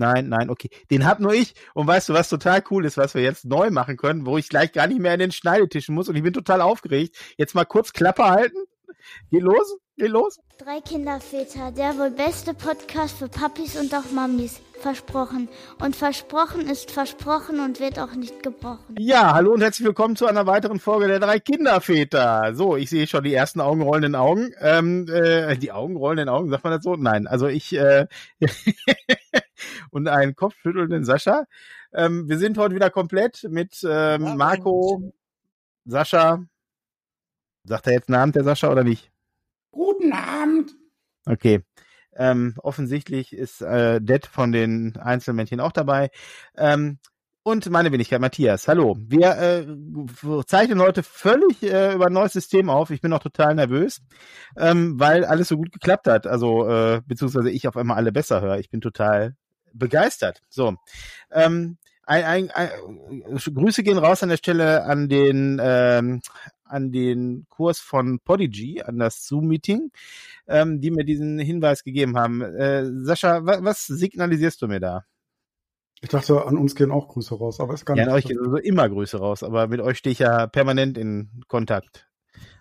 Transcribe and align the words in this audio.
nein, 0.00 0.28
nein, 0.28 0.50
okay. 0.50 0.70
Den 0.90 1.06
hab 1.06 1.20
nur 1.20 1.34
ich. 1.34 1.54
Und 1.74 1.86
weißt 1.86 2.08
du, 2.08 2.14
was 2.14 2.28
total 2.28 2.64
cool 2.70 2.84
ist, 2.84 2.96
was 2.96 3.14
wir 3.14 3.22
jetzt 3.22 3.44
neu 3.44 3.70
machen 3.70 3.96
können, 3.96 4.26
wo 4.26 4.38
ich 4.38 4.48
gleich 4.48 4.72
gar 4.72 4.86
nicht 4.86 5.00
mehr 5.00 5.14
in 5.14 5.20
den 5.20 5.32
Schneidetischen 5.32 5.94
muss 5.94 6.08
und 6.08 6.16
ich 6.16 6.22
bin 6.22 6.32
total 6.32 6.60
aufgeregt. 6.60 7.16
Jetzt 7.36 7.54
mal 7.54 7.64
kurz 7.64 7.92
Klappe 7.92 8.24
halten. 8.24 8.58
Geh 9.30 9.38
los, 9.38 9.76
geh 9.96 10.06
los. 10.06 10.38
Drei 10.58 10.80
Kinderväter, 10.80 11.72
der 11.72 11.96
wohl 11.98 12.10
beste 12.10 12.54
Podcast 12.54 13.18
für 13.18 13.28
Papis 13.28 13.76
und 13.76 13.94
auch 13.94 14.10
Mamis. 14.12 14.60
Versprochen. 14.80 15.48
Und 15.78 15.94
versprochen 15.94 16.66
ist 16.66 16.90
versprochen 16.90 17.60
und 17.60 17.80
wird 17.80 17.98
auch 17.98 18.14
nicht 18.14 18.42
gebrochen. 18.42 18.96
Ja, 18.98 19.34
hallo 19.34 19.52
und 19.52 19.60
herzlich 19.60 19.86
willkommen 19.86 20.16
zu 20.16 20.26
einer 20.26 20.46
weiteren 20.46 20.80
Folge 20.80 21.06
der 21.06 21.20
drei 21.20 21.38
Kinderväter. 21.38 22.54
So, 22.54 22.76
ich 22.76 22.88
sehe 22.88 23.06
schon 23.06 23.24
die 23.24 23.34
ersten 23.34 23.60
augenrollenden 23.60 24.14
Augen. 24.14 24.52
Ähm, 24.58 25.06
äh, 25.08 25.56
die 25.58 25.70
augenrollenden 25.70 26.30
Augen, 26.30 26.48
sagt 26.48 26.64
man 26.64 26.72
das 26.72 26.82
so? 26.82 26.96
Nein, 26.96 27.26
also 27.26 27.46
ich 27.46 27.74
äh, 27.76 28.06
und 29.90 30.08
einen 30.08 30.34
kopfschüttelnden 30.34 31.04
Sascha. 31.04 31.44
Ähm, 31.92 32.28
wir 32.28 32.38
sind 32.38 32.58
heute 32.58 32.74
wieder 32.74 32.90
komplett 32.90 33.46
mit 33.50 33.84
ähm, 33.88 34.36
Marco, 34.36 35.12
Sascha. 35.84 36.44
Sagt 37.64 37.86
er 37.86 37.92
jetzt 37.92 38.08
einen 38.08 38.20
Abend, 38.20 38.36
der 38.36 38.44
Sascha, 38.44 38.70
oder 38.70 38.84
nicht? 38.84 39.10
Guten 39.70 40.12
Abend. 40.12 40.74
Okay. 41.26 41.64
Ähm, 42.16 42.54
offensichtlich 42.58 43.32
ist 43.32 43.60
äh, 43.62 44.00
Det 44.00 44.26
von 44.26 44.52
den 44.52 44.96
Einzelmännchen 44.96 45.60
auch 45.60 45.72
dabei. 45.72 46.10
Ähm, 46.56 46.98
und 47.42 47.70
meine 47.70 47.90
Wenigkeit, 47.90 48.20
Matthias. 48.20 48.68
Hallo. 48.68 48.96
Wir 49.00 49.38
äh, 49.38 49.66
zeichnen 50.46 50.80
heute 50.80 51.02
völlig 51.02 51.62
äh, 51.62 51.94
über 51.94 52.06
ein 52.06 52.12
neues 52.12 52.34
System 52.34 52.68
auf. 52.68 52.90
Ich 52.90 53.00
bin 53.00 53.12
auch 53.14 53.22
total 53.22 53.54
nervös, 53.54 54.02
ähm, 54.58 55.00
weil 55.00 55.24
alles 55.24 55.48
so 55.48 55.56
gut 55.56 55.72
geklappt 55.72 56.06
hat. 56.06 56.26
Also, 56.26 56.68
äh, 56.68 57.00
beziehungsweise 57.06 57.50
ich 57.50 57.66
auf 57.66 57.78
einmal 57.78 57.96
alle 57.96 58.12
besser 58.12 58.42
höre. 58.42 58.58
Ich 58.58 58.68
bin 58.68 58.82
total 58.82 59.36
begeistert. 59.72 60.42
So. 60.48 60.76
Ähm, 61.30 61.78
ein, 62.04 62.24
ein, 62.24 62.50
ein, 62.50 63.36
Grüße 63.36 63.82
gehen 63.82 63.98
raus 63.98 64.22
an 64.22 64.30
der 64.30 64.36
Stelle 64.36 64.84
an 64.84 65.08
den 65.08 65.60
ähm, 65.62 66.20
an 66.64 66.92
den 66.92 67.46
Kurs 67.48 67.80
von 67.80 68.20
Podigy, 68.20 68.82
an 68.82 68.98
das 68.98 69.26
Zoom-Meeting, 69.26 69.90
ähm, 70.46 70.80
die 70.80 70.90
mir 70.90 71.04
diesen 71.04 71.38
Hinweis 71.38 71.84
gegeben 71.84 72.16
haben. 72.16 72.42
Äh, 72.42 72.84
Sascha, 73.04 73.44
wa 73.44 73.58
was 73.62 73.86
signalisierst 73.86 74.62
du 74.62 74.68
mir 74.68 74.80
da? 74.80 75.04
Ich 76.00 76.08
dachte, 76.08 76.46
an 76.46 76.56
uns 76.56 76.74
gehen 76.74 76.90
auch 76.90 77.08
Grüße 77.08 77.34
raus, 77.34 77.60
aber 77.60 77.74
ist 77.74 77.84
gar 77.84 77.96
ja, 77.96 78.04
nicht. 78.04 78.10
An 78.10 78.16
euch 78.16 78.24
gehen 78.24 78.38
also 78.38 78.56
immer 78.56 78.88
Grüße 78.88 79.18
raus, 79.18 79.42
aber 79.42 79.66
mit 79.68 79.80
euch 79.80 79.98
stehe 79.98 80.12
ich 80.12 80.20
ja 80.20 80.46
permanent 80.46 80.96
in 80.96 81.42
Kontakt. 81.46 82.09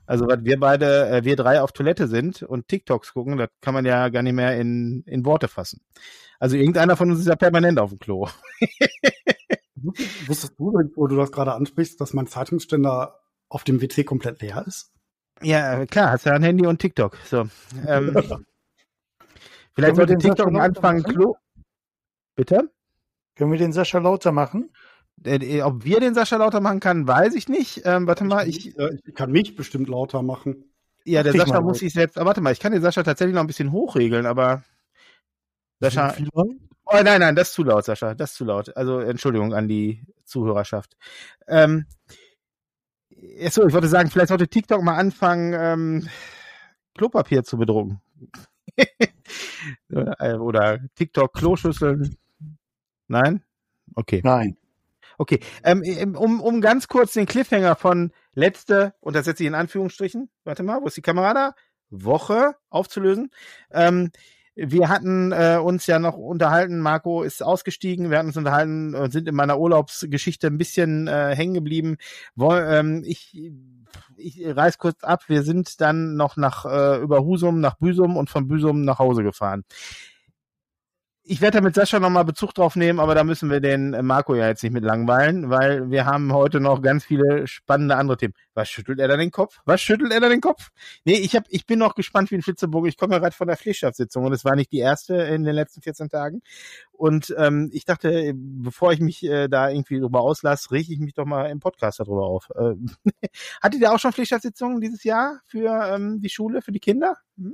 Also, 0.10 0.28
was 0.28 0.44
wir 0.44 0.60
beide, 0.60 1.08
äh, 1.08 1.24
wir 1.24 1.36
drei 1.36 1.62
auf 1.62 1.72
Toilette 1.72 2.08
sind 2.08 2.42
und 2.42 2.68
TikToks 2.68 3.14
gucken, 3.14 3.38
das 3.38 3.50
kann 3.62 3.76
man 3.76 3.86
ja 3.86 4.10
gar 4.10 4.24
nicht 4.24 4.34
mehr 4.34 4.60
in, 4.60 5.04
in 5.06 5.24
Worte 5.24 5.48
fassen. 5.48 5.82
Also, 6.40 6.56
irgendeiner 6.56 6.98
von 6.98 7.12
uns 7.12 7.20
ist 7.20 7.28
ja 7.28 7.36
permanent 7.36 7.78
auf 7.78 7.92
dem 7.92 8.00
Klo. 8.00 8.28
Wusstest 9.76 10.54
du, 10.58 10.74
wo 10.96 11.06
du 11.06 11.16
das 11.16 11.32
gerade 11.32 11.54
ansprichst, 11.54 12.02
dass 12.02 12.14
mein 12.14 12.26
Zeitungsständer 12.26 13.20
auf 13.50 13.64
dem 13.64 13.84
WC 13.84 14.04
komplett 14.04 14.42
leer 14.42 14.64
ist? 14.66 14.92
Ja, 15.44 15.86
klar, 15.86 16.10
hast 16.10 16.26
ja 16.26 16.34
ein 16.34 16.42
Handy 16.42 16.66
und 16.66 16.80
TikTok. 16.80 17.16
So. 17.26 17.48
Ähm, 17.86 18.16
vielleicht 19.76 19.96
sollte 19.96 20.18
TikTok 20.18 20.56
anfangen, 20.56 21.04
Klo. 21.04 21.36
Bitte? 22.36 22.72
Können 23.36 23.52
wir 23.52 23.60
den 23.60 23.74
Sascha 23.74 24.00
lauter 24.00 24.32
machen? 24.32 24.72
Äh, 25.26 25.62
ob 25.62 25.84
wir 25.84 26.00
den 26.00 26.14
Sascha 26.14 26.38
lauter 26.38 26.62
machen 26.62 26.80
können, 26.80 27.08
weiß 27.08 27.36
ich 27.36 27.50
nicht. 27.50 27.82
Ähm, 27.86 28.08
warte 28.08 28.24
mal, 28.24 28.48
ich, 28.48 28.68
ich, 28.68 28.76
ich, 29.06 29.16
kann 29.16 29.32
mich 29.32 29.56
bestimmt 29.56 29.90
lauter 29.90 30.22
machen. 30.22 30.72
Ja, 31.06 31.24
der 31.24 31.34
Sascha 31.34 31.62
muss 31.62 31.80
sich 31.80 31.94
selbst. 31.94 32.18
Aber 32.18 32.28
warte 32.28 32.42
mal, 32.42 32.54
ich 32.54 32.60
kann 32.60 32.72
den 32.72 32.82
Sascha 32.82 33.04
tatsächlich 33.04 33.36
noch 33.36 33.42
ein 33.42 33.48
bisschen 33.48 33.72
hochregeln, 33.72 34.26
aber 34.26 34.64
Sascha. 35.80 36.16
Oh 36.34 37.02
nein, 37.04 37.20
nein, 37.20 37.36
das 37.36 37.50
ist 37.50 37.54
zu 37.54 37.64
laut, 37.64 37.86
Sascha. 37.86 38.16
Das 38.16 38.32
ist 38.32 38.38
zu 38.38 38.46
laut. 38.46 38.76
Also 38.76 39.00
Entschuldigung 39.00 39.54
an 39.54 39.68
die 39.68 40.04
Zuhörerschaft. 40.26 40.98
Ähm, 41.48 41.86
so, 43.50 43.68
ich 43.68 43.74
wollte 43.74 43.88
sagen, 43.88 44.10
vielleicht 44.10 44.30
sollte 44.30 44.48
TikTok 44.48 44.82
mal 44.82 44.96
anfangen, 44.96 45.54
ähm, 45.58 46.10
Klopapier 46.98 47.44
zu 47.44 47.58
bedrucken. 47.58 48.02
Oder 49.90 50.80
TikTok 50.96 51.34
Kloschüsseln. 51.34 52.16
Nein? 53.08 53.44
Okay. 53.96 54.22
Nein. 54.24 54.58
Okay. 55.20 55.42
Ähm, 55.66 55.84
um, 56.16 56.40
um 56.40 56.62
ganz 56.62 56.88
kurz 56.88 57.12
den 57.12 57.26
Cliffhanger 57.26 57.76
von 57.76 58.14
letzte, 58.36 58.94
und 59.02 59.18
das 59.18 59.26
setze 59.26 59.44
ich 59.44 59.48
in 59.48 59.54
Anführungsstrichen, 59.56 60.30
warte 60.46 60.64
mal, 60.64 60.82
wo 60.82 60.88
ist 60.88 60.96
die 60.96 61.02
Kamera 61.02 61.34
da? 61.34 61.56
Woche 61.90 62.56
aufzulösen. 62.70 63.30
Ähm, 63.70 64.12
wir 64.56 64.88
hatten 64.88 65.34
äh, 65.34 65.60
uns 65.62 65.88
ja 65.88 66.00
noch 66.00 66.16
unterhalten, 66.16 66.80
Marco 66.80 67.24
ist 67.24 67.44
ausgestiegen, 67.44 68.10
wir 68.10 68.18
hatten 68.18 68.30
uns 68.30 68.38
unterhalten 68.38 68.96
und 68.96 69.12
sind 69.12 69.28
in 69.28 69.36
meiner 69.36 69.60
Urlaubsgeschichte 69.60 70.48
ein 70.48 70.58
bisschen 70.58 71.08
äh, 71.08 71.36
hängen 71.36 71.54
geblieben. 71.54 71.98
Ähm, 72.40 73.04
ich, 73.06 73.38
ich 74.16 74.42
reiß 74.46 74.78
kurz 74.78 75.04
ab, 75.04 75.24
wir 75.28 75.44
sind 75.44 75.82
dann 75.82 76.16
noch 76.16 76.38
nach 76.38 76.66
äh, 76.66 77.02
über 77.02 77.26
Husum, 77.26 77.60
nach 77.60 77.76
Büsum 77.76 78.16
und 78.16 78.30
von 78.30 78.48
Büsum 78.48 78.84
nach 78.86 79.00
Hause 79.00 79.24
gefahren 79.24 79.66
ich 81.30 81.42
werde 81.42 81.60
da 81.60 81.64
mit 81.64 81.76
Sascha 81.76 82.00
nochmal 82.00 82.26
Bezug 82.26 82.56
drauf 82.56 82.76
nehmen, 82.76 83.00
aber 83.00 83.14
da 83.14 83.24
müssen 83.24 83.52
wir 83.52 83.60
den 83.60 83.92
Marco 84.04 84.34
ja 84.34 84.48
jetzt 84.48 84.64
nicht 84.64 84.74
mit 84.74 84.84
langweilen, 84.84 85.52
weil 85.52 85.92
wir 85.92 86.08
haben 86.08 86.34
heute 86.34 86.60
noch 86.60 86.82
ganz 86.82 87.06
viele 87.06 87.46
spannende 87.46 87.98
andere 87.98 88.18
Themen. 88.18 88.34
Was 88.56 88.68
schüttelt 88.68 89.00
er 89.00 89.08
da 89.08 89.16
den 89.16 89.30
Kopf? 89.30 89.60
Was 89.64 89.80
schüttelt 89.80 90.12
er 90.12 90.22
da 90.22 90.28
den 90.28 90.42
Kopf? 90.42 90.70
Nee, 91.06 91.20
ich 91.20 91.36
hab, 91.36 91.44
ich 91.50 91.68
bin 91.68 91.78
noch 91.78 91.94
gespannt 91.94 92.32
wie 92.32 92.36
ein 92.36 92.42
Flitzebogen. 92.42 92.90
Ich 92.90 92.98
komme 92.98 93.14
ja 93.14 93.20
gerade 93.20 93.36
von 93.36 93.48
der 93.48 93.58
Pflichtschaftsitzung 93.58 94.26
und 94.26 94.34
es 94.34 94.44
war 94.44 94.56
nicht 94.56 94.72
die 94.72 94.80
erste 94.80 95.18
in 95.18 95.44
den 95.44 95.54
letzten 95.54 95.84
14 95.84 96.10
Tagen. 96.10 96.42
Und 96.92 97.34
ähm, 97.38 97.70
ich 97.74 97.86
dachte, 97.86 98.34
bevor 98.36 98.92
ich 98.92 99.00
mich 99.00 99.24
äh, 99.24 99.48
da 99.48 99.70
irgendwie 99.70 100.00
drüber 100.00 100.22
auslasse, 100.22 100.72
rieche 100.72 100.94
ich 100.94 101.00
mich 101.00 101.14
doch 101.14 101.26
mal 101.26 101.46
im 101.52 101.60
Podcast 101.60 102.00
darüber 102.00 102.26
auf. 102.26 102.50
Äh, 102.56 102.74
hattet 103.62 103.82
ihr 103.82 103.92
auch 103.94 104.00
schon 104.00 104.14
Pflichtschaftsitzungen 104.14 104.82
dieses 104.82 105.04
Jahr 105.04 105.42
für 105.46 105.94
ähm, 105.94 106.22
die 106.22 106.30
Schule, 106.30 106.64
für 106.64 106.72
die 106.72 106.80
Kinder? 106.80 107.18
Hm? 107.38 107.54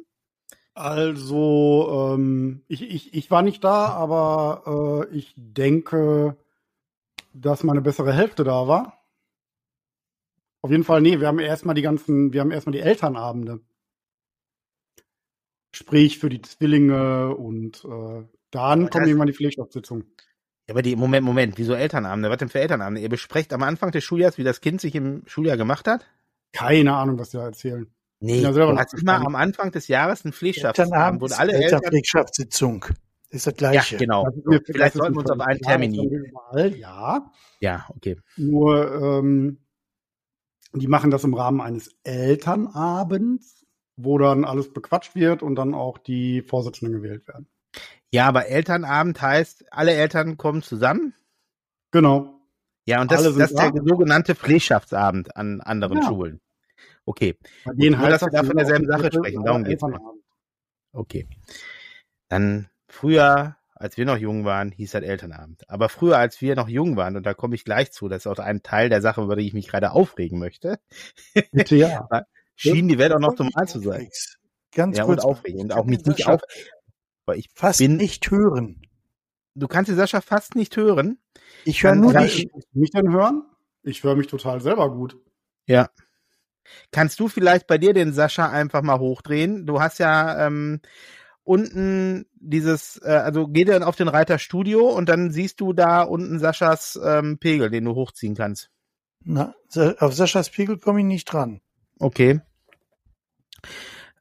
Also, 0.76 2.14
ähm, 2.16 2.62
ich, 2.68 2.82
ich, 2.82 3.14
ich 3.14 3.32
war 3.32 3.42
nicht 3.42 3.64
da, 3.64 3.88
aber 3.88 5.08
äh, 5.10 5.16
ich 5.16 5.34
denke, 5.38 6.36
dass 7.34 7.64
meine 7.64 7.82
bessere 7.82 8.12
Hälfte 8.12 8.44
da 8.44 8.68
war. 8.68 9.02
Auf 10.62 10.72
jeden 10.72 10.84
Fall, 10.84 11.00
nee, 11.00 11.22
wir 11.22 11.28
haben 11.28 11.40
erstmal 11.40 11.76
die 11.76 11.82
ganzen, 11.82 12.34
wir 12.34 12.42
haben 12.42 12.52
erstmal 12.52 12.74
die 12.74 12.82
Elternabende. 12.82 13.62
Sprich 15.74 16.20
für 16.20 16.28
die 16.28 16.42
Zwillinge 16.42 17.34
und 17.36 17.86
äh, 17.86 18.24
dann 18.52 18.90
kommt 18.90 19.08
irgendwann 19.08 19.28
die 19.28 19.34
Pflichtabsitzung. 19.34 20.04
Ja, 20.68 20.74
aber 20.74 20.82
die, 20.82 20.98
Moment, 20.98 21.26
Moment, 21.26 21.58
wieso 21.58 21.74
Elternabende? 21.74 22.30
Was 22.30 22.38
denn 22.38 22.50
für 22.50 22.60
Elternabende? 22.60 23.00
Ihr 23.00 23.10
besprecht 23.10 23.54
am 23.54 23.64
Anfang 23.64 23.92
des 23.92 24.04
Schuljahres, 24.04 24.38
wie 24.38 24.44
das 24.44 24.60
Kind 24.60 24.82
sich 24.82 24.96
im 24.96 25.24
Schuljahr 25.26 25.56
gemacht 25.56 25.88
hat? 25.88 26.06
Keine 26.52 26.96
Ahnung, 26.96 27.18
was 27.18 27.30
die 27.30 27.38
da 27.38 27.46
erzählen. 27.46 27.95
Nee, 28.20 28.42
ja, 28.42 28.52
du 28.52 28.78
hast 28.78 28.94
immer 28.94 29.26
am 29.26 29.36
Anfang 29.36 29.72
des 29.72 29.88
Jahres 29.88 30.26
ein 30.26 30.34
Pflegschaftstag, 30.34 31.20
wo 31.20 31.26
alle 31.28 31.54
Eltern... 31.54 31.82
Pflegschaftssitzung. 31.82 32.86
Ist 33.30 33.48
das 33.48 33.56
Gleiche. 33.56 33.96
Ja, 33.96 34.00
genau. 34.00 34.28
Mir, 34.46 34.62
Vielleicht 34.66 34.96
sollten 34.96 35.16
wir 35.16 35.20
uns 35.20 35.32
auf 35.32 35.40
einen 35.42 35.60
Termin. 35.60 36.32
Ja. 36.78 37.32
Ja, 37.60 37.86
okay. 37.90 38.18
Nur, 38.38 38.94
ähm, 38.94 39.60
die 40.74 40.88
machen 40.88 41.12
das 41.12 41.24
im 41.24 41.34
Rahmen 41.34 41.62
eines 41.62 41.96
Elternabends, 42.04 43.66
wo 43.98 44.18
dann 44.18 44.46
alles 44.46 44.72
bequatscht 44.72 45.16
wird 45.16 45.44
und 45.44 45.56
dann 45.56 45.74
auch 45.74 45.98
die 45.98 46.42
Vorsitzenden 46.42 47.02
gewählt 47.02 47.28
werden. 47.28 47.48
Ja, 48.12 48.28
aber 48.28 48.48
Elternabend 48.48 49.22
heißt, 49.22 49.66
alle 49.72 49.92
Eltern 49.94 50.38
kommen 50.38 50.62
zusammen? 50.62 51.14
Genau. 51.92 52.40
Ja, 52.86 53.02
und 53.02 53.12
das, 53.12 53.24
das 53.24 53.36
ist 53.36 53.58
der 53.58 53.74
sogenannte 53.84 54.36
Pflegschaftsabend 54.36 55.36
an 55.36 55.60
anderen 55.62 55.98
ja. 55.98 56.08
Schulen. 56.08 56.40
Okay. 57.06 57.38
Bei 57.64 57.74
denen 57.74 58.00
Nur, 58.00 58.10
dass 58.10 58.22
wir 58.22 58.30
da 58.30 58.44
von 58.44 58.58
derselben 58.58 58.88
Sache 58.88 59.12
sprechen. 59.14 59.44
Darum 59.44 59.64
geht's. 59.64 59.84
Okay. 60.92 61.28
Dann 62.30 62.70
früher, 62.88 63.58
als 63.76 63.98
wir 63.98 64.06
noch 64.06 64.18
jung 64.18 64.46
waren, 64.46 64.72
hieß 64.72 64.92
das 64.92 65.04
Elternabend. 65.04 65.70
Aber 65.70 65.90
früher, 65.90 66.18
als 66.18 66.42
wir 66.42 66.56
noch 66.56 66.68
jung 66.68 66.96
waren, 66.96 67.16
und 67.16 67.26
da 67.26 67.34
komme 67.34 67.56
ich 67.56 67.64
gleich 67.64 67.92
zu, 67.92 68.08
das 68.08 68.26
ist 68.26 68.28
auch 68.28 68.40
ein 68.40 68.64
Teil 68.64 68.90
der 68.90 69.02
Sache, 69.02 69.22
über 69.22 69.36
die 69.36 69.46
ich 69.46 69.54
mich 69.54 69.68
gerade 69.68 69.92
aufregen 69.92 70.40
möchte. 70.40 70.80
Bitte 71.52 71.76
ja. 71.76 72.08
schien 72.56 72.88
die 72.88 72.98
Welt 72.98 73.14
auch 73.14 73.20
noch 73.20 73.38
normal 73.38 73.68
zu 73.68 73.80
sein. 73.80 74.10
Ganz 74.74 74.98
ja, 74.98 75.06
kurz. 75.06 75.24
Und 75.24 75.30
aufregen. 75.30 75.62
Und 75.62 75.74
auch 75.74 75.86
mich 75.86 76.06
nicht 76.06 76.28
auf. 76.28 76.42
Weil 77.26 77.38
ich 77.38 77.50
fast 77.54 77.80
bin, 77.80 77.98
nicht 77.98 78.30
hören. 78.32 78.82
Du 79.56 79.68
kannst 79.68 79.90
die 79.90 79.96
Sascha 79.96 80.22
fast 80.22 80.56
nicht 80.56 80.76
hören. 80.76 81.20
Ich 81.64 81.84
höre 81.84 81.96
nur 81.96 82.14
dich. 82.14 82.50
Mich 82.74 82.92
dann 82.92 83.12
hören? 83.12 83.44
Ich 83.84 84.04
höre 84.04 84.16
mich 84.16 84.28
total 84.28 84.62
selber 84.62 84.92
gut. 84.92 85.18
Ja. 85.66 85.90
Kannst 86.92 87.20
du 87.20 87.28
vielleicht 87.28 87.68
bei 87.68 87.78
dir 87.78 87.94
den 87.94 88.14
Sascha 88.14 88.50
einfach 88.50 88.82
mal 88.82 89.00
hochdrehen? 89.00 89.66
Du 89.66 89.82
hast 89.82 90.00
ja 90.00 90.46
ähm, 90.46 90.82
unten 91.44 92.26
dieses, 92.36 93.00
äh, 93.04 93.12
also 93.12 93.48
geh 93.48 93.64
dann 93.64 93.84
auf 93.84 93.96
den 93.96 94.08
Reiter 94.08 94.40
Studio 94.40 94.90
und 94.90 95.08
dann 95.08 95.32
siehst 95.32 95.62
du 95.62 95.74
da 95.74 96.02
unten 96.02 96.40
Saschas 96.40 97.00
ähm, 97.04 97.38
Pegel, 97.38 97.70
den 97.70 97.86
du 97.86 97.96
hochziehen 97.96 98.36
kannst. 98.36 98.70
Na, 99.24 99.56
auf 100.00 100.14
Saschas 100.14 100.50
Pegel 100.50 100.78
komme 100.78 101.00
ich 101.00 101.06
nicht 101.06 101.26
dran. 101.26 101.62
Okay. 102.00 102.42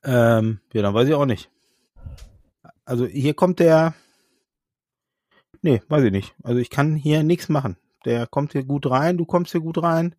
Ähm, 0.05 0.61
ja, 0.73 0.83
dann 0.83 0.95
weiß 0.95 1.09
ich 1.09 1.15
auch 1.15 1.27
nicht. 1.27 1.51
Also 2.85 3.07
hier 3.07 3.35
kommt 3.35 3.59
der. 3.59 3.95
Nee, 5.63 5.83
weiß 5.89 6.05
ich 6.05 6.13
nicht. 6.13 6.35
Also 6.43 6.61
ich 6.61 6.71
kann 6.71 6.95
hier 6.95 7.23
nichts 7.23 7.49
machen. 7.49 7.77
Der 8.05 8.27
kommt 8.27 8.53
hier 8.53 8.65
gut 8.65 8.89
rein, 8.91 9.17
du 9.17 9.25
kommst 9.25 9.53
hier 9.53 9.63
gut 9.63 9.83
rein. 9.83 10.15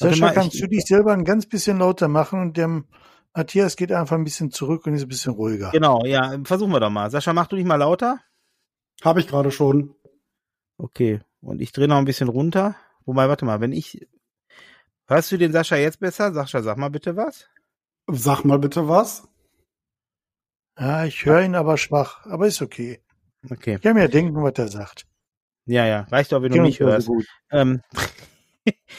Sascha, 0.00 0.26
mal, 0.26 0.34
kannst 0.34 0.54
ich, 0.54 0.60
du 0.60 0.68
dich 0.68 0.84
selber 0.84 1.12
ein 1.12 1.24
ganz 1.24 1.46
bisschen 1.46 1.78
lauter 1.78 2.06
machen 2.06 2.40
und 2.40 2.56
der 2.56 2.84
Matthias 3.34 3.76
geht 3.76 3.90
einfach 3.90 4.16
ein 4.16 4.24
bisschen 4.24 4.52
zurück 4.52 4.86
und 4.86 4.94
ist 4.94 5.02
ein 5.02 5.08
bisschen 5.08 5.32
ruhiger. 5.32 5.70
Genau, 5.72 6.04
ja, 6.04 6.38
versuchen 6.44 6.70
wir 6.70 6.80
doch 6.80 6.90
mal. 6.90 7.10
Sascha, 7.10 7.32
mach 7.32 7.48
du 7.48 7.56
dich 7.56 7.64
mal 7.64 7.76
lauter? 7.76 8.20
Habe 9.02 9.20
ich 9.20 9.26
gerade 9.26 9.50
schon. 9.50 9.94
Okay, 10.76 11.20
und 11.40 11.60
ich 11.60 11.72
drehe 11.72 11.88
noch 11.88 11.98
ein 11.98 12.04
bisschen 12.04 12.28
runter. 12.28 12.76
Wobei, 13.06 13.28
warte 13.28 13.44
mal, 13.44 13.60
wenn 13.60 13.72
ich. 13.72 14.06
Hörst 15.06 15.32
du 15.32 15.36
den 15.36 15.52
Sascha 15.52 15.76
jetzt 15.76 15.98
besser? 15.98 16.32
Sascha, 16.32 16.62
sag 16.62 16.76
mal 16.76 16.90
bitte 16.90 17.16
was. 17.16 17.48
Sag 18.06 18.44
mal 18.44 18.58
bitte 18.58 18.88
was. 18.88 19.26
Ja, 20.78 21.04
ich 21.04 21.24
höre 21.24 21.42
ihn 21.42 21.56
aber 21.56 21.76
schwach, 21.76 22.24
aber 22.26 22.46
ist 22.46 22.62
okay. 22.62 23.02
Okay. 23.50 23.76
Ich 23.76 23.82
kann 23.82 23.94
mir 23.94 24.08
denken, 24.08 24.40
was 24.42 24.52
er 24.58 24.68
sagt. 24.68 25.06
Ja, 25.66 25.86
ja, 25.86 26.02
reicht 26.02 26.30
doch, 26.30 26.40
wenn 26.40 26.52
du 26.52 26.62
mich 26.62 26.78
hörst. 26.78 27.06
So 27.08 27.20
ähm, 27.50 27.82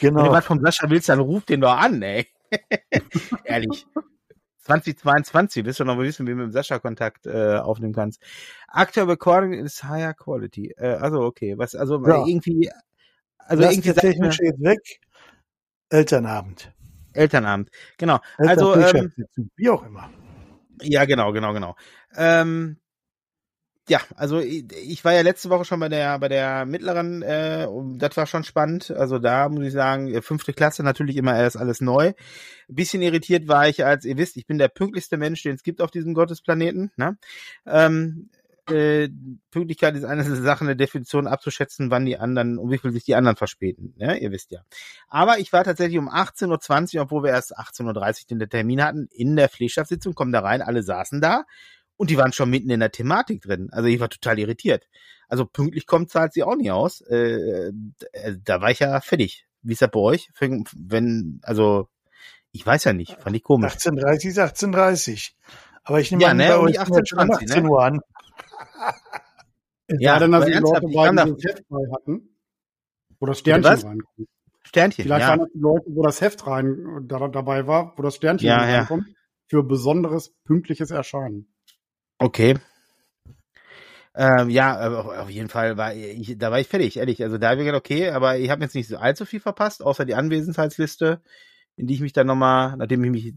genau. 0.00 0.20
Wenn 0.20 0.24
du 0.26 0.32
was 0.32 0.46
vom 0.46 0.60
Sascha 0.60 0.88
willst, 0.90 1.08
dann 1.08 1.20
ruf 1.20 1.44
den 1.44 1.60
doch 1.60 1.76
an, 1.76 2.02
ey. 2.02 2.26
Ehrlich. 3.44 3.86
2022, 4.62 5.64
wirst 5.64 5.80
du 5.80 5.84
noch 5.84 5.96
mal 5.96 6.04
wissen, 6.04 6.26
wie 6.26 6.30
du 6.30 6.36
mit 6.36 6.46
dem 6.46 6.52
Sascha 6.52 6.78
Kontakt 6.78 7.26
äh, 7.26 7.56
aufnehmen 7.56 7.94
kannst. 7.94 8.22
Actor 8.68 9.08
Recording 9.08 9.54
is 9.54 9.82
higher 9.82 10.14
quality. 10.14 10.72
Äh, 10.76 10.94
also 10.94 11.22
okay, 11.22 11.56
was 11.58 11.74
also 11.74 12.04
ja. 12.06 12.24
irgendwie 12.24 12.70
also 13.50 13.64
Lass 13.64 13.72
irgendwie 13.72 13.92
technisch 13.94 14.38
jetzt 14.40 14.62
weg. 14.62 15.00
Elternabend. 15.88 16.72
Elternabend. 17.12 17.70
Genau. 17.98 18.20
Also 18.38 18.76
ähm, 18.76 19.12
wie 19.56 19.70
auch 19.70 19.84
immer. 19.84 20.08
Ja, 20.82 21.04
genau, 21.04 21.32
genau, 21.32 21.52
genau. 21.52 21.74
Ähm, 22.16 22.76
ja, 23.90 24.00
also 24.14 24.38
ich 24.38 25.04
war 25.04 25.14
ja 25.14 25.22
letzte 25.22 25.50
Woche 25.50 25.64
schon 25.64 25.80
bei 25.80 25.88
der 25.88 26.16
bei 26.20 26.28
der 26.28 26.64
mittleren, 26.64 27.22
äh, 27.22 27.66
das 27.96 28.16
war 28.16 28.26
schon 28.26 28.44
spannend. 28.44 28.92
Also 28.92 29.18
da 29.18 29.48
muss 29.48 29.64
ich 29.64 29.72
sagen, 29.72 30.06
äh, 30.06 30.22
fünfte 30.22 30.52
Klasse 30.52 30.84
natürlich 30.84 31.16
immer 31.16 31.36
erst 31.36 31.56
alles 31.56 31.80
neu. 31.80 32.12
Bisschen 32.68 33.02
irritiert 33.02 33.48
war 33.48 33.68
ich, 33.68 33.84
als 33.84 34.04
ihr 34.04 34.16
wisst, 34.16 34.36
ich 34.36 34.46
bin 34.46 34.58
der 34.58 34.68
pünktlichste 34.68 35.16
Mensch, 35.16 35.42
den 35.42 35.56
es 35.56 35.64
gibt 35.64 35.80
auf 35.80 35.90
diesem 35.90 36.14
Gottesplaneten. 36.14 36.92
Ne? 36.94 37.18
Ähm, 37.66 38.30
äh, 38.70 39.08
Pünktlichkeit 39.50 39.96
ist 39.96 40.04
eine 40.04 40.22
Sache, 40.36 40.62
eine 40.62 40.76
Definition 40.76 41.26
abzuschätzen, 41.26 41.90
wann 41.90 42.06
die 42.06 42.16
anderen, 42.16 42.58
um 42.58 42.70
wie 42.70 42.78
viel 42.78 42.92
sich 42.92 43.02
die 43.02 43.16
anderen 43.16 43.34
verspäten. 43.34 43.94
Ne? 43.98 44.18
Ihr 44.18 44.30
wisst 44.30 44.52
ja. 44.52 44.60
Aber 45.08 45.40
ich 45.40 45.52
war 45.52 45.64
tatsächlich 45.64 45.98
um 45.98 46.08
18.20 46.08 46.94
Uhr, 46.94 47.02
obwohl 47.02 47.24
wir 47.24 47.30
erst 47.30 47.58
18.30 47.58 48.32
Uhr 48.32 48.38
den 48.38 48.48
Termin 48.48 48.84
hatten, 48.84 49.08
in 49.10 49.34
der 49.34 49.48
Pflegschaftssitzung, 49.48 50.14
kommen 50.14 50.30
da 50.30 50.42
rein, 50.42 50.62
alle 50.62 50.84
saßen 50.84 51.20
da 51.20 51.42
und 52.00 52.08
die 52.08 52.16
waren 52.16 52.32
schon 52.32 52.48
mitten 52.48 52.70
in 52.70 52.80
der 52.80 52.92
Thematik 52.92 53.42
drin. 53.42 53.68
Also 53.72 53.86
ich 53.86 54.00
war 54.00 54.08
total 54.08 54.38
irritiert. 54.38 54.88
Also 55.28 55.44
pünktlich 55.44 55.86
kommt, 55.86 56.10
zahlt 56.10 56.32
sie 56.32 56.42
auch 56.42 56.56
nie 56.56 56.70
aus. 56.70 57.02
Äh, 57.02 57.72
äh, 58.12 58.36
da 58.42 58.62
war 58.62 58.70
ich 58.70 58.78
ja 58.78 59.02
fertig. 59.02 59.46
Wie 59.60 59.74
ist 59.74 59.82
das 59.82 59.90
bei 59.90 60.00
euch? 60.00 60.30
Wenn, 60.40 61.40
also, 61.42 61.90
ich 62.52 62.66
weiß 62.66 62.84
ja 62.84 62.94
nicht, 62.94 63.20
fand 63.20 63.36
ich 63.36 63.42
komisch. 63.42 63.74
18.30 63.74 64.28
ist 64.28 64.38
18.30. 64.38 65.32
Aber 65.84 66.00
ich 66.00 66.10
nehme 66.10 66.22
ja, 66.22 66.30
an, 66.30 66.38
ne, 66.38 66.48
bei 66.48 66.58
euch 66.58 66.80
18, 66.80 67.04
20, 67.04 67.50
18 67.50 67.62
ne? 67.64 67.68
Uhr 67.68 67.84
an. 67.84 68.00
ja, 69.88 70.18
dann, 70.18 70.32
dass 70.32 70.46
die 70.46 70.52
Leute 70.52 70.86
beide 70.94 71.16
das 71.16 71.44
Heft 71.44 71.66
frei 71.68 71.82
hatten, 71.92 72.34
wo 73.18 73.26
das 73.26 73.38
Sternchen 73.40 73.72
reinkommt. 73.72 74.28
Sternchen, 74.62 75.04
Vielleicht 75.04 75.20
ja. 75.20 75.28
waren 75.28 75.40
das 75.40 75.52
die 75.52 75.60
Leute, 75.60 75.84
wo 75.90 76.02
das 76.02 76.20
Heft 76.22 76.46
rein 76.46 77.04
da, 77.06 77.28
dabei 77.28 77.66
war, 77.66 77.92
wo 77.98 78.02
das 78.02 78.16
Sternchen 78.16 78.48
ja, 78.48 78.56
reinkommt, 78.56 79.06
ja. 79.06 79.14
für 79.48 79.62
besonderes 79.62 80.34
pünktliches 80.44 80.90
Erscheinen. 80.90 81.52
Okay. 82.20 82.54
Ähm, 84.14 84.50
ja, 84.50 84.90
auf 85.22 85.30
jeden 85.30 85.48
Fall 85.48 85.76
war 85.76 85.94
ich, 85.94 86.36
da 86.36 86.50
war 86.50 86.60
ich 86.60 86.68
fertig, 86.68 86.96
ehrlich. 86.98 87.22
Also 87.22 87.38
da 87.38 87.50
habe 87.50 87.60
ich 87.60 87.66
gedacht, 87.66 87.80
okay, 87.80 88.10
aber 88.10 88.38
ich 88.38 88.50
habe 88.50 88.62
jetzt 88.62 88.74
nicht 88.74 88.88
so 88.88 88.98
allzu 88.98 89.24
viel 89.24 89.40
verpasst, 89.40 89.82
außer 89.82 90.04
die 90.04 90.14
Anwesenheitsliste, 90.14 91.22
in 91.76 91.86
die 91.86 91.94
ich 91.94 92.00
mich 92.00 92.12
dann 92.12 92.26
nochmal, 92.26 92.76
nachdem 92.76 93.04
ich 93.04 93.10
mich 93.10 93.34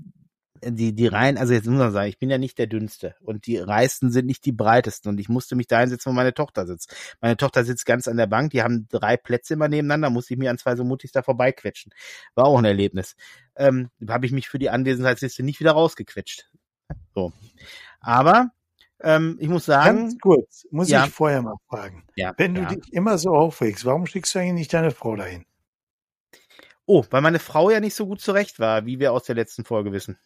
die, 0.61 0.93
die 0.93 1.07
Reihen, 1.07 1.37
also 1.37 1.53
jetzt 1.53 1.67
muss 1.67 1.79
man 1.79 1.91
sagen, 1.91 2.09
ich 2.09 2.19
bin 2.19 2.29
ja 2.29 2.37
nicht 2.37 2.57
der 2.57 2.67
Dünnste 2.67 3.15
und 3.21 3.47
die 3.47 3.57
Reisten 3.57 4.11
sind 4.11 4.25
nicht 4.25 4.45
die 4.45 4.51
breitesten 4.51 5.09
und 5.09 5.19
ich 5.19 5.29
musste 5.29 5.55
mich 5.55 5.67
da 5.67 5.77
einsetzen, 5.79 6.09
wo 6.09 6.13
meine 6.13 6.33
Tochter 6.33 6.65
sitzt. 6.65 6.93
Meine 7.21 7.37
Tochter 7.37 7.63
sitzt 7.63 7.85
ganz 7.85 8.07
an 8.07 8.17
der 8.17 8.27
Bank, 8.27 8.51
die 8.51 8.63
haben 8.63 8.87
drei 8.89 9.15
Plätze 9.17 9.53
immer 9.53 9.67
nebeneinander, 9.67 10.09
musste 10.09 10.33
ich 10.33 10.39
mir 10.39 10.51
an 10.51 10.57
zwei 10.57 10.75
so 10.75 10.83
mutig 10.83 11.11
da 11.11 11.21
vorbeiquetschen. 11.21 11.93
War 12.35 12.45
auch 12.45 12.57
ein 12.57 12.65
Erlebnis. 12.65 13.15
Ähm, 13.55 13.89
habe 14.09 14.25
ich 14.25 14.31
mich 14.31 14.49
für 14.49 14.59
die 14.59 14.69
Anwesenheitsliste 14.69 15.43
nicht 15.43 15.59
wieder 15.59 15.71
rausgequetscht. 15.71 16.49
So. 17.13 17.33
Aber 18.01 18.51
ähm, 19.03 19.37
ich 19.39 19.49
muss 19.49 19.65
sagen. 19.65 19.97
Ganz 19.97 20.19
kurz, 20.19 20.65
muss 20.71 20.89
ja. 20.89 21.05
ich 21.05 21.11
vorher 21.11 21.41
mal 21.41 21.55
fragen. 21.69 22.03
Ja, 22.15 22.33
Wenn 22.37 22.55
du 22.55 22.61
ja. 22.61 22.69
dich 22.69 22.91
immer 22.93 23.17
so 23.17 23.31
aufregst, 23.31 23.85
warum 23.85 24.05
schickst 24.05 24.33
du 24.33 24.39
eigentlich 24.39 24.53
nicht 24.53 24.73
deine 24.73 24.91
Frau 24.91 25.15
dahin? 25.15 25.45
Oh, 26.85 27.05
weil 27.09 27.21
meine 27.21 27.39
Frau 27.39 27.69
ja 27.69 27.79
nicht 27.79 27.95
so 27.95 28.05
gut 28.05 28.21
zurecht 28.21 28.59
war, 28.59 28.85
wie 28.85 28.99
wir 28.99 29.13
aus 29.13 29.23
der 29.23 29.35
letzten 29.35 29.63
Folge 29.63 29.91
wissen. 29.91 30.17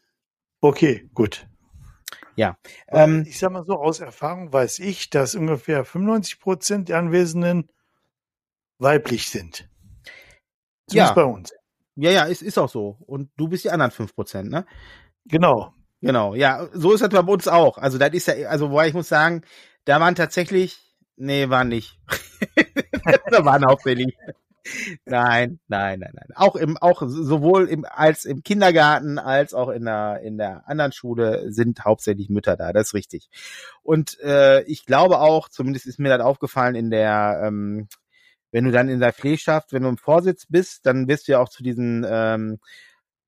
Okay, 0.61 1.09
gut. 1.13 1.47
Ja. 2.35 2.57
Ähm, 2.87 3.25
ich 3.27 3.39
sag 3.39 3.51
mal 3.51 3.65
so, 3.65 3.73
aus 3.73 3.99
Erfahrung 3.99 4.53
weiß 4.53 4.79
ich, 4.79 5.09
dass 5.09 5.35
ungefähr 5.35 5.85
95 5.85 6.39
Prozent 6.39 6.89
der 6.89 6.99
Anwesenden 6.99 7.69
weiblich 8.79 9.29
sind. 9.29 9.69
Zumindest 10.87 11.09
ja. 11.09 11.13
bei 11.13 11.23
uns. 11.23 11.53
Ja, 11.95 12.11
ja, 12.11 12.23
ist, 12.25 12.43
ist 12.43 12.57
auch 12.57 12.69
so. 12.69 12.97
Und 13.07 13.31
du 13.37 13.47
bist 13.47 13.63
die 13.63 13.71
anderen 13.71 13.91
5 13.91 14.15
Prozent, 14.15 14.51
ne? 14.51 14.65
Genau. 15.25 15.73
Genau, 16.07 16.35
ja, 16.35 16.69
so 16.71 16.93
ist 16.93 17.01
das 17.01 17.09
bei 17.09 17.19
uns 17.19 17.49
auch. 17.49 17.77
Also 17.77 17.97
das 17.97 18.11
ist 18.11 18.27
ja, 18.27 18.47
also 18.47 18.71
wobei 18.71 18.87
ich 18.87 18.93
muss 18.93 19.09
sagen, 19.09 19.41
da 19.83 19.99
waren 19.99 20.15
tatsächlich, 20.15 20.79
nee, 21.17 21.49
waren 21.49 21.67
nicht. 21.67 21.99
da 23.29 23.43
waren 23.43 23.65
hauptsächlich. 23.65 24.15
Nein, 25.05 25.59
nein, 25.67 25.99
nein, 25.99 26.11
nein. 26.13 26.29
Auch 26.35 26.55
im, 26.55 26.77
auch 26.77 27.03
sowohl 27.05 27.67
im, 27.67 27.85
als 27.89 28.23
im 28.23 28.41
Kindergarten 28.41 29.19
als 29.19 29.53
auch 29.53 29.67
in 29.67 29.83
der, 29.83 30.21
in 30.23 30.37
der 30.37 30.67
anderen 30.69 30.93
Schule 30.93 31.51
sind 31.51 31.83
hauptsächlich 31.83 32.29
Mütter 32.29 32.55
da. 32.55 32.71
Das 32.71 32.87
ist 32.87 32.93
richtig. 32.93 33.29
Und 33.83 34.17
äh, 34.21 34.61
ich 34.63 34.85
glaube 34.85 35.19
auch, 35.19 35.49
zumindest 35.49 35.87
ist 35.87 35.99
mir 35.99 36.09
das 36.09 36.25
aufgefallen 36.25 36.75
in 36.75 36.89
der, 36.89 37.41
ähm, 37.43 37.89
wenn 38.51 38.63
du 38.63 38.71
dann 38.71 38.87
in 38.87 39.01
der 39.01 39.11
Pflegschaft, 39.11 39.73
wenn 39.73 39.83
du 39.83 39.89
im 39.89 39.97
Vorsitz 39.97 40.45
bist, 40.47 40.85
dann 40.85 41.05
bist 41.05 41.27
du 41.27 41.33
ja 41.33 41.39
auch 41.39 41.49
zu 41.49 41.63
diesen 41.63 42.05
ähm, 42.09 42.59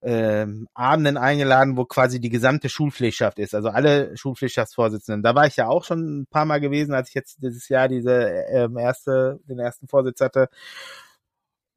ähm, 0.02 0.68
Abenden 0.74 1.18
eingeladen, 1.18 1.76
wo 1.76 1.86
quasi 1.86 2.20
die 2.22 2.30
gesamte 2.30 2.70
Schulpflegschaft 2.70 3.38
ist, 3.40 3.54
also 3.54 3.70
alle 3.70 4.16
Schulpflegschaftsvorsitzenden. 4.16 5.24
Da 5.24 5.36
war 5.36 5.46
ich 5.46 5.58
ja 5.58 5.68
auch 5.68 5.84
schon 5.84 6.22
ein 6.22 6.28
paar 6.28 6.46
Mal 6.46 6.62
gewesen, 6.62 6.94
als 6.94 7.10
ich 7.10 7.16
jetzt 7.16 7.42
dieses 7.42 7.68
Jahr 7.68 7.88
diese 7.88 8.28
ähm, 8.50 8.78
erste, 8.78 9.40
den 9.44 9.60
ersten 9.60 9.88
Vorsitz 9.88 10.22
hatte. 10.22 10.48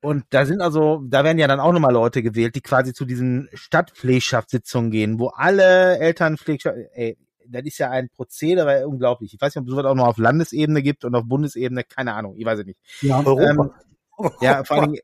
Und 0.00 0.24
da 0.30 0.44
sind 0.46 0.60
also, 0.60 1.00
da 1.04 1.24
werden 1.24 1.38
ja 1.38 1.46
dann 1.46 1.60
auch 1.60 1.72
nochmal 1.72 1.92
Leute 1.92 2.22
gewählt, 2.22 2.54
die 2.56 2.60
quasi 2.60 2.92
zu 2.92 3.04
diesen 3.04 3.48
Stadtpflegschaftssitzungen 3.54 4.90
gehen, 4.90 5.18
wo 5.18 5.28
alle 5.28 5.98
Elternpflegschaft, 5.98 6.76
ey, 6.94 7.16
das 7.46 7.62
ist 7.64 7.78
ja 7.78 7.90
ein 7.90 8.08
Prozedere, 8.08 8.86
unglaublich. 8.86 9.34
Ich 9.34 9.40
weiß 9.40 9.54
nicht, 9.54 9.62
ob 9.62 9.68
es 9.68 9.70
sowas 9.72 9.84
auch 9.84 9.94
noch 9.94 10.06
auf 10.06 10.18
Landesebene 10.18 10.82
gibt 10.82 11.04
und 11.04 11.14
auf 11.14 11.24
Bundesebene, 11.24 11.84
keine 11.84 12.14
Ahnung, 12.14 12.34
ich 12.36 12.44
weiß 12.44 12.60
es 12.60 12.66
nicht. 12.66 12.80
Ja, 13.00 13.18
Europa. 13.24 13.74
Ähm, 14.18 14.30
ja, 14.40 14.64
vor 14.64 14.78
allen 14.78 14.92
Dingen, 14.92 15.02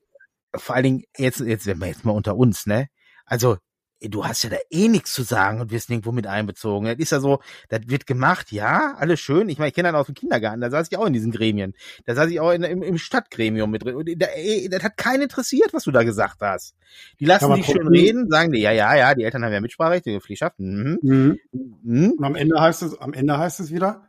vor 0.55 0.75
allen 0.75 0.85
Dingen, 0.85 1.03
jetzt, 1.17 1.41
jetzt, 1.41 1.67
wenn 1.67 1.79
wir 1.79 1.89
jetzt 1.89 2.05
mal 2.05 2.13
unter 2.13 2.37
uns, 2.37 2.67
ne? 2.67 2.89
Also, 3.29 3.59
du 4.01 4.25
hast 4.25 4.45
ja 4.45 4.51
da 4.51 4.57
eh 4.71 4.89
nichts 4.89 5.13
zu 5.13 5.23
sagen 5.23 5.61
und 5.61 5.71
wirst 5.71 5.91
nirgendwo 5.91 6.13
mit 6.13 6.27
einbezogen. 6.27 6.87
Das 6.87 6.99
ist 6.99 7.11
ja 7.11 7.21
so, 7.21 7.41
das 7.69 7.81
wird 7.87 8.07
gemacht, 8.07 8.53
ja, 8.53 8.95
alles 8.97 9.21
schön. 9.21 9.49
Ich 9.49 9.59
meine, 9.59 9.69
ich 9.69 9.75
kenne 9.75 9.91
das 9.91 10.01
aus 10.01 10.07
dem 10.07 10.15
Kindergarten, 10.15 10.61
da 10.61 10.71
saß 10.71 10.89
ich 10.91 10.97
auch 10.97 11.07
in 11.07 11.13
diesen 11.13 11.33
Gremien. 11.33 11.75
Da 12.05 12.15
saß 12.15 12.31
ich 12.31 12.41
auch 12.41 12.53
in, 12.53 12.63
im, 12.63 12.83
im 12.83 12.99
Stadtgremium 12.99 13.71
mit 13.71 13.85
drin. 13.85 13.97
Und 13.97 14.09
da, 14.21 14.27
ey, 14.27 14.69
das 14.71 14.83
hat 14.83 14.97
keinen 14.97 15.23
interessiert, 15.23 15.73
was 15.73 15.85
du 15.85 15.91
da 15.91 16.05
gesagt 16.05 16.41
hast. 16.41 16.77
Die 17.19 17.25
lassen 17.25 17.53
dich 17.55 17.67
schön 17.67 17.89
reden, 17.89 18.31
sagen 18.31 18.53
dir, 18.53 18.61
ja, 18.61 18.73
ja, 18.73 18.97
ja, 18.97 19.15
die 19.15 19.25
Eltern 19.25 19.45
haben 19.45 19.53
ja 19.53 19.61
Mitspracherecht, 19.61 20.07
die 20.07 20.21
Pflegschaft. 20.21 20.59
Mhm. 20.59 20.99
Mhm. 21.03 21.39
Mhm. 21.53 22.13
Und 22.13 22.25
am 22.25 22.37
Ende 22.37 22.61
heißt 22.61 22.83
es, 22.83 23.01
am 23.01 23.13
Ende 23.13 23.39
heißt 23.39 23.61
es 23.61 23.73
wieder, 23.73 24.09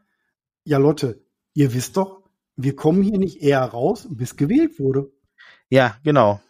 ja 0.64 0.78
Leute, 0.78 1.24
ihr 1.54 1.74
wisst 1.74 1.98
doch, 1.98 2.24
wir 2.56 2.76
kommen 2.76 3.02
hier 3.02 3.18
nicht 3.18 3.42
eher 3.42 3.64
raus, 3.64 4.08
bis 4.10 4.36
gewählt 4.36 4.80
wurde. 4.80 5.12
Ja, 5.70 5.98
genau. 6.04 6.42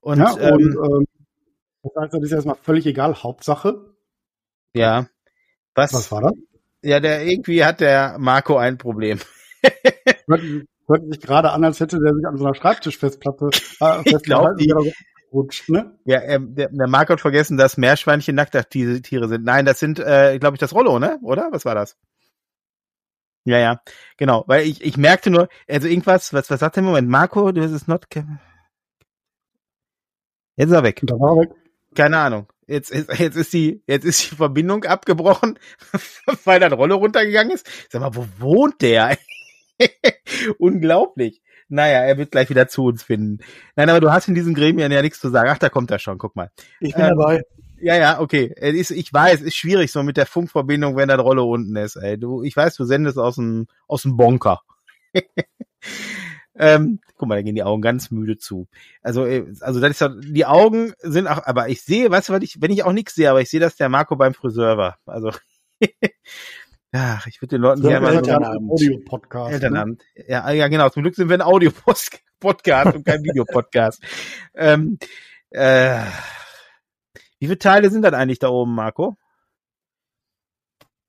Und, 0.00 0.18
ja, 0.18 0.32
und 0.32 0.40
ähm, 0.42 0.78
ähm, 0.84 1.06
das 1.84 2.02
heißt, 2.02 2.14
das 2.14 2.22
ist 2.22 2.32
erstmal 2.32 2.56
völlig 2.56 2.86
egal, 2.86 3.22
Hauptsache. 3.22 3.94
Ja. 4.74 5.06
Was? 5.74 5.92
Was 5.92 6.10
war 6.10 6.22
das? 6.22 6.32
Ja, 6.82 7.00
der 7.00 7.24
irgendwie 7.24 7.64
hat 7.64 7.80
der 7.80 8.16
Marco 8.18 8.56
ein 8.56 8.78
Problem. 8.78 9.20
hört, 10.26 10.42
hört 10.86 11.12
sich 11.12 11.20
gerade 11.20 11.50
an, 11.50 11.64
als 11.64 11.80
hätte 11.80 11.98
der 11.98 12.14
sich 12.14 12.26
an 12.26 12.36
so 12.36 12.44
einer 12.44 12.54
Schreibtischfestplatte 12.54 13.50
äh, 13.80 14.02
ich 14.04 14.22
glaub, 14.22 14.56
die, 14.56 14.72
rutscht, 15.32 15.68
ne? 15.68 15.98
Ja, 16.04 16.22
ähm, 16.22 16.54
der, 16.54 16.68
der 16.70 16.86
Marco 16.86 17.12
hat 17.12 17.20
vergessen, 17.20 17.56
dass 17.56 17.76
Meerschweinchen 17.76 18.36
Nackttiere 18.36 19.28
sind. 19.28 19.44
Nein, 19.44 19.66
das 19.66 19.78
sind, 19.80 19.98
äh, 19.98 20.38
glaube 20.38 20.56
ich, 20.56 20.60
das 20.60 20.74
Rollo, 20.74 20.98
ne? 20.98 21.18
Oder? 21.22 21.48
Was 21.50 21.64
war 21.64 21.74
das? 21.74 21.96
Ja, 23.44 23.58
ja, 23.58 23.80
genau. 24.16 24.44
Weil 24.46 24.66
ich, 24.66 24.82
ich 24.82 24.96
merkte 24.96 25.30
nur, 25.30 25.48
also 25.68 25.86
irgendwas, 25.88 26.32
was, 26.32 26.48
was 26.48 26.60
sagt 26.60 26.76
der 26.76 26.82
Moment? 26.82 27.08
Marco, 27.10 27.52
du 27.52 27.62
ist 27.62 27.88
not. 27.88 28.06
Jetzt 30.56 30.68
ist 30.68 30.72
er 30.72 30.82
weg. 30.82 31.00
Da 31.02 31.14
war 31.16 31.36
er 31.36 31.42
weg. 31.42 31.63
Keine 31.94 32.18
Ahnung. 32.18 32.46
Jetzt 32.66 32.90
ist, 32.90 33.18
jetzt 33.18 33.36
ist 33.36 33.52
die, 33.52 33.82
jetzt 33.86 34.04
ist 34.04 34.30
die 34.30 34.36
Verbindung 34.36 34.84
abgebrochen, 34.84 35.58
weil 36.44 36.60
da 36.60 36.66
eine 36.66 36.74
Rolle 36.76 36.94
runtergegangen 36.94 37.52
ist. 37.52 37.68
Sag 37.90 38.00
mal, 38.00 38.14
wo 38.14 38.26
wohnt 38.38 38.80
der? 38.80 39.18
Unglaublich. 40.58 41.42
Naja, 41.68 42.00
er 42.00 42.18
wird 42.18 42.30
gleich 42.30 42.50
wieder 42.50 42.68
zu 42.68 42.84
uns 42.84 43.02
finden. 43.02 43.38
Nein, 43.76 43.88
aber 43.90 44.00
du 44.00 44.12
hast 44.12 44.28
in 44.28 44.34
diesen 44.34 44.54
Gremien 44.54 44.92
ja 44.92 45.02
nichts 45.02 45.20
zu 45.20 45.30
sagen. 45.30 45.50
Ach, 45.52 45.58
da 45.58 45.68
kommt 45.68 45.90
er 45.90 45.98
schon, 45.98 46.18
guck 46.18 46.36
mal. 46.36 46.50
Ich 46.80 46.94
bin 46.94 47.04
Ähm, 47.04 47.16
dabei. 47.16 47.42
Ja, 47.80 47.96
ja, 47.96 48.20
okay. 48.20 48.52
Es 48.56 48.74
ist, 48.74 48.90
ich 48.92 49.12
weiß, 49.12 49.40
ist 49.42 49.56
schwierig 49.56 49.90
so 49.92 50.02
mit 50.02 50.16
der 50.16 50.26
Funkverbindung, 50.26 50.96
wenn 50.96 51.08
das 51.08 51.18
Rolle 51.18 51.42
unten 51.42 51.76
ist. 51.76 51.96
Ey. 51.96 52.18
Du, 52.18 52.42
ich 52.42 52.56
weiß, 52.56 52.76
du 52.76 52.84
sendest 52.84 53.18
aus 53.18 53.34
dem, 53.34 53.66
aus 53.88 54.02
dem 54.02 54.16
Bonker. 54.16 54.62
ähm, 56.56 57.00
guck 57.16 57.28
mal, 57.28 57.36
da 57.36 57.42
gehen 57.42 57.54
die 57.54 57.62
Augen 57.62 57.82
ganz 57.82 58.10
müde 58.10 58.38
zu. 58.38 58.68
Also, 59.02 59.26
äh, 59.26 59.44
also 59.60 59.80
das 59.80 59.90
ist 59.90 60.00
ja, 60.00 60.08
die 60.08 60.46
Augen 60.46 60.92
sind 61.00 61.26
auch, 61.26 61.44
aber 61.46 61.68
ich 61.68 61.82
sehe, 61.82 62.10
weißt 62.10 62.28
du, 62.28 62.32
was 62.32 62.42
ich, 62.42 62.60
wenn 62.60 62.70
ich 62.70 62.84
auch 62.84 62.92
nichts 62.92 63.14
sehe, 63.14 63.30
aber 63.30 63.40
ich 63.40 63.50
sehe, 63.50 63.60
dass 63.60 63.76
der 63.76 63.88
Marco 63.88 64.16
beim 64.16 64.34
Friseur 64.34 64.76
war. 64.76 64.98
Also, 65.06 65.32
ach, 66.92 67.26
ich 67.26 67.42
würde 67.42 67.56
den 67.56 67.62
Leuten 67.62 67.82
gerne 67.82 68.00
mal 68.00 68.12
so 68.12 68.18
Elternabend. 68.18 68.70
Audio-Podcast. 68.70 69.48
Ne? 69.48 69.54
Elternabend. 69.54 70.02
Ja, 70.28 70.50
ja, 70.50 70.68
genau. 70.68 70.88
Zum 70.90 71.02
Glück 71.02 71.16
sind 71.16 71.28
wir 71.28 71.36
ein 71.36 71.42
Audio-Podcast 71.42 72.94
und 72.94 73.04
kein 73.04 73.22
Videopodcast. 73.24 74.02
ähm, 74.54 74.98
äh, 75.50 76.00
wie 77.38 77.46
viele 77.46 77.58
Teile 77.58 77.90
sind 77.90 78.02
das 78.02 78.14
eigentlich 78.14 78.38
da 78.38 78.48
oben, 78.48 78.74
Marco? 78.74 79.16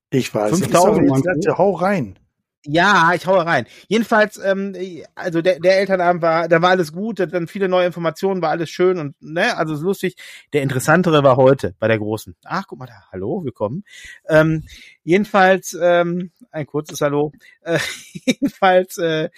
Ich 0.10 0.34
weiß 0.34 0.52
nicht. 0.52 0.64
5000 0.66 0.98
Jetzt 0.98 1.10
meinst 1.10 1.26
du? 1.26 1.42
sagte, 1.42 1.58
Hau 1.58 1.72
rein. 1.72 2.20
Ja, 2.68 3.12
ich 3.14 3.28
haue 3.28 3.46
rein. 3.46 3.68
Jedenfalls, 3.88 4.40
ähm, 4.44 4.76
also 5.14 5.44
der, 5.44 5.60
der 5.60 5.78
Elternabend 5.80 6.24
war, 6.24 6.48
da 6.48 6.64
war 6.64 6.72
alles 6.72 6.92
gut, 6.92 7.20
da 7.20 7.28
dann 7.28 7.48
viele 7.48 7.70
neue 7.70 7.86
Informationen, 7.86 8.42
war 8.42 8.50
alles 8.50 8.72
schön 8.72 8.98
und 8.98 9.16
ne, 9.22 9.56
also 9.56 9.76
ist 9.76 9.82
lustig. 9.82 10.16
Der 10.52 10.64
interessantere 10.64 11.24
war 11.24 11.38
heute 11.38 11.76
bei 11.80 11.88
der 11.88 12.00
großen. 12.00 12.36
Ach, 12.44 12.66
guck 12.68 12.80
mal 12.80 12.88
da, 12.88 13.04
hallo, 13.12 13.44
willkommen. 13.44 13.84
Ähm, 14.28 14.64
jedenfalls, 15.04 15.78
ähm, 15.80 16.32
ein 16.52 16.66
kurzes 16.66 17.02
Hallo. 17.02 17.34
Äh, 17.62 17.78
jedenfalls 18.26 18.98
äh, 18.98 19.30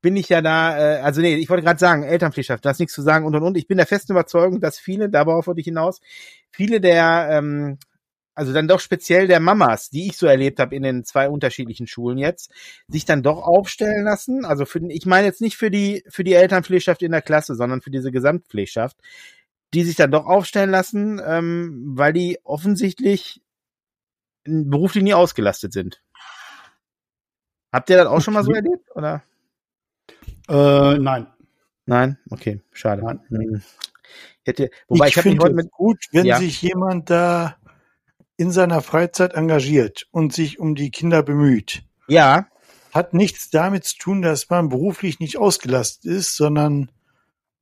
bin 0.00 0.16
ich 0.16 0.28
ja 0.28 0.40
da, 0.40 0.78
äh, 0.78 1.00
also 1.00 1.20
nee, 1.20 1.34
ich 1.34 1.50
wollte 1.50 1.64
gerade 1.64 1.80
sagen, 1.80 2.04
Elternpflichtschaften, 2.04 2.62
da 2.62 2.70
ist 2.70 2.78
nichts 2.78 2.94
zu 2.94 3.02
sagen 3.02 3.26
und 3.26 3.34
und 3.34 3.42
und. 3.42 3.56
Ich 3.56 3.66
bin 3.66 3.78
der 3.78 3.86
festen 3.86 4.12
Überzeugung, 4.12 4.60
dass 4.60 4.78
viele, 4.78 5.10
darauf 5.10 5.48
wollte 5.48 5.60
ich 5.60 5.66
hinaus, 5.66 6.00
viele 6.52 6.80
der 6.80 7.28
ähm, 7.32 7.78
also 8.34 8.52
dann 8.52 8.68
doch 8.68 8.80
speziell 8.80 9.26
der 9.26 9.40
Mamas, 9.40 9.90
die 9.90 10.08
ich 10.08 10.16
so 10.16 10.26
erlebt 10.26 10.60
habe 10.60 10.74
in 10.74 10.82
den 10.82 11.04
zwei 11.04 11.28
unterschiedlichen 11.28 11.86
Schulen 11.86 12.18
jetzt, 12.18 12.52
sich 12.88 13.04
dann 13.04 13.22
doch 13.22 13.42
aufstellen 13.42 14.04
lassen. 14.04 14.44
Also 14.44 14.64
für, 14.64 14.80
ich 14.88 15.06
meine 15.06 15.26
jetzt 15.26 15.40
nicht 15.40 15.56
für 15.56 15.70
die 15.70 16.04
für 16.08 16.24
die 16.24 16.34
Elternpflegschaft 16.34 17.02
in 17.02 17.12
der 17.12 17.22
Klasse, 17.22 17.54
sondern 17.54 17.80
für 17.82 17.90
diese 17.90 18.12
Gesamtpflegschaft, 18.12 18.96
die 19.74 19.84
sich 19.84 19.96
dann 19.96 20.10
doch 20.10 20.26
aufstellen 20.26 20.70
lassen, 20.70 21.20
ähm, 21.24 21.92
weil 21.96 22.12
die 22.12 22.38
offensichtlich 22.44 23.42
beruflich 24.44 25.04
nie 25.04 25.14
ausgelastet 25.14 25.72
sind. 25.72 26.02
Habt 27.72 27.90
ihr 27.90 27.96
das 27.98 28.06
auch 28.06 28.20
schon 28.20 28.34
mal 28.34 28.42
so 28.44 28.52
erlebt 28.52 28.90
oder? 28.94 29.22
Äh, 30.48 30.98
nein. 30.98 31.26
Nein, 31.86 32.18
okay, 32.30 32.60
schade. 32.72 33.02
Nein. 33.02 33.20
Hm. 33.28 33.62
Hätte, 34.44 34.70
wobei 34.88 35.08
ich, 35.08 35.16
ich 35.16 35.22
finde 35.22 35.46
es 35.46 35.52
mit 35.54 35.70
gut, 35.70 36.06
wenn 36.12 36.24
Ja. 36.26 36.38
sich 36.38 36.62
jemand 36.62 37.10
da 37.10 37.56
in 38.40 38.50
seiner 38.50 38.80
Freizeit 38.80 39.34
engagiert 39.34 40.08
und 40.12 40.32
sich 40.32 40.58
um 40.58 40.74
die 40.74 40.90
Kinder 40.90 41.22
bemüht. 41.22 41.82
ja, 42.08 42.48
Hat 42.90 43.12
nichts 43.12 43.50
damit 43.50 43.84
zu 43.84 43.98
tun, 43.98 44.22
dass 44.22 44.48
man 44.48 44.70
beruflich 44.70 45.20
nicht 45.20 45.36
ausgelastet 45.36 46.06
ist, 46.06 46.36
sondern 46.36 46.90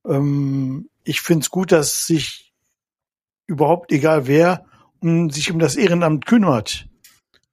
ähm, 0.07 0.89
ich 1.03 1.19
finde 1.19 1.43
es 1.43 1.49
gut, 1.49 1.73
dass 1.73 2.07
sich 2.07 2.53
überhaupt 3.45 3.91
egal 3.91 4.25
wer 4.25 4.65
um, 5.01 5.29
sich 5.29 5.51
um 5.51 5.59
das 5.59 5.75
Ehrenamt 5.75 6.25
kümmert. 6.25 6.87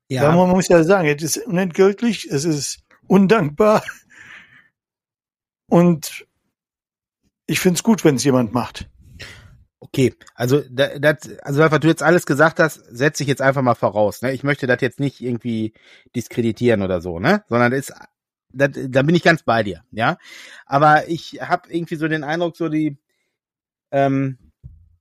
ja. 0.09 0.23
Ja. 0.23 0.37
Man 0.37 0.50
muss 0.50 0.68
ja 0.68 0.85
sagen, 0.85 1.09
es 1.09 1.21
ist 1.25 1.38
unentgeltlich, 1.38 2.28
es 2.30 2.45
ist 2.45 2.85
undankbar 3.09 3.83
und 5.68 6.28
ich 7.49 7.59
finde 7.59 7.78
es 7.78 7.83
gut, 7.83 8.04
wenn 8.04 8.14
es 8.14 8.25
jemand 8.25 8.54
macht. 8.54 8.88
Okay, 9.80 10.14
also 10.35 10.62
da- 10.71 10.99
das, 10.99 11.28
also 11.42 11.61
was 11.61 11.80
du 11.80 11.88
jetzt 11.88 12.02
alles 12.02 12.25
gesagt 12.26 12.59
hast, 12.61 12.76
setze 12.90 13.23
ich 13.23 13.28
jetzt 13.28 13.42
einfach 13.42 13.62
mal 13.62 13.75
voraus. 13.75 14.23
Ne? 14.23 14.33
Ich 14.33 14.42
möchte 14.42 14.66
das 14.66 14.80
jetzt 14.80 15.00
nicht 15.00 15.21
irgendwie 15.21 15.75
diskreditieren 16.14 16.83
oder 16.83 17.00
so, 17.00 17.18
ne? 17.21 17.45
Sondern 17.49 17.73
ist, 17.73 17.92
da 18.52 18.68
bin 19.02 19.14
ich 19.14 19.23
ganz 19.23 19.42
bei 19.42 19.62
dir, 19.62 19.85
ja. 19.90 20.16
Aber 20.64 21.09
ich 21.09 21.40
habe 21.42 21.71
irgendwie 21.71 21.97
so 21.97 22.09
den 22.09 22.25
Eindruck, 22.25 22.56
so 22.56 22.68
die, 22.71 22.97
ähm, 23.90 24.38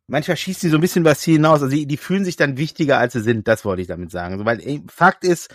manchmal 0.07 0.37
schießt 0.37 0.63
die 0.63 0.69
so 0.69 0.77
ein 0.77 0.81
bisschen 0.81 1.05
was 1.05 1.23
hier 1.23 1.35
hinaus. 1.35 1.61
Also 1.61 1.75
die, 1.75 1.85
die 1.87 1.97
fühlen 1.97 2.25
sich 2.25 2.35
dann 2.35 2.57
wichtiger, 2.57 2.97
als 2.99 3.13
sie 3.13 3.21
sind. 3.21 3.47
Das 3.47 3.65
wollte 3.65 3.81
ich 3.81 3.87
damit 3.87 4.11
sagen. 4.11 4.33
Also, 4.33 4.45
weil 4.45 4.81
Fakt 4.87 5.23
ist, 5.23 5.53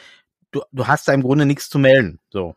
du, 0.51 0.63
du 0.73 0.87
hast 0.87 1.09
da 1.09 1.13
im 1.13 1.23
Grunde 1.23 1.47
nichts 1.47 1.69
zu 1.69 1.79
melden. 1.79 2.21
So. 2.31 2.57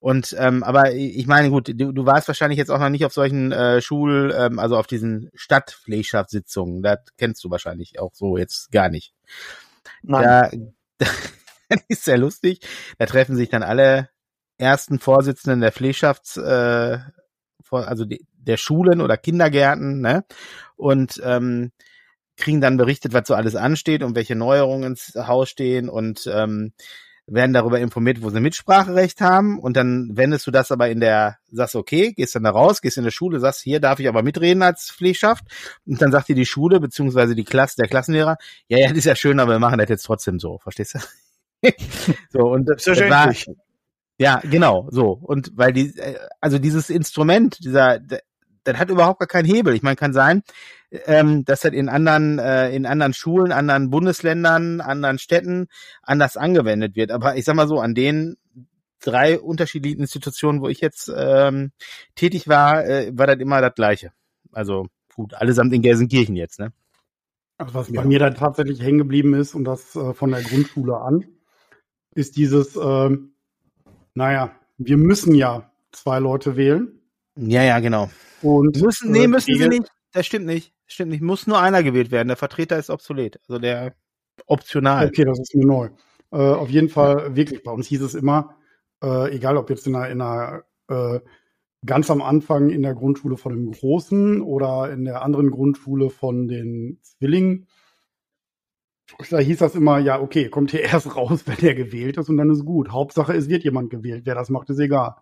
Und 0.00 0.34
ähm, 0.38 0.62
aber 0.62 0.92
ich 0.92 1.26
meine, 1.26 1.50
gut, 1.50 1.68
du, 1.68 1.92
du 1.92 2.06
warst 2.06 2.28
wahrscheinlich 2.28 2.58
jetzt 2.58 2.70
auch 2.70 2.78
noch 2.78 2.88
nicht 2.88 3.04
auf 3.04 3.12
solchen 3.12 3.50
äh, 3.50 3.82
Schul, 3.82 4.32
ähm, 4.36 4.58
also 4.60 4.76
auf 4.76 4.86
diesen 4.86 5.30
Stadtpflegschaftssitzungen. 5.34 6.82
Das 6.82 7.00
kennst 7.16 7.42
du 7.42 7.50
wahrscheinlich 7.50 7.98
auch 7.98 8.14
so 8.14 8.36
jetzt 8.36 8.70
gar 8.70 8.88
nicht. 8.90 9.12
Nein. 10.02 10.74
Da, 10.98 11.06
das 11.68 11.80
ist 11.88 12.04
sehr 12.04 12.18
lustig. 12.18 12.60
Da 12.98 13.06
treffen 13.06 13.34
sich 13.34 13.48
dann 13.48 13.64
alle 13.64 14.08
ersten 14.56 15.00
Vorsitzenden 15.00 15.60
der 15.60 15.72
Pflegschafts, 15.72 16.36
äh, 16.36 16.98
also 17.70 18.04
die, 18.04 18.24
der 18.34 18.56
Schulen 18.56 19.00
oder 19.00 19.16
Kindergärten, 19.16 20.00
ne? 20.00 20.24
Und 20.76 21.20
ähm, 21.24 21.72
kriegen 22.36 22.60
dann 22.60 22.76
berichtet, 22.76 23.12
was 23.12 23.26
so 23.26 23.34
alles 23.34 23.56
ansteht 23.56 24.02
und 24.04 24.14
welche 24.14 24.36
Neuerungen 24.36 24.92
ins 24.92 25.14
Haus 25.16 25.50
stehen 25.50 25.88
und 25.88 26.30
ähm, 26.32 26.72
werden 27.30 27.52
darüber 27.52 27.78
informiert, 27.78 28.22
wo 28.22 28.30
sie 28.30 28.40
Mitspracherecht 28.40 29.20
haben 29.20 29.58
und 29.58 29.76
dann 29.76 30.10
wendest 30.14 30.46
du 30.46 30.50
das 30.50 30.72
aber 30.72 30.88
in 30.88 31.00
der, 31.00 31.38
sagst 31.50 31.76
okay, 31.76 32.12
gehst 32.12 32.34
dann 32.34 32.44
da 32.44 32.50
raus, 32.50 32.80
gehst 32.80 32.96
in 32.96 33.04
der 33.04 33.10
Schule, 33.10 33.40
sagst, 33.40 33.62
hier 33.62 33.80
darf 33.80 34.00
ich 34.00 34.08
aber 34.08 34.22
mitreden 34.22 34.62
als 34.62 34.90
Pflegschaft 34.90 35.44
und 35.86 36.00
dann 36.00 36.10
sagt 36.10 36.28
dir 36.28 36.34
die 36.34 36.46
Schule 36.46 36.80
beziehungsweise 36.80 37.34
die 37.34 37.44
Klasse, 37.44 37.76
der 37.76 37.88
Klassenlehrer, 37.88 38.36
ja, 38.68 38.78
ja, 38.78 38.88
das 38.88 38.98
ist 38.98 39.04
ja 39.04 39.14
schön, 39.16 39.40
aber 39.40 39.52
wir 39.52 39.58
machen 39.58 39.78
das 39.78 39.88
jetzt 39.88 40.04
trotzdem 40.04 40.38
so, 40.38 40.58
verstehst 40.58 40.94
du? 40.94 40.98
so 42.30 42.40
und 42.40 42.66
das, 42.68 42.84
das 42.84 43.00
war, 43.00 43.32
ja, 44.18 44.40
genau, 44.42 44.88
so. 44.90 45.12
Und 45.12 45.52
weil 45.54 45.72
die, 45.72 45.96
äh, 45.96 46.18
also 46.40 46.58
dieses 46.58 46.90
Instrument, 46.90 47.58
dieser, 47.64 48.00
das 48.00 48.20
hat 48.76 48.90
überhaupt 48.90 49.20
gar 49.20 49.28
keinen 49.28 49.46
Hebel. 49.46 49.74
Ich 49.74 49.82
meine, 49.82 49.96
kann 49.96 50.12
sein, 50.12 50.42
ähm, 50.90 51.44
dass 51.44 51.60
das 51.60 51.72
in 51.72 51.88
anderen, 51.88 52.38
äh, 52.38 52.74
in 52.74 52.86
anderen 52.86 53.14
Schulen, 53.14 53.52
anderen 53.52 53.90
Bundesländern, 53.90 54.80
anderen 54.80 55.18
Städten 55.18 55.68
anders 56.02 56.36
angewendet 56.36 56.96
wird. 56.96 57.10
Aber 57.10 57.36
ich 57.36 57.44
sag 57.44 57.56
mal 57.56 57.68
so, 57.68 57.80
an 57.80 57.94
den 57.94 58.36
drei 59.00 59.38
unterschiedlichen 59.38 60.00
Institutionen, 60.00 60.60
wo 60.60 60.68
ich 60.68 60.80
jetzt 60.80 61.12
ähm, 61.14 61.72
tätig 62.14 62.48
war, 62.48 62.84
äh, 62.86 63.10
war 63.16 63.26
das 63.26 63.38
immer 63.38 63.60
das 63.60 63.74
Gleiche. 63.74 64.12
Also 64.52 64.86
gut, 65.14 65.34
allesamt 65.34 65.72
in 65.72 65.82
Gelsenkirchen 65.82 66.36
jetzt, 66.36 66.58
ne? 66.58 66.72
Also 67.58 67.74
was 67.74 67.88
Ja. 67.88 68.02
bei 68.02 68.06
mir 68.06 68.18
dann 68.18 68.34
tatsächlich 68.34 68.80
hängen 68.80 68.98
geblieben 68.98 69.34
ist 69.34 69.54
und 69.54 69.64
das 69.64 69.94
äh, 69.96 70.14
von 70.14 70.30
der 70.30 70.42
Grundschule 70.42 70.96
an, 70.96 71.24
ist 72.14 72.36
dieses, 72.36 72.76
ähm, 72.76 73.32
naja, 74.14 74.52
wir 74.78 74.96
müssen 74.96 75.34
ja 75.34 75.70
zwei 75.92 76.18
Leute 76.18 76.56
wählen. 76.56 77.00
Ja, 77.36 77.62
ja, 77.62 77.78
genau. 77.80 78.10
Und 78.42 78.80
Müssen, 78.80 79.14
äh, 79.14 79.18
nee, 79.18 79.26
müssen 79.26 79.54
sie 79.54 79.68
nicht. 79.68 79.90
Das 80.12 80.26
stimmt 80.26 80.46
nicht. 80.46 80.72
Stimmt 80.88 81.12
nicht. 81.12 81.22
Muss 81.22 81.46
nur 81.46 81.60
einer 81.60 81.82
gewählt 81.82 82.10
werden. 82.10 82.28
Der 82.28 82.36
Vertreter 82.36 82.78
ist 82.78 82.90
obsolet. 82.90 83.38
Also 83.46 83.58
der 83.60 83.94
optional. 84.46 85.06
Okay, 85.06 85.24
das 85.24 85.38
ist 85.38 85.54
mir 85.54 85.66
neu. 85.66 85.90
Äh, 86.32 86.36
auf 86.36 86.70
jeden 86.70 86.88
Fall 86.88 87.36
wirklich. 87.36 87.62
Bei 87.62 87.70
uns 87.70 87.86
hieß 87.86 88.00
es 88.02 88.14
immer, 88.14 88.56
äh, 89.02 89.34
egal 89.34 89.58
ob 89.58 89.70
jetzt 89.70 89.86
in 89.86 89.94
einer, 89.94 90.08
in 90.08 90.20
einer 90.20 90.64
äh, 90.88 91.20
ganz 91.84 92.10
am 92.10 92.22
Anfang 92.22 92.70
in 92.70 92.82
der 92.82 92.94
Grundschule 92.94 93.36
von 93.36 93.52
dem 93.52 93.70
Großen 93.70 94.40
oder 94.40 94.90
in 94.90 95.04
der 95.04 95.22
anderen 95.22 95.50
Grundschule 95.50 96.10
von 96.10 96.48
den 96.48 96.98
Zwillingen. 97.02 97.68
Da 99.30 99.38
hieß 99.38 99.58
das 99.58 99.74
immer, 99.74 99.98
ja, 99.98 100.20
okay, 100.20 100.48
kommt 100.48 100.70
hier 100.70 100.82
erst 100.82 101.16
raus, 101.16 101.42
wenn 101.46 101.56
der 101.56 101.74
gewählt 101.74 102.16
ist 102.16 102.28
und 102.28 102.38
dann 102.38 102.50
ist 102.50 102.64
gut. 102.64 102.90
Hauptsache, 102.90 103.34
es 103.34 103.48
wird 103.48 103.64
jemand 103.64 103.90
gewählt. 103.90 104.22
Wer 104.24 104.34
das 104.34 104.48
macht, 104.48 104.70
ist 104.70 104.78
egal. 104.78 105.16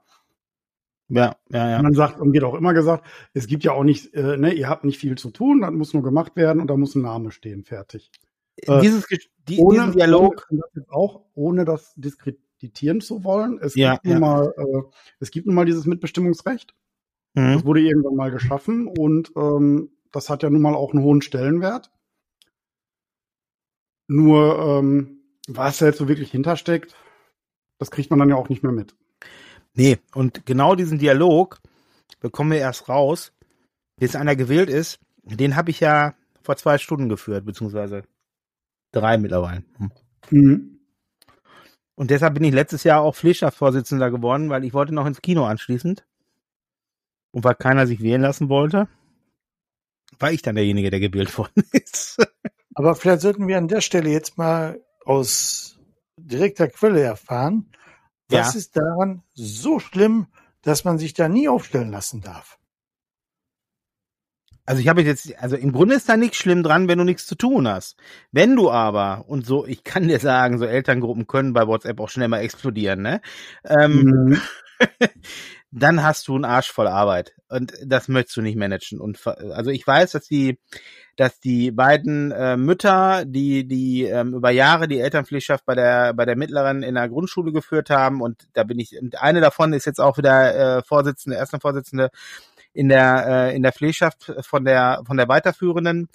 Ja, 1.09 1.37
ja, 1.51 1.71
ja. 1.71 1.77
Und 1.77 1.85
man 1.85 1.95
sagt, 1.95 2.19
und 2.21 2.33
wird 2.33 2.43
auch 2.45 2.55
immer 2.57 2.75
gesagt, 2.75 3.07
es 3.33 3.47
gibt 3.47 3.63
ja 3.65 3.73
auch 3.73 3.85
nicht, 3.85 4.13
äh, 4.15 4.37
ne, 4.37 4.53
ihr 4.53 4.69
habt 4.69 4.85
nicht 4.85 4.99
viel 4.99 5.17
zu 5.17 5.31
tun, 5.31 5.61
das 5.61 5.71
muss 5.73 5.95
nur 5.95 6.03
gemacht 6.03 6.35
werden 6.37 6.61
und 6.61 6.67
da 6.69 6.77
muss 6.77 6.95
ein 6.97 7.03
Name 7.03 7.31
stehen, 7.31 7.63
fertig. 7.65 8.11
Äh, 8.57 8.81
Dieses, 8.81 9.07
Ges- 9.07 9.29
die, 9.49 9.59
ohne, 9.59 9.93
Dialog. 9.93 10.49
Das 10.51 10.89
auch, 10.89 11.27
ohne 11.35 11.65
das 11.65 11.93
diskreditieren 11.95 13.01
zu 13.01 13.23
wollen. 13.23 13.59
Es 13.61 13.75
Ja, 13.77 13.93
gibt 13.95 14.07
nun 14.07 14.15
ja. 14.15 14.19
mal, 14.21 14.55
äh, 14.57 14.83
es 15.21 15.31
gibt 15.31 15.47
nun 15.47 15.55
mal 15.55 15.65
dieses 15.67 15.87
Mitbestimmungsrecht. 15.87 16.75
Das 17.35 17.63
Mhm. 17.63 17.67
wurde 17.67 17.81
irgendwann 17.83 18.17
mal 18.17 18.31
geschaffen 18.31 18.89
und 18.89 19.31
ähm, 19.37 19.91
das 20.11 20.31
hat 20.31 20.43
ja 20.43 20.49
nun 20.51 20.63
mal 20.63 20.75
auch 20.75 20.93
einen 20.95 21.03
hohen 21.05 21.21
Stellenwert. 21.23 21.91
Nur 24.09 24.59
ähm, 24.59 25.21
was 25.49 25.79
da 25.79 25.87
jetzt 25.87 25.99
so 25.99 26.09
wirklich 26.09 26.31
hintersteckt, 26.31 26.95
das 27.79 27.91
kriegt 27.91 28.11
man 28.11 28.19
dann 28.19 28.31
ja 28.31 28.37
auch 28.37 28.49
nicht 28.49 28.63
mehr 28.63 28.73
mit. 28.73 28.97
Nee, 29.77 29.99
und 30.15 30.47
genau 30.47 30.75
diesen 30.75 30.99
Dialog 30.99 31.61
bekommen 32.21 32.51
wir 32.51 32.59
erst 32.59 32.89
raus, 32.89 33.33
bis 33.97 34.17
einer 34.17 34.35
gewählt 34.35 34.71
ist. 34.71 34.99
Den 35.23 35.55
habe 35.55 35.71
ich 35.71 35.81
ja 35.81 36.15
vor 36.43 36.57
zwei 36.57 36.79
Stunden 36.79 37.09
geführt, 37.09 37.45
beziehungsweise 37.45 38.03
drei 38.93 39.19
mittlerweile. 39.19 39.65
Hm. 39.77 39.91
Mhm. 40.31 40.81
Und 41.95 42.11
deshalb 42.11 42.35
bin 42.35 42.45
ich 42.45 42.55
letztes 42.55 42.85
Jahr 42.85 43.03
auch 43.03 43.15
Pflegschaftsvorsitzender 43.15 44.11
geworden, 44.11 44.49
weil 44.51 44.65
ich 44.65 44.75
wollte 44.75 44.95
noch 44.95 45.07
ins 45.07 45.23
Kino 45.23 45.45
anschließend. 45.45 46.07
Und 47.33 47.45
weil 47.45 47.55
keiner 47.55 47.87
sich 47.87 48.01
wählen 48.01 48.23
lassen 48.23 48.49
wollte, 48.49 48.89
war 50.19 50.33
ich 50.33 50.43
dann 50.43 50.55
derjenige, 50.57 50.91
der 50.91 51.01
gewählt 51.01 51.37
worden 51.37 51.65
ist. 51.73 52.19
Aber 52.75 52.95
vielleicht 52.95 53.21
sollten 53.21 53.47
wir 53.47 53.59
an 53.59 53.69
der 53.69 53.83
Stelle 53.83 54.11
jetzt 54.11 54.39
mal 54.39 54.81
aus 55.05 55.79
direkter 56.17 56.69
Quelle 56.69 57.03
erfahren, 57.03 57.71
was 58.31 58.55
Ja. 58.55 58.59
ist 58.59 58.77
daran 58.77 59.23
so 59.35 59.79
schlimm, 59.81 60.27
dass 60.63 60.85
man 60.85 60.99
sich 60.99 61.15
da 61.15 61.29
nie 61.29 61.49
aufstellen 61.49 61.91
lassen 61.91 62.21
darf? 62.23 62.59
Also 64.69 64.81
ich 64.81 64.89
habe 64.89 65.03
jetzt, 65.03 65.33
also 65.41 65.55
im 65.57 65.71
Grunde 65.73 65.95
ist 65.95 66.09
da 66.09 66.17
nichts 66.17 66.39
schlimm 66.39 66.65
dran, 66.65 66.89
wenn 66.89 66.99
du 66.99 67.05
nichts 67.05 67.25
zu 67.27 67.37
tun 67.37 67.69
hast. 67.69 67.97
Wenn 68.33 68.57
du 68.57 68.69
aber, 68.71 69.25
und 69.29 69.47
so, 69.47 69.65
ich 69.65 69.85
kann 69.85 70.09
dir 70.09 70.19
sagen, 70.19 70.59
so 70.59 70.65
Elterngruppen 70.65 71.29
können 71.29 71.53
bei 71.53 71.69
WhatsApp 71.69 72.01
auch 72.01 72.09
schnell 72.09 72.27
mal 72.29 72.41
explodieren, 72.41 73.01
ne? 73.03 73.21
Ähm, 73.65 74.03
Mhm. 74.05 74.41
dann 75.71 76.03
hast 76.03 76.29
du 76.29 76.35
einen 76.35 76.45
Arsch 76.45 76.71
voll 76.71 76.87
Arbeit. 76.87 77.35
Und 77.49 77.73
das 77.85 78.09
möchtest 78.09 78.37
du 78.37 78.43
nicht 78.43 78.57
managen. 78.57 79.01
Und 79.01 79.25
also 79.27 79.71
ich 79.71 79.87
weiß, 79.87 80.13
dass 80.13 80.25
die, 80.25 80.59
dass 81.17 81.39
die 81.39 81.71
beiden 81.71 82.33
äh, 82.33 82.57
Mütter, 82.57 83.25
die, 83.25 83.67
die 83.67 84.05
ähm, 84.05 84.35
über 84.35 84.51
Jahre 84.51 84.89
die 84.89 85.01
Elternpflichtschaft 85.01 85.65
bei 85.65 85.75
der, 85.75 86.15
bei 86.15 86.25
der 86.25 86.37
mittleren 86.37 86.83
in 86.83 86.95
der 86.95 87.09
Grundschule 87.09 87.53
geführt 87.53 87.91
haben, 87.91 88.21
und 88.21 88.49
da 88.55 88.65
bin 88.65 88.79
ich, 88.79 88.99
und 89.01 89.21
eine 89.21 89.41
davon 89.41 89.73
ist 89.73 89.87
jetzt 89.87 90.01
auch 90.01 90.19
wieder 90.19 90.79
äh, 90.79 90.83
Vorsitzende, 90.83 91.37
erste 91.37 91.61
Vorsitzende 91.61 92.11
in 92.73 92.89
der, 92.89 93.27
äh, 93.27 93.57
in 93.57 93.63
der 93.63 93.73
Pflegschaft 93.73 94.33
von 94.41 94.65
der, 94.65 95.03
von 95.07 95.17
der 95.17 95.29
Weiterführenden. 95.29 96.09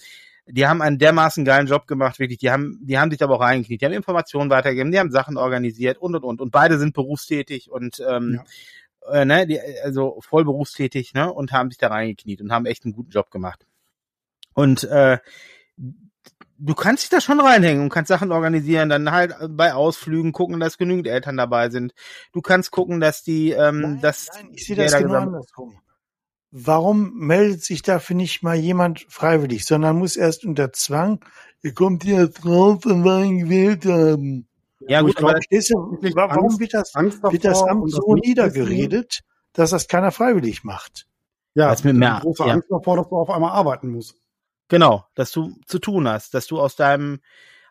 Die 0.47 0.67
haben 0.67 0.81
einen 0.81 0.97
dermaßen 0.97 1.45
geilen 1.45 1.67
Job 1.67 1.87
gemacht, 1.87 2.19
wirklich. 2.19 2.39
Die 2.39 2.51
haben, 2.51 2.79
die 2.81 2.97
haben 2.97 3.11
sich 3.11 3.21
aber 3.23 3.35
auch 3.35 3.41
reingekniet. 3.41 3.81
Die 3.81 3.85
haben 3.85 3.93
Informationen 3.93 4.49
weitergegeben, 4.49 4.91
die 4.91 4.99
haben 4.99 5.11
Sachen 5.11 5.37
organisiert 5.37 5.97
und 5.97 6.15
und 6.15 6.23
und. 6.23 6.41
Und 6.41 6.51
beide 6.51 6.77
sind 6.77 6.93
berufstätig 6.93 7.71
und 7.71 8.03
ähm, 8.07 8.41
äh, 9.09 9.25
ne, 9.25 9.47
die, 9.47 9.59
also 9.83 10.19
voll 10.21 10.45
berufstätig, 10.45 11.13
ne, 11.13 11.31
und 11.31 11.51
haben 11.51 11.69
sich 11.69 11.77
da 11.77 11.87
reingekniet 11.87 12.41
und 12.41 12.51
haben 12.51 12.65
echt 12.65 12.85
einen 12.85 12.93
guten 12.93 13.11
Job 13.11 13.31
gemacht. 13.31 13.65
Und 14.53 14.83
äh, 14.85 15.19
du 16.61 16.75
kannst 16.75 17.03
dich 17.03 17.09
da 17.09 17.19
schon 17.19 17.39
reinhängen 17.39 17.83
und 17.83 17.89
kannst 17.89 18.09
Sachen 18.09 18.31
organisieren, 18.31 18.89
dann 18.89 19.11
halt 19.11 19.35
bei 19.49 19.73
Ausflügen 19.73 20.31
gucken, 20.31 20.59
dass 20.59 20.77
genügend 20.77 21.07
Eltern 21.07 21.37
dabei 21.37 21.69
sind. 21.69 21.93
Du 22.31 22.41
kannst 22.41 22.71
gucken, 22.71 22.99
dass 22.99 23.23
die, 23.23 23.51
ähm, 23.51 23.99
dass 24.01 24.29
nein, 24.33 24.51
ich 24.53 24.65
sehe 24.65 24.75
das 24.75 24.97
genau 24.97 25.15
andersrum. 25.15 25.79
Warum 26.51 27.13
meldet 27.17 27.63
sich 27.63 27.81
dafür 27.81 28.15
nicht 28.15 28.43
mal 28.43 28.57
jemand 28.57 29.05
freiwillig, 29.07 29.65
sondern 29.65 29.97
muss 29.97 30.17
erst 30.17 30.43
unter 30.43 30.73
Zwang, 30.73 31.23
ihr 31.61 31.73
kommt 31.73 32.03
jetzt 32.03 32.45
raus 32.45 32.85
und 32.85 33.05
wollen 33.05 33.39
gewählt 33.39 33.85
haben. 33.85 34.47
Ja, 34.87 35.01
gut, 35.01 35.11
ich 35.11 35.15
glaube, 35.15 35.33
aber 35.35 35.39
du, 35.41 36.15
wa- 36.15 36.29
warum 36.29 36.45
Angst- 36.45 36.59
wird 36.59 36.73
das, 36.73 36.95
Angst 36.95 37.21
wird 37.23 37.45
das 37.45 37.61
Amt 37.63 37.85
das 37.85 37.91
so 37.93 38.13
Nichtwissen. 38.13 38.29
niedergeredet, 38.29 39.19
dass 39.53 39.69
das 39.71 39.87
keiner 39.87 40.11
freiwillig 40.11 40.63
macht? 40.63 41.07
Ja, 41.53 41.69
Was 41.69 41.83
mit 41.83 41.95
mehr- 41.95 42.19
große 42.21 42.45
ja. 42.45 42.53
Angst 42.53 42.69
davor, 42.71 42.97
dass 42.97 43.09
du 43.09 43.15
auf 43.17 43.29
einmal 43.29 43.51
arbeiten 43.51 43.89
musst. 43.89 44.15
Genau, 44.69 45.05
dass 45.15 45.31
du 45.31 45.55
zu 45.65 45.79
tun 45.79 46.07
hast, 46.07 46.33
dass 46.33 46.47
du 46.47 46.59
aus 46.59 46.75
deinem, 46.77 47.19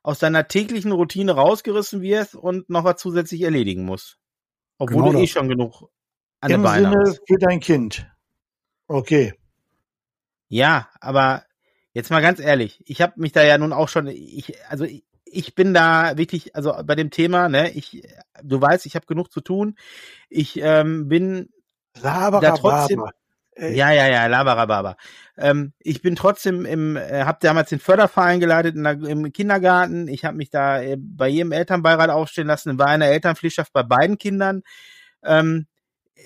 aus 0.03 0.19
deiner 0.19 0.47
täglichen 0.49 0.93
Routine 0.93 1.33
rausgerissen 1.33 2.03
wirst 2.03 2.35
und 2.35 2.69
noch 2.69 2.85
was 2.85 2.97
zusätzlich 3.01 3.41
erledigen 3.43 3.85
musst. 3.85 4.19
Obwohl 4.79 4.99
Genau 5.03 5.13
du 5.13 5.19
eh 5.19 5.23
das. 5.23 5.31
schon 5.31 5.49
genug 5.49 5.89
an 6.41 6.51
Im 6.51 6.63
Beinen 6.63 6.91
Sinne 6.93 7.05
hast. 7.07 7.21
für 7.27 7.39
dein 7.39 7.61
Kind. 7.61 8.07
Okay. 8.87 9.35
Ja, 10.49 10.89
aber 11.01 11.45
jetzt 11.93 12.11
mal 12.11 12.21
ganz 12.23 12.41
ehrlich, 12.41 12.83
ich 12.87 13.01
habe 13.03 13.15
mich 13.17 13.33
da 13.33 13.43
ja 13.43 13.57
nun 13.59 13.73
auch 13.73 13.89
schon, 13.89 14.07
ich, 14.09 14.55
also 14.69 14.85
ich, 14.85 15.05
ich 15.31 15.55
bin 15.55 15.75
da 15.75 16.17
wirklich, 16.17 16.55
also 16.57 16.75
bei 16.85 16.95
dem 16.95 17.11
Thema, 17.11 17.49
ne, 17.49 17.71
ich, 17.71 18.03
du 18.43 18.61
weißt, 18.61 18.87
ich 18.87 18.95
habe 18.95 19.07
genug 19.07 19.33
zu 19.33 19.41
tun. 19.41 19.77
Ich 20.29 20.61
ähm, 20.61 21.09
bin 21.09 21.51
Laber, 22.01 22.41
Da 22.41 22.53
trotzdem-. 22.53 23.05
Äh, 23.55 23.75
Ja, 23.75 23.91
ja, 23.91 24.09
ja, 24.09 24.27
laberababa. 24.27 24.97
Ähm, 25.37 25.73
ich 25.81 26.03
bin 26.03 26.17
trotzdem 26.17 26.65
im, 26.65 26.97
äh, 26.97 27.25
habe 27.25 27.39
damals 27.41 27.71
den 27.71 27.81
Förderverein 27.81 28.41
geleitet 28.41 28.77
in 28.77 28.85
der, 28.85 28.93
im 28.93 29.33
Kindergarten. 29.33 30.09
Ich 30.09 30.25
habe 30.25 30.37
mich 30.37 30.51
da 30.51 30.81
äh, 30.81 30.97
bei 30.99 31.29
jedem 31.29 31.53
Elternbeirat 31.53 32.11
aufstehen 32.11 32.47
lassen, 32.47 32.79
war 32.79 32.95
in 32.95 33.01
der 33.01 33.11
Elternpflichtschaft 33.11 33.73
bei 33.73 33.83
beiden 33.83 34.19
Kindern. 34.19 34.63
Ähm, 35.23 35.67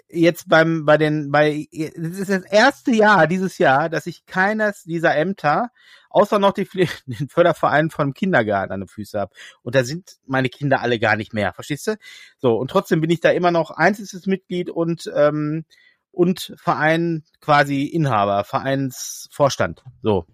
jetzt 0.08 0.48
beim, 0.48 0.84
bei 0.84 0.96
den, 0.96 1.30
bei, 1.30 1.66
das 1.96 2.18
ist 2.18 2.30
das 2.30 2.44
erste 2.44 2.92
Jahr 2.92 3.26
dieses 3.26 3.58
Jahr, 3.58 3.88
dass 3.88 4.06
ich 4.06 4.26
keines 4.26 4.84
dieser 4.84 5.16
Ämter, 5.16 5.70
außer 6.10 6.38
noch 6.38 6.52
die, 6.52 6.68
den 7.06 7.28
Förderverein 7.28 7.90
vom 7.90 8.14
Kindergarten 8.14 8.72
an 8.72 8.80
den 8.80 8.88
Füßen 8.88 9.20
habe. 9.20 9.34
Und 9.62 9.74
da 9.74 9.84
sind 9.84 10.16
meine 10.26 10.48
Kinder 10.48 10.80
alle 10.80 10.98
gar 10.98 11.16
nicht 11.16 11.34
mehr, 11.34 11.52
verstehst 11.52 11.86
du? 11.86 11.96
So, 12.38 12.56
und 12.56 12.70
trotzdem 12.70 13.00
bin 13.00 13.10
ich 13.10 13.20
da 13.20 13.30
immer 13.30 13.50
noch 13.50 13.70
einziges 13.70 14.26
Mitglied 14.26 14.70
und, 14.70 15.10
ähm, 15.14 15.64
und 16.10 16.54
Verein 16.56 17.24
quasi 17.40 17.84
Inhaber, 17.84 18.44
Vereinsvorstand. 18.44 19.84
So. 20.02 20.26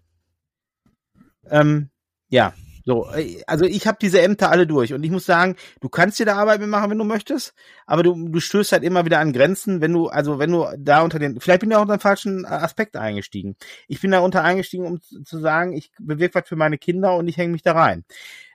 Ähm, 1.49 1.91
ja, 2.29 2.55
so. 2.91 3.09
äh, 3.13 3.43
Also 3.47 3.65
ich 3.65 3.87
habe 3.87 3.99
diese 4.01 4.21
Ämter 4.21 4.51
alle 4.51 4.67
durch 4.67 4.93
und 4.93 5.05
ich 5.05 5.11
muss 5.11 5.25
sagen, 5.25 5.57
du 5.81 5.89
kannst 5.89 6.19
dir 6.19 6.27
da 6.27 6.37
Arbeit 6.37 6.61
mitmachen, 6.61 6.91
wenn 6.91 6.99
du 6.99 7.05
möchtest, 7.05 7.55
aber 7.87 8.03
du, 8.03 8.29
du 8.29 8.41
stößt 8.41 8.73
halt 8.73 8.83
immer 8.83 9.05
wieder 9.05 9.21
an 9.21 9.33
Grenzen, 9.33 9.81
wenn 9.81 9.93
du, 9.93 10.09
also 10.09 10.39
wenn 10.39 10.51
du 10.51 10.67
da 10.77 11.03
unter 11.03 11.19
den, 11.19 11.41
vielleicht 11.41 11.61
bin 11.61 11.71
ich 11.71 11.77
auch 11.77 11.83
unter 11.83 11.97
den 11.97 12.01
falschen 12.01 12.45
Aspekt 12.45 12.97
eingestiegen. 12.97 13.57
Ich 13.87 14.01
bin 14.01 14.11
da 14.11 14.21
unter 14.21 14.43
eingestiegen, 14.43 14.87
um 14.87 15.01
zu 15.01 15.39
sagen, 15.39 15.73
ich 15.73 15.93
bewirke 16.01 16.35
was 16.41 16.49
für 16.49 16.57
meine 16.57 16.79
Kinder 16.79 17.17
und 17.17 17.29
ich 17.29 17.37
hänge 17.37 17.53
mich 17.53 17.63
da 17.63 17.73
rein. 17.73 18.05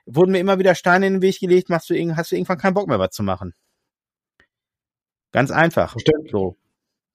Wurden 0.04 0.32
mir 0.32 0.38
immer 0.38 0.58
wieder 0.58 0.74
Steine 0.74 1.06
in 1.06 1.14
den 1.14 1.22
Weg 1.22 1.40
gelegt, 1.40 1.70
machst 1.70 1.88
du, 1.90 2.16
hast 2.16 2.30
du 2.30 2.36
irgendwann 2.36 2.58
keinen 2.58 2.74
Bock 2.74 2.88
mehr, 2.88 2.98
was 2.98 3.10
zu 3.10 3.22
machen. 3.22 3.54
Ganz 5.32 5.50
einfach. 5.50 5.92
Verständlich. 5.92 6.32
So. 6.32 6.56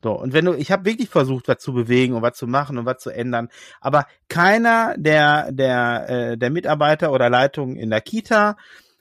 So, 0.03 0.13
und 0.13 0.33
wenn 0.33 0.45
du, 0.45 0.53
ich 0.53 0.71
habe 0.71 0.85
wirklich 0.85 1.09
versucht, 1.09 1.47
was 1.47 1.59
zu 1.59 1.73
bewegen 1.73 2.15
und 2.15 2.21
was 2.23 2.35
zu 2.37 2.47
machen 2.47 2.77
und 2.77 2.85
was 2.85 2.97
zu 2.97 3.11
ändern, 3.11 3.49
aber 3.79 4.07
keiner 4.29 4.95
der 4.97 5.51
der 5.51 6.09
äh, 6.09 6.37
der 6.37 6.49
Mitarbeiter 6.49 7.11
oder 7.11 7.29
Leitung 7.29 7.75
in 7.75 7.91
der 7.91 8.01
Kita, 8.01 8.57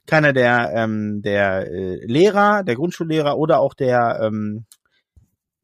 keiner 0.06 0.32
der 0.32 0.72
ähm, 0.74 1.22
der 1.22 1.66
äh, 1.70 2.04
Lehrer, 2.04 2.64
der 2.64 2.74
Grundschullehrer 2.74 3.38
oder 3.38 3.60
auch 3.60 3.74
der 3.74 4.20
ähm, 4.22 4.66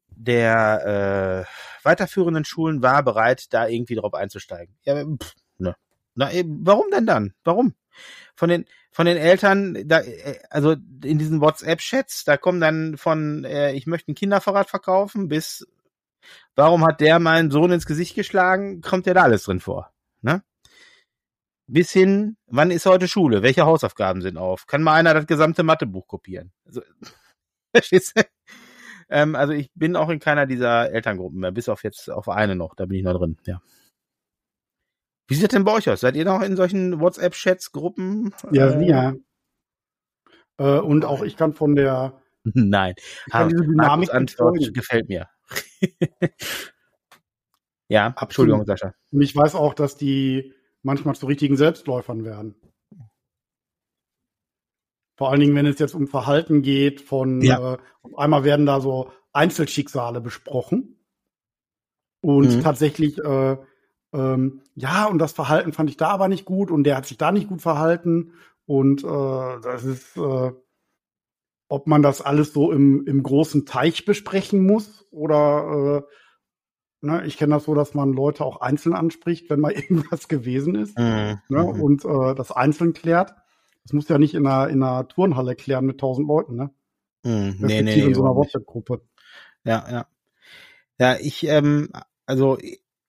der 0.09 1.45
äh, 1.45 1.85
weiterführenden 1.85 2.43
Schulen 2.43 2.81
war 2.81 3.03
bereit, 3.03 3.45
da 3.51 3.67
irgendwie 3.67 3.95
drauf 3.95 4.15
einzusteigen. 4.15 4.75
Ja, 4.83 5.03
pff, 5.05 5.33
ne. 5.59 5.75
Na, 6.15 6.31
eben, 6.31 6.65
warum 6.65 6.89
denn 6.91 7.05
dann? 7.05 7.33
Warum? 7.43 7.75
Von 8.35 8.49
den 8.49 8.65
von 8.97 9.05
den 9.05 9.17
Eltern, 9.17 9.77
da, 9.85 9.99
äh, 9.99 10.39
also 10.49 10.71
in 10.71 11.19
diesen 11.19 11.39
WhatsApp-Chats, 11.39 12.23
da 12.23 12.35
kommen 12.35 12.59
dann 12.59 12.97
von, 12.97 13.43
äh, 13.45 13.73
ich 13.73 13.85
möchte 13.85 14.11
ein 14.11 14.15
Kinderfahrrad 14.15 14.71
verkaufen, 14.71 15.27
bis 15.27 15.67
warum 16.55 16.83
hat 16.83 16.99
der 16.99 17.19
meinen 17.19 17.51
Sohn 17.51 17.71
ins 17.71 17.85
Gesicht 17.85 18.15
geschlagen, 18.15 18.81
kommt 18.81 19.05
ja 19.05 19.13
da 19.13 19.21
alles 19.21 19.43
drin 19.43 19.59
vor. 19.59 19.93
Ne? 20.21 20.41
Bis 21.67 21.91
hin, 21.91 22.37
wann 22.47 22.71
ist 22.71 22.87
heute 22.87 23.07
Schule? 23.07 23.43
Welche 23.43 23.67
Hausaufgaben 23.67 24.23
sind 24.23 24.35
auf? 24.35 24.65
Kann 24.65 24.81
mal 24.81 24.95
einer 24.95 25.13
das 25.13 25.27
gesamte 25.27 25.61
Mathebuch 25.61 26.07
kopieren? 26.07 26.51
Also, 26.65 26.81
verstehst 27.75 28.17
du? 28.17 28.23
Ähm, 29.09 29.35
also 29.35 29.53
ich 29.53 29.69
bin 29.75 29.95
auch 29.95 30.09
in 30.09 30.17
keiner 30.17 30.47
dieser 30.47 30.91
Elterngruppen 30.91 31.41
mehr, 31.41 31.51
bis 31.51 31.69
auf 31.69 31.83
jetzt 31.83 32.09
auf 32.09 32.29
eine 32.29 32.55
noch, 32.55 32.73
da 32.73 32.87
bin 32.87 32.97
ich 32.97 33.03
noch 33.03 33.19
drin, 33.19 33.37
ja. 33.45 33.61
Wie 35.27 35.33
sieht 35.35 35.43
das 35.43 35.49
denn 35.51 35.63
bei 35.65 35.73
euch 35.73 35.89
aus? 35.89 35.99
Seid 36.01 36.15
ihr 36.15 36.25
noch 36.25 36.41
in 36.41 36.55
solchen 36.55 36.99
WhatsApp-Chats, 37.01 37.71
Gruppen? 37.71 38.33
Ja, 38.51 38.69
Äh, 38.71 38.87
ja. 38.87 39.13
Äh, 40.57 40.79
und 40.79 41.05
auch 41.05 41.21
ich 41.23 41.35
kann 41.37 41.53
von 41.53 41.75
der, 41.75 42.21
Nein. 42.43 42.93
ich 42.97 43.31
kann 43.31 43.49
diese 43.49 43.63
Markus 43.63 44.07
Dynamik 44.07 44.13
Antwort 44.13 44.73
gefällt 44.73 45.09
mir. 45.09 45.27
ja, 47.89 48.15
Entschuldigung, 48.19 48.65
Sascha. 48.65 48.93
Und 49.11 49.21
ich 49.21 49.35
weiß 49.35 49.55
auch, 49.55 49.73
dass 49.73 49.97
die 49.97 50.53
manchmal 50.81 51.15
zu 51.15 51.25
richtigen 51.25 51.57
Selbstläufern 51.57 52.23
werden. 52.23 52.55
Vor 55.17 55.31
allen 55.31 55.39
Dingen, 55.39 55.55
wenn 55.55 55.65
es 55.65 55.79
jetzt 55.79 55.95
um 55.95 56.07
Verhalten 56.07 56.61
geht 56.61 57.01
von, 57.01 57.41
Ja. 57.41 57.73
äh, 57.73 57.77
auf 58.03 58.17
einmal 58.17 58.43
werden 58.43 58.65
da 58.65 58.79
so 58.79 59.11
Einzelschicksale 59.33 60.21
besprochen. 60.21 61.03
Und 62.21 62.57
Mhm. 62.57 62.61
tatsächlich, 62.61 63.17
äh, 63.19 63.57
ähm, 64.17 64.61
ja, 64.75 65.05
und 65.05 65.19
das 65.19 65.31
Verhalten 65.33 65.73
fand 65.73 65.89
ich 65.89 65.97
da 65.97 66.09
aber 66.09 66.27
nicht 66.27 66.45
gut 66.45 66.71
und 66.71 66.83
der 66.83 66.97
hat 66.97 67.05
sich 67.05 67.17
da 67.17 67.31
nicht 67.31 67.47
gut 67.47 67.61
verhalten. 67.61 68.33
Und 68.65 69.03
äh, 69.03 69.61
das 69.61 69.83
ist, 69.85 70.17
äh, 70.17 70.51
ob 71.69 71.87
man 71.87 72.01
das 72.01 72.21
alles 72.21 72.53
so 72.53 72.71
im, 72.71 73.05
im 73.05 73.23
großen 73.23 73.65
Teich 73.65 74.05
besprechen 74.05 74.65
muss 74.65 75.05
oder 75.11 76.03
äh, 77.01 77.05
ne, 77.05 77.25
ich 77.25 77.37
kenne 77.37 77.55
das 77.55 77.65
so, 77.65 77.75
dass 77.75 77.93
man 77.93 78.13
Leute 78.13 78.43
auch 78.43 78.61
einzeln 78.61 78.93
anspricht, 78.93 79.49
wenn 79.49 79.59
mal 79.59 79.71
irgendwas 79.73 80.27
gewesen 80.27 80.75
ist 80.75 80.97
Mhm. 80.97 81.39
ne, 81.49 81.63
Mhm. 81.63 81.81
und 81.81 82.05
äh, 82.05 82.35
das 82.35 82.51
einzeln 82.51 82.93
klärt. 82.93 83.33
Das 83.83 83.93
muss 83.93 84.09
ja 84.09 84.17
nicht 84.17 84.33
in 84.33 84.45
einer, 84.45 84.69
in 84.69 84.83
einer 84.83 85.07
Turnhalle 85.07 85.55
klären 85.55 85.85
mit 85.85 85.99
tausend 85.99 86.27
Leuten, 86.27 86.55
ne? 86.55 86.71
Mhm. 87.23 87.55
Nee, 87.59 87.81
nee, 87.81 88.01
in 88.01 88.13
so 88.13 88.21
einer. 88.23 88.35
WhatsApp-Gruppe. 88.35 89.01
Ja, 89.63 89.85
ja. 89.89 90.07
Ja, 90.99 91.15
ich, 91.19 91.45
ähm, 91.47 91.89
also 92.25 92.57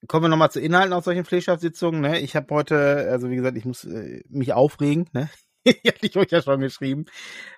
kommen 0.07 0.25
wir 0.25 0.29
nochmal 0.29 0.51
zu 0.51 0.59
Inhalten 0.59 0.93
aus 0.93 1.05
solchen 1.05 1.25
Pflegschaftssitzungen. 1.25 2.01
Ne? 2.01 2.19
Ich 2.19 2.35
habe 2.35 2.53
heute, 2.53 3.07
also 3.11 3.29
wie 3.29 3.35
gesagt, 3.35 3.57
ich 3.57 3.65
muss 3.65 3.85
äh, 3.85 4.21
mich 4.29 4.53
aufregen. 4.53 5.07
Ne? 5.13 5.29
hatte 5.65 5.97
ich 6.01 6.17
euch 6.17 6.31
ja 6.31 6.41
schon 6.41 6.61
geschrieben. 6.61 7.05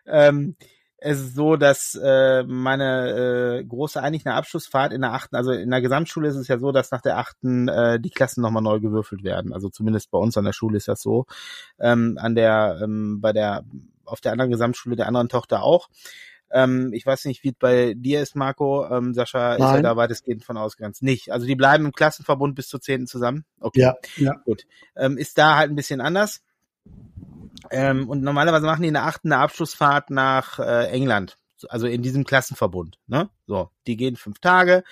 Ähm, 0.06 0.56
es 1.04 1.20
ist 1.20 1.36
so, 1.36 1.56
dass 1.56 2.00
äh, 2.02 2.44
meine 2.44 3.58
äh, 3.60 3.64
große 3.66 4.02
eigentlich 4.02 4.26
eine 4.26 4.36
Abschlussfahrt 4.36 4.94
in 4.94 5.02
der 5.02 5.14
achten, 5.14 5.36
also 5.36 5.52
in 5.52 5.72
der 5.72 5.82
Gesamtschule 5.82 6.30
ist 6.30 6.36
es 6.36 6.48
ja 6.48 6.60
so, 6.60 6.72
dass 6.72 6.92
nach 6.92 7.02
der 7.02 7.18
achten 7.18 7.68
äh, 7.68 8.00
die 8.00 8.12
Klassen 8.12 8.42
nochmal 8.42 8.62
neu 8.62 8.80
gewürfelt 8.80 9.24
werden. 9.24 9.52
Also 9.52 9.70
zumindest 9.70 10.12
bei 10.12 10.20
uns 10.20 10.38
an 10.38 10.46
der 10.46 10.54
Schule 10.54 10.78
ist 10.78 10.88
das 10.88 11.02
so. 11.02 11.26
Ähm, 11.80 12.20
an 12.22 12.36
der, 12.36 12.80
ähm, 12.84 13.20
bei 13.20 13.34
der, 13.34 13.64
auf 14.06 14.22
der 14.22 14.32
anderen 14.32 14.52
Gesamtschule 14.52 14.96
der 14.96 15.08
anderen 15.08 15.28
Tochter 15.28 15.64
auch. 15.64 15.90
Ähm, 16.54 16.92
ich 16.94 17.06
weiß 17.06 17.26
nicht, 17.26 17.44
wie 17.44 17.50
es 17.50 17.56
bei 17.60 17.94
dir 17.96 18.22
ist, 18.22 18.36
Marco. 18.36 18.88
Ähm, 18.90 19.14
Sascha 19.14 19.58
Nein. 19.58 19.62
ist 19.62 19.76
ja 19.76 19.82
da 19.82 19.96
weitestgehend 19.96 20.44
von 20.44 20.58
ausgrenzt. 20.58 21.04
Nicht. 21.04 21.32
Also 21.32 21.46
die 21.46 21.56
bleiben 21.56 21.86
im 21.86 21.92
Klassenverbund 21.92 22.56
bis 22.56 22.68
zur 22.68 22.82
zehnten 22.82 23.08
zusammen. 23.08 23.46
Okay. 23.60 23.82
Ja, 23.82 23.96
ja. 24.18 24.34
Gut. 24.46 24.66
Ähm, 24.96 25.18
ist 25.18 25.38
da 25.38 25.58
halt 25.58 25.72
ein 25.72 25.76
bisschen 25.76 26.02
anders. 26.02 26.42
Ähm, 27.70 28.10
und 28.10 28.22
normalerweise 28.22 28.66
machen 28.66 28.82
die 28.82 28.88
in 28.88 28.96
der 28.96 29.06
achten 29.06 29.32
eine 29.32 29.42
Abschlussfahrt 29.42 30.10
nach 30.10 30.60
äh, 30.60 30.88
England, 30.88 31.38
also 31.70 31.88
in 31.88 32.02
diesem 32.02 32.24
Klassenverbund. 32.24 32.98
Ne? 33.08 33.30
So, 33.46 33.70
die 33.88 33.98
gehen 33.98 34.16
fünf 34.16 34.40
Tage. 34.40 34.84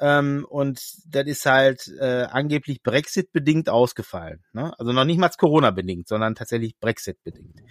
Ähm, 0.00 0.46
und 0.48 0.80
das 1.06 1.26
ist 1.26 1.44
halt 1.44 1.88
äh, 1.98 2.26
angeblich 2.30 2.82
Brexit-bedingt 2.82 3.68
ausgefallen. 3.68 4.44
Ne? 4.52 4.72
Also 4.78 4.92
noch 4.92 5.04
nicht 5.04 5.18
mal 5.18 5.28
Corona-bedingt, 5.28 6.06
sondern 6.06 6.36
tatsächlich 6.36 6.78
Brexit-bedingt. 6.78 7.62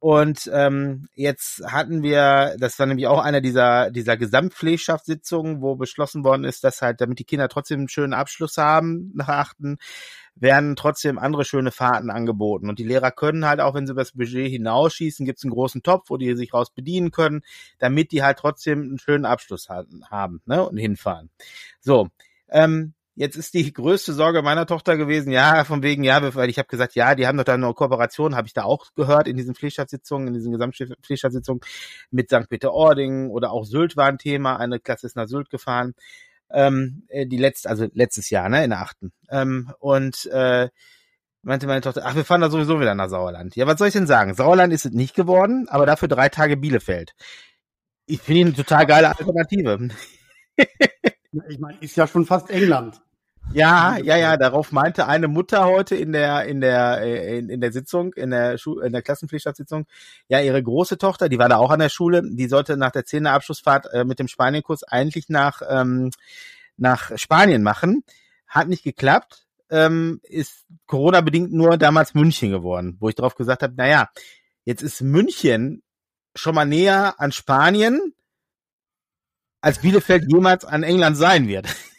Und 0.00 0.48
ähm, 0.52 1.08
jetzt 1.14 1.64
hatten 1.66 2.04
wir, 2.04 2.54
das 2.58 2.78
war 2.78 2.86
nämlich 2.86 3.08
auch 3.08 3.20
einer 3.20 3.40
dieser, 3.40 3.90
dieser 3.90 4.16
Gesamtpflegschaftssitzungen, 4.16 5.60
wo 5.60 5.74
beschlossen 5.74 6.22
worden 6.22 6.44
ist, 6.44 6.62
dass 6.62 6.82
halt, 6.82 7.00
damit 7.00 7.18
die 7.18 7.24
Kinder 7.24 7.48
trotzdem 7.48 7.80
einen 7.80 7.88
schönen 7.88 8.12
Abschluss 8.12 8.58
haben 8.58 9.10
nach 9.14 9.28
achten, 9.28 9.78
werden 10.36 10.76
trotzdem 10.76 11.18
andere 11.18 11.44
schöne 11.44 11.72
Fahrten 11.72 12.10
angeboten. 12.10 12.68
Und 12.68 12.78
die 12.78 12.84
Lehrer 12.84 13.10
können 13.10 13.44
halt 13.44 13.60
auch, 13.60 13.74
wenn 13.74 13.88
sie 13.88 13.94
das 13.94 14.12
Budget 14.12 14.48
hinausschießen, 14.48 15.26
gibt 15.26 15.38
es 15.38 15.44
einen 15.44 15.52
großen 15.52 15.82
Topf, 15.82 16.10
wo 16.10 16.16
die 16.16 16.36
sich 16.36 16.54
raus 16.54 16.70
bedienen 16.70 17.10
können, 17.10 17.42
damit 17.78 18.12
die 18.12 18.22
halt 18.22 18.38
trotzdem 18.38 18.82
einen 18.82 18.98
schönen 18.98 19.24
Abschluss 19.24 19.68
haben 19.68 20.42
ne, 20.46 20.64
und 20.64 20.76
hinfahren. 20.76 21.30
So, 21.80 22.08
ähm, 22.50 22.94
Jetzt 23.18 23.36
ist 23.36 23.54
die 23.54 23.72
größte 23.72 24.12
Sorge 24.12 24.42
meiner 24.42 24.64
Tochter 24.64 24.96
gewesen, 24.96 25.32
ja, 25.32 25.64
von 25.64 25.82
wegen, 25.82 26.04
ja, 26.04 26.34
weil 26.34 26.48
ich 26.48 26.58
habe 26.58 26.68
gesagt, 26.68 26.94
ja, 26.94 27.14
die 27.14 27.26
haben 27.26 27.36
doch 27.36 27.44
da 27.44 27.54
eine 27.54 27.74
Kooperation, 27.74 28.36
habe 28.36 28.46
ich 28.46 28.54
da 28.54 28.62
auch 28.62 28.86
gehört 28.94 29.26
in 29.26 29.36
diesen 29.36 29.54
Pflegschaftssitzungen, 29.54 30.28
in 30.28 30.34
diesen 30.34 30.52
Gesamtpflegschaftssitzungen 30.52 31.60
mit 32.10 32.30
St. 32.30 32.48
Peter-Ording 32.48 33.30
oder 33.30 33.50
auch 33.50 33.64
Sylt 33.64 33.96
war 33.96 34.06
ein 34.06 34.18
Thema, 34.18 34.56
eine 34.56 34.78
Klasse 34.78 35.06
ist 35.06 35.16
nach 35.16 35.26
Sylt 35.26 35.50
gefahren 35.50 35.94
ähm, 36.50 37.04
äh, 37.08 37.26
die 37.26 37.36
letzte, 37.36 37.68
also 37.68 37.86
letztes 37.92 38.30
Jahr, 38.30 38.48
ne, 38.48 38.64
in 38.64 38.70
der 38.70 38.80
achten. 38.80 39.12
Ähm, 39.30 39.72
und 39.80 40.26
äh, 40.26 40.68
meinte 41.42 41.66
meine 41.66 41.80
Tochter, 41.80 42.02
ach, 42.04 42.14
wir 42.14 42.24
fahren 42.24 42.40
da 42.40 42.50
sowieso 42.50 42.80
wieder 42.80 42.94
nach 42.94 43.08
Sauerland. 43.08 43.56
Ja, 43.56 43.66
was 43.66 43.78
soll 43.78 43.88
ich 43.88 43.94
denn 43.94 44.06
sagen? 44.06 44.34
Sauerland 44.34 44.72
ist 44.72 44.86
es 44.86 44.92
nicht 44.92 45.14
geworden, 45.14 45.66
aber 45.68 45.86
dafür 45.86 46.08
drei 46.08 46.28
Tage 46.28 46.56
Bielefeld. 46.56 47.14
Ich 48.06 48.20
finde 48.20 48.48
eine 48.48 48.56
total 48.56 48.86
geile 48.86 49.08
Alternative. 49.08 49.88
ich 50.56 51.58
meine, 51.58 51.78
ist 51.80 51.96
ja 51.96 52.06
schon 52.06 52.26
fast 52.26 52.50
England. 52.50 53.00
Ja, 53.54 53.96
ja, 53.96 54.16
ja, 54.16 54.36
darauf 54.36 54.72
meinte 54.72 55.06
eine 55.06 55.26
Mutter 55.26 55.64
heute 55.64 55.96
in 55.96 56.12
der 56.12 56.44
in 56.44 56.60
der 56.60 57.00
äh, 57.00 57.38
in, 57.38 57.48
in 57.48 57.60
der 57.62 57.72
Sitzung, 57.72 58.12
in 58.12 58.30
der 58.30 58.58
Schu 58.58 58.78
in 58.80 58.92
der 58.92 59.00
Klassenpflichtsitzung, 59.00 59.86
ja, 60.28 60.40
ihre 60.40 60.62
große 60.62 60.98
Tochter, 60.98 61.30
die 61.30 61.38
war 61.38 61.48
da 61.48 61.56
auch 61.56 61.70
an 61.70 61.78
der 61.78 61.88
Schule, 61.88 62.22
die 62.24 62.46
sollte 62.46 62.76
nach 62.76 62.90
der 62.90 63.06
zehnten 63.06 63.26
Abschlussfahrt 63.26 63.86
äh, 63.92 64.04
mit 64.04 64.18
dem 64.18 64.28
Spanienkurs 64.28 64.84
eigentlich 64.84 65.30
nach 65.30 65.62
ähm, 65.68 66.10
nach 66.76 67.10
Spanien 67.16 67.62
machen, 67.62 68.04
hat 68.46 68.68
nicht 68.68 68.84
geklappt, 68.84 69.46
ähm, 69.70 70.20
ist 70.24 70.66
Corona 70.86 71.22
bedingt 71.22 71.52
nur 71.52 71.78
damals 71.78 72.14
München 72.14 72.50
geworden, 72.50 72.96
wo 73.00 73.08
ich 73.08 73.14
darauf 73.14 73.34
gesagt 73.34 73.62
habe, 73.62 73.74
na 73.76 73.88
ja, 73.88 74.10
jetzt 74.64 74.82
ist 74.82 75.00
München 75.00 75.82
schon 76.34 76.54
mal 76.54 76.66
näher 76.66 77.14
an 77.18 77.32
Spanien, 77.32 78.12
als 79.62 79.78
Bielefeld 79.80 80.24
jemals 80.30 80.64
an 80.64 80.82
England 80.82 81.16
sein 81.16 81.48
wird. 81.48 81.66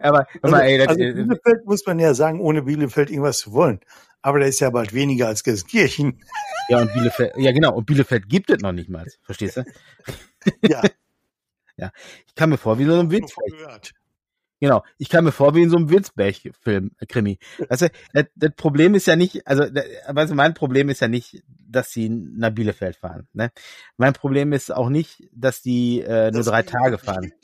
aber, 0.00 0.26
also, 0.42 0.56
ey, 0.56 0.78
das, 0.78 0.88
also 0.88 0.98
Bielefeld 0.98 1.64
muss 1.66 1.86
man 1.86 1.98
ja 1.98 2.14
sagen, 2.14 2.40
ohne 2.40 2.62
Bielefeld 2.62 3.10
irgendwas 3.10 3.38
zu 3.38 3.52
wollen. 3.52 3.80
Aber 4.22 4.40
da 4.40 4.46
ist 4.46 4.60
ja 4.60 4.70
bald 4.70 4.94
weniger 4.94 5.28
als 5.28 5.44
Gelsenkirchen. 5.44 6.22
Ja, 6.68 6.80
und 6.80 6.92
Bielefeld, 6.94 7.36
ja 7.36 7.52
genau, 7.52 7.74
und 7.74 7.86
Bielefeld 7.86 8.28
gibt 8.28 8.50
es 8.50 8.60
noch 8.60 8.72
nicht 8.72 8.88
mal, 8.88 9.06
verstehst 9.22 9.58
du? 9.58 9.64
Ja. 10.62 10.82
ja. 11.76 11.92
Ich 12.26 12.34
kam 12.34 12.50
mir 12.50 12.58
vor 12.58 12.78
wie 12.78 12.84
so 12.86 12.98
ein 12.98 13.10
Witz. 13.10 13.34
Genau, 14.64 14.82
ich 14.96 15.10
kam 15.10 15.24
mir 15.24 15.32
vor 15.32 15.54
wie 15.54 15.60
in 15.60 15.68
so 15.68 15.76
einem 15.76 15.90
Witzberg-Film, 15.90 16.92
äh, 16.98 17.04
Krimi. 17.04 17.38
Also, 17.68 17.88
das, 18.14 18.24
das 18.34 18.50
Problem 18.56 18.94
ist 18.94 19.06
ja 19.06 19.14
nicht, 19.14 19.46
also, 19.46 19.66
das, 19.66 19.84
also 20.06 20.34
mein 20.34 20.54
Problem 20.54 20.88
ist 20.88 21.02
ja 21.02 21.08
nicht, 21.08 21.42
dass 21.46 21.90
sie 21.90 22.08
nach 22.08 22.48
Bielefeld 22.48 22.96
fahren. 22.96 23.28
Ne? 23.34 23.50
Mein 23.98 24.14
Problem 24.14 24.54
ist 24.54 24.74
auch 24.74 24.88
nicht, 24.88 25.22
dass 25.34 25.60
die 25.60 26.00
äh, 26.00 26.30
nur 26.30 26.40
das 26.40 26.46
drei 26.46 26.62
Tage 26.62 26.96
fahren. 26.96 27.34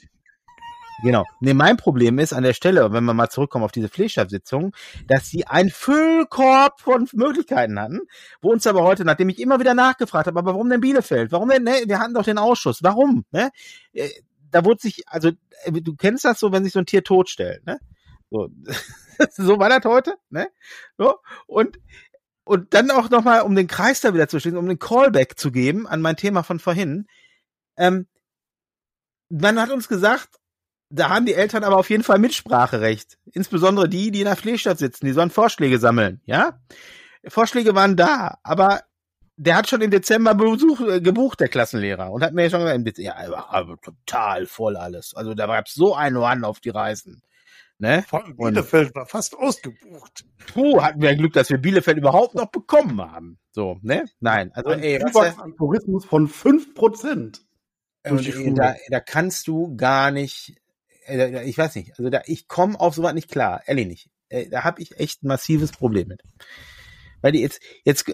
Genau. 1.02 1.26
Nee, 1.40 1.52
mein 1.52 1.76
Problem 1.76 2.18
ist 2.18 2.32
an 2.32 2.42
der 2.42 2.54
Stelle, 2.54 2.90
wenn 2.90 3.04
wir 3.04 3.12
mal 3.12 3.28
zurückkommen 3.28 3.66
auf 3.66 3.72
diese 3.72 3.90
Pflegstabssitzung, 3.90 4.74
dass 5.06 5.28
sie 5.28 5.46
einen 5.46 5.68
Füllkorb 5.68 6.80
von 6.80 7.06
Möglichkeiten 7.12 7.78
hatten, 7.78 8.00
wo 8.40 8.50
uns 8.50 8.66
aber 8.66 8.82
heute, 8.82 9.04
nachdem 9.04 9.28
ich 9.28 9.40
immer 9.40 9.60
wieder 9.60 9.74
nachgefragt 9.74 10.26
habe, 10.26 10.38
aber 10.38 10.52
warum 10.54 10.70
denn 10.70 10.80
Bielefeld? 10.80 11.32
Warum 11.32 11.50
denn, 11.50 11.64
ne? 11.64 11.82
Wir 11.84 11.98
hatten 11.98 12.14
doch 12.14 12.24
den 12.24 12.38
Ausschuss. 12.38 12.82
Warum? 12.82 13.26
Ne? 13.30 13.50
Da 14.50 14.64
wurde 14.64 14.80
sich, 14.80 15.08
also 15.08 15.30
äh, 15.64 15.72
du 15.72 15.94
kennst 15.96 16.24
das 16.24 16.40
so, 16.40 16.52
wenn 16.52 16.64
sich 16.64 16.72
so 16.72 16.78
ein 16.78 16.86
Tier 16.86 17.04
totstellt, 17.04 17.64
ne? 17.66 17.78
So, 18.30 18.48
so 19.32 19.58
war 19.58 19.68
das 19.68 19.84
heute, 19.84 20.14
ne? 20.30 20.48
So, 20.98 21.16
und 21.46 21.78
und 22.44 22.74
dann 22.74 22.90
auch 22.90 23.10
nochmal, 23.10 23.42
um 23.42 23.54
den 23.54 23.68
Kreis 23.68 24.00
da 24.00 24.12
wieder 24.12 24.28
zu 24.28 24.40
schließen, 24.40 24.58
um 24.58 24.66
den 24.66 24.80
Callback 24.80 25.38
zu 25.38 25.52
geben 25.52 25.86
an 25.86 26.00
mein 26.00 26.16
Thema 26.16 26.42
von 26.42 26.58
vorhin. 26.58 27.06
Ähm, 27.76 28.08
man 29.28 29.60
hat 29.60 29.70
uns 29.70 29.86
gesagt, 29.86 30.40
da 30.88 31.10
haben 31.10 31.26
die 31.26 31.34
Eltern 31.34 31.62
aber 31.62 31.76
auf 31.76 31.90
jeden 31.90 32.02
Fall 32.02 32.18
Mitspracherecht. 32.18 33.18
Insbesondere 33.32 33.88
die, 33.88 34.10
die 34.10 34.20
in 34.20 34.24
der 34.24 34.36
Pflegestadt 34.36 34.78
sitzen, 34.78 35.06
die 35.06 35.12
sollen 35.12 35.30
Vorschläge 35.30 35.78
sammeln, 35.78 36.20
ja? 36.24 36.58
Vorschläge 37.28 37.74
waren 37.74 37.96
da, 37.96 38.38
aber 38.42 38.80
der 39.42 39.56
hat 39.56 39.70
schon 39.70 39.80
im 39.80 39.90
Dezember 39.90 40.34
Besuch, 40.34 40.80
äh, 40.82 41.00
gebucht, 41.00 41.40
der 41.40 41.48
Klassenlehrer, 41.48 42.12
und 42.12 42.22
hat 42.22 42.34
mir 42.34 42.50
schon 42.50 42.60
gesagt, 42.60 42.98
ja, 42.98 43.16
aber 43.48 43.80
total 43.80 44.44
voll 44.44 44.76
alles. 44.76 45.14
Also 45.14 45.32
da 45.32 45.46
gab 45.46 45.66
so 45.66 45.94
ein 45.94 46.14
Run 46.16 46.44
auf 46.44 46.60
die 46.60 46.68
Reisen. 46.68 47.22
Ne? 47.78 48.04
Von 48.06 48.36
Bielefeld 48.36 48.88
und, 48.88 48.96
war 48.96 49.06
fast 49.06 49.34
ausgebucht. 49.34 50.26
Puh, 50.52 50.82
hatten 50.82 51.00
wir 51.00 51.08
ein 51.08 51.16
Glück, 51.16 51.32
dass 51.32 51.48
wir 51.48 51.56
Bielefeld 51.56 51.96
überhaupt 51.96 52.34
noch 52.34 52.50
bekommen 52.50 53.00
haben. 53.00 53.38
So, 53.52 53.78
ne? 53.80 54.04
Nein, 54.20 54.52
also 54.52 54.68
ein 54.68 54.80
ey, 54.80 55.00
was, 55.14 55.38
an 55.38 55.56
Tourismus 55.56 56.04
von 56.04 56.28
fünf 56.28 56.74
Prozent. 56.74 57.40
Da, 58.02 58.74
da 58.90 59.00
kannst 59.00 59.48
du 59.48 59.74
gar 59.74 60.10
nicht, 60.10 60.60
äh, 61.06 61.48
ich 61.48 61.56
weiß 61.56 61.76
nicht, 61.76 61.98
also 61.98 62.10
da, 62.10 62.20
ich 62.26 62.46
komme 62.46 62.78
auf 62.78 62.94
sowas 62.94 63.14
nicht 63.14 63.30
klar, 63.30 63.62
ehrlich 63.64 63.86
nicht. 63.86 64.10
Äh, 64.28 64.50
da 64.50 64.64
habe 64.64 64.82
ich 64.82 64.98
echt 65.00 65.22
ein 65.22 65.28
massives 65.28 65.72
Problem 65.72 66.08
mit. 66.08 66.22
Weil 67.22 67.32
die 67.32 67.40
jetzt, 67.40 67.62
jetzt 67.84 68.04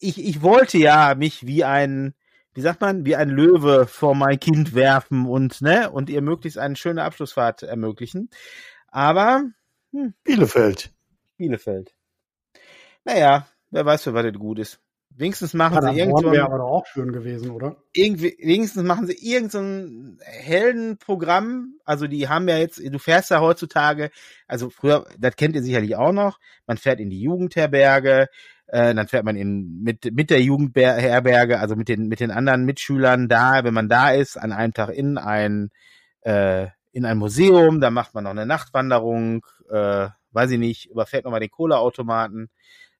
ich, 0.00 0.22
ich 0.24 0.42
wollte 0.42 0.78
ja 0.78 1.14
mich 1.14 1.46
wie 1.46 1.64
ein, 1.64 2.14
wie 2.54 2.62
sagt 2.62 2.80
man, 2.80 3.04
wie 3.04 3.16
ein 3.16 3.28
Löwe 3.28 3.86
vor 3.86 4.14
mein 4.14 4.40
Kind 4.40 4.74
werfen 4.74 5.26
und, 5.26 5.60
ne, 5.60 5.90
und 5.90 6.10
ihr 6.10 6.22
möglichst 6.22 6.58
eine 6.58 6.76
schöne 6.76 7.04
Abschlussfahrt 7.04 7.62
ermöglichen. 7.62 8.30
Aber, 8.88 9.44
hm, 9.92 10.14
Bielefeld. 10.24 10.90
Bielefeld. 11.36 11.94
Naja, 13.04 13.46
wer 13.70 13.86
weiß, 13.86 14.04
für 14.04 14.14
was 14.14 14.24
das 14.24 14.34
gut 14.34 14.58
ist. 14.58 14.80
Wenigstens 15.16 15.54
machen 15.54 15.82
ja, 15.82 15.92
sie 15.92 15.98
irgendwann. 15.98 16.32
wäre 16.32 16.44
aber 16.44 16.64
auch 16.64 16.86
schön 16.86 17.12
gewesen, 17.12 17.50
oder? 17.50 17.76
Irgendwie, 17.92 18.36
wenigstens 18.40 18.84
machen 18.84 19.06
sie 19.06 19.16
irgendein 19.20 20.18
Heldenprogramm. 20.22 21.74
Also 21.84 22.06
die 22.06 22.28
haben 22.28 22.48
ja 22.48 22.56
jetzt, 22.56 22.78
du 22.78 22.98
fährst 22.98 23.30
ja 23.30 23.40
heutzutage, 23.40 24.10
also 24.46 24.70
früher, 24.70 25.06
das 25.18 25.36
kennt 25.36 25.56
ihr 25.56 25.62
sicherlich 25.62 25.96
auch 25.96 26.12
noch, 26.12 26.38
man 26.66 26.78
fährt 26.78 27.00
in 27.00 27.10
die 27.10 27.20
Jugendherberge, 27.20 28.28
äh, 28.72 28.94
dann 28.94 29.08
fährt 29.08 29.24
man 29.24 29.36
in, 29.36 29.82
mit, 29.82 30.12
mit 30.12 30.30
der 30.30 30.40
Jugendherberge, 30.42 31.58
also 31.58 31.74
mit 31.74 31.88
den, 31.88 32.06
mit 32.06 32.20
den 32.20 32.30
anderen 32.30 32.64
Mitschülern 32.64 33.28
da, 33.28 33.64
wenn 33.64 33.74
man 33.74 33.88
da 33.88 34.10
ist, 34.10 34.36
an 34.36 34.52
einem 34.52 34.72
Tag 34.72 34.90
in 34.90 35.18
ein, 35.18 35.70
äh, 36.20 36.68
in 36.92 37.04
ein 37.04 37.18
Museum, 37.18 37.80
da 37.80 37.90
macht 37.90 38.14
man 38.14 38.24
noch 38.24 38.30
eine 38.30 38.46
Nachtwanderung, 38.46 39.44
äh, 39.70 40.08
weiß 40.32 40.52
ich 40.52 40.58
nicht, 40.58 40.86
überfährt 40.88 41.24
nochmal 41.24 41.40
den 41.40 41.50
Kohleautomaten, 41.50 42.48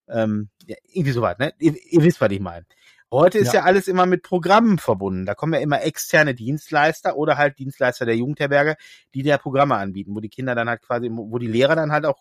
ähm, 0.09 0.49
ja, 0.67 0.77
irgendwie 0.89 1.13
sowas, 1.13 1.39
ne? 1.39 1.53
Ihr, 1.61 1.75
ihr 1.91 2.03
wisst, 2.03 2.21
was 2.21 2.33
ich 2.33 2.41
meine. 2.41 2.67
Heute 3.13 3.39
ist 3.39 3.53
ja. 3.53 3.61
ja. 3.61 3.67
alles 3.67 3.87
immer 3.87 4.07
mit 4.07 4.25
Programmen 4.25 4.79
verbunden. 4.79 5.25
Da 5.25 5.35
kommen 5.35 5.55
ja 5.55 5.61
immer 5.61 5.83
externe 5.83 6.35
Dienstleister 6.35 7.17
oder 7.17 7.37
halt 7.37 7.59
Dienstleister 7.59 8.07
der 8.07 8.17
Jugendherberge, 8.17 8.77
die 9.15 9.23
der 9.23 9.39
Programme 9.39 9.77
anbieten, 9.77 10.15
wo 10.15 10.21
die 10.21 10.29
Kinder 10.29 10.57
dann 10.57 10.69
halt 10.69 10.83
quasi, 10.83 11.09
wo 11.13 11.39
die 11.39 11.49
Lehrer 11.49 11.77
dann 11.77 11.93
halt 11.93 12.07
auch 12.07 12.19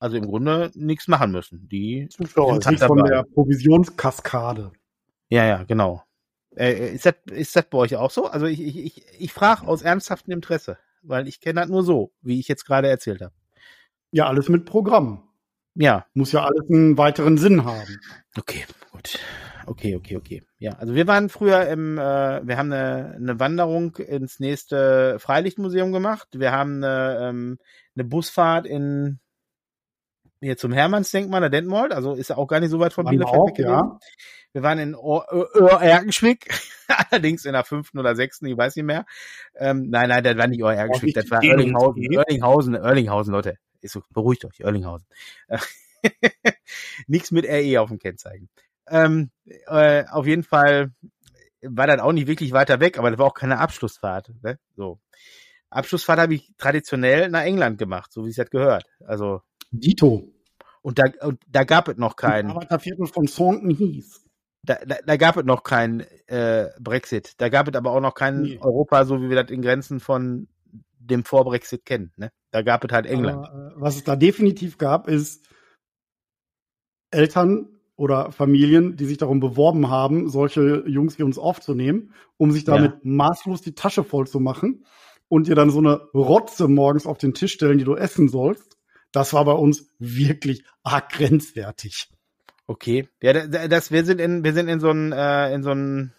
also 0.00 0.16
im 0.16 0.26
Grunde 0.26 0.72
nichts 0.74 1.06
machen 1.06 1.30
müssen. 1.30 1.68
Die 1.68 2.08
Zuschauer 2.10 2.60
sind 2.60 2.80
von 2.80 3.04
der 3.04 3.22
Provisionskaskade. 3.22 4.72
Ja, 5.28 5.44
ja, 5.44 5.62
genau. 5.62 6.02
Äh, 6.56 6.94
ist, 6.94 7.06
das, 7.06 7.14
ist 7.30 7.54
das 7.54 7.66
bei 7.68 7.78
euch 7.78 7.94
auch 7.96 8.10
so? 8.10 8.26
Also 8.26 8.46
ich, 8.46 8.60
ich, 8.60 8.78
ich, 8.78 9.04
ich 9.20 9.32
frage 9.32 9.68
aus 9.68 9.82
ernsthaftem 9.82 10.32
Interesse, 10.32 10.78
weil 11.02 11.28
ich 11.28 11.40
kenne 11.40 11.60
das 11.60 11.68
nur 11.68 11.84
so, 11.84 12.12
wie 12.22 12.40
ich 12.40 12.48
jetzt 12.48 12.64
gerade 12.64 12.88
erzählt 12.88 13.20
habe. 13.20 13.34
Ja, 14.10 14.26
alles 14.26 14.48
mit 14.48 14.64
Programm. 14.64 15.22
Ja, 15.74 16.06
Muss 16.14 16.32
ja 16.32 16.44
alles 16.44 16.68
einen 16.68 16.98
weiteren 16.98 17.38
Sinn 17.38 17.64
haben. 17.64 18.00
okay, 18.36 18.64
gut. 18.90 19.18
Okay, 19.66 19.94
okay, 19.94 20.16
okay. 20.16 20.42
Ja, 20.58 20.72
also 20.72 20.94
wir 20.94 21.06
waren 21.06 21.28
früher 21.28 21.68
im, 21.68 21.96
äh, 21.96 22.40
wir 22.44 22.56
haben 22.56 22.72
eine, 22.72 23.14
eine 23.14 23.38
Wanderung 23.38 23.96
ins 23.96 24.40
nächste 24.40 25.18
Freilichtmuseum 25.20 25.92
gemacht. 25.92 26.28
Wir 26.32 26.50
haben 26.50 26.82
eine, 26.82 27.18
ähm, 27.20 27.58
eine 27.94 28.04
Busfahrt 28.04 28.66
in 28.66 29.20
hier 30.40 30.56
zum 30.56 30.72
Hermannsdenkmal 30.72 31.40
der 31.40 31.50
Detmold, 31.50 31.92
also 31.92 32.14
ist 32.14 32.30
ja 32.30 32.36
auch 32.36 32.46
gar 32.46 32.60
nicht 32.60 32.70
so 32.70 32.80
weit 32.80 32.92
von 32.92 33.04
Bielefeld 33.04 33.40
auch, 33.40 33.46
weg 33.46 33.56
gewesen. 33.56 33.72
ja. 33.72 33.98
Wir 34.52 34.62
waren 34.62 34.78
in 34.78 34.96
Oer-Erkenschwick, 34.96 36.48
allerdings 37.10 37.44
in 37.44 37.52
der 37.52 37.62
fünften 37.64 37.98
oder 37.98 38.16
sechsten, 38.16 38.46
ich 38.46 38.56
weiß 38.56 38.74
nicht 38.74 38.84
mehr. 38.84 39.06
Ähm, 39.54 39.90
nein, 39.90 40.08
nein, 40.08 40.24
das 40.24 40.36
war 40.36 40.48
nicht 40.48 40.62
Oer-Erkenschwick, 40.62 41.14
das 41.14 41.30
war 41.30 41.42
Erlinghausen. 41.42 42.12
Erlinghausen, 42.12 42.74
Erlinghausen, 42.74 43.32
Leute. 43.32 43.58
Ist 43.80 43.92
so, 43.92 44.02
beruhigt 44.10 44.44
euch, 44.44 44.60
Erlinghausen. 44.60 45.06
Nichts 47.06 47.30
mit 47.30 47.46
RE 47.46 47.80
auf 47.80 47.88
dem 47.88 47.98
Kennzeichen. 47.98 48.48
Ähm, 48.88 49.30
äh, 49.66 50.04
auf 50.10 50.26
jeden 50.26 50.42
Fall 50.42 50.92
war 51.62 51.86
das 51.86 52.00
auch 52.00 52.12
nicht 52.12 52.26
wirklich 52.26 52.52
weiter 52.52 52.80
weg, 52.80 52.98
aber 52.98 53.10
das 53.10 53.18
war 53.18 53.26
auch 53.26 53.34
keine 53.34 53.58
Abschlussfahrt. 53.58 54.32
Ne? 54.42 54.58
So. 54.76 54.98
Abschlussfahrt 55.70 56.18
habe 56.18 56.34
ich 56.34 56.52
traditionell 56.58 57.28
nach 57.28 57.42
England 57.42 57.78
gemacht, 57.78 58.12
so 58.12 58.24
wie 58.24 58.30
es 58.30 58.36
das 58.36 58.50
gehört. 58.50 58.84
Also, 59.06 59.42
Dito. 59.70 60.32
und 60.82 60.98
da, 60.98 61.04
und 61.22 61.40
da 61.48 61.64
gab 61.64 61.88
es 61.88 61.96
noch 61.96 62.16
keinen. 62.16 62.50
Arbeiterviertel 62.50 63.06
von 63.06 63.26
Thornton 63.26 63.70
hieß. 63.70 64.24
da, 64.62 64.76
da, 64.86 64.96
da 65.04 65.16
gab 65.16 65.36
es 65.36 65.44
noch 65.44 65.62
keinen 65.62 66.00
äh, 66.26 66.68
Brexit. 66.80 67.34
Da 67.38 67.48
gab 67.48 67.68
es 67.68 67.74
aber 67.74 67.92
auch 67.92 68.00
noch 68.00 68.14
kein 68.14 68.42
Nee. 68.42 68.58
Europa, 68.60 69.04
so 69.04 69.20
wie 69.20 69.28
wir 69.28 69.42
das 69.42 69.50
in 69.50 69.62
Grenzen 69.62 70.00
von 70.00 70.48
dem 70.98 71.24
Vor-Brexit 71.24 71.84
kennen. 71.84 72.12
Ne? 72.16 72.30
Da 72.50 72.62
gab 72.62 72.84
es 72.84 72.92
halt 72.92 73.06
England. 73.06 73.46
Aber, 73.46 73.72
äh, 73.76 73.80
was 73.80 73.96
es 73.96 74.04
da 74.04 74.16
definitiv 74.16 74.78
gab, 74.78 75.08
ist 75.08 75.46
Eltern 77.10 77.68
oder 77.96 78.32
Familien, 78.32 78.96
die 78.96 79.04
sich 79.04 79.18
darum 79.18 79.40
beworben 79.40 79.90
haben, 79.90 80.28
solche 80.28 80.84
Jungs 80.86 81.18
wie 81.18 81.22
uns 81.22 81.38
aufzunehmen, 81.38 82.14
um 82.38 82.50
sich 82.52 82.64
damit 82.64 83.04
maßlos 83.04 83.60
die 83.60 83.74
Tasche 83.74 84.04
voll 84.04 84.26
zu 84.26 84.40
machen 84.40 84.84
und 85.28 85.48
dir 85.48 85.54
dann 85.54 85.70
so 85.70 85.78
eine 85.78 85.96
Rotze 86.14 86.68
morgens 86.68 87.06
auf 87.06 87.18
den 87.18 87.34
Tisch 87.34 87.52
stellen, 87.52 87.78
die 87.78 87.84
du 87.84 87.96
essen 87.96 88.28
sollst. 88.28 88.78
Das 89.12 89.32
war 89.32 89.44
bei 89.44 89.52
uns 89.52 89.88
wirklich 89.98 90.64
arg 90.82 91.10
grenzwertig. 91.10 92.08
Okay. 92.66 93.08
Ja, 93.22 93.32
da- 93.32 93.46
da- 93.46 93.68
das, 93.68 93.90
wir 93.90 94.04
sind 94.04 94.20
in, 94.20 94.44
wir 94.44 94.52
sind 94.52 94.68
in 94.68 94.78
so 94.80 94.90
ein, 94.90 95.12
äh, 95.12 95.52
in 95.54 95.62
so 95.62 95.70
ein, 95.70 96.12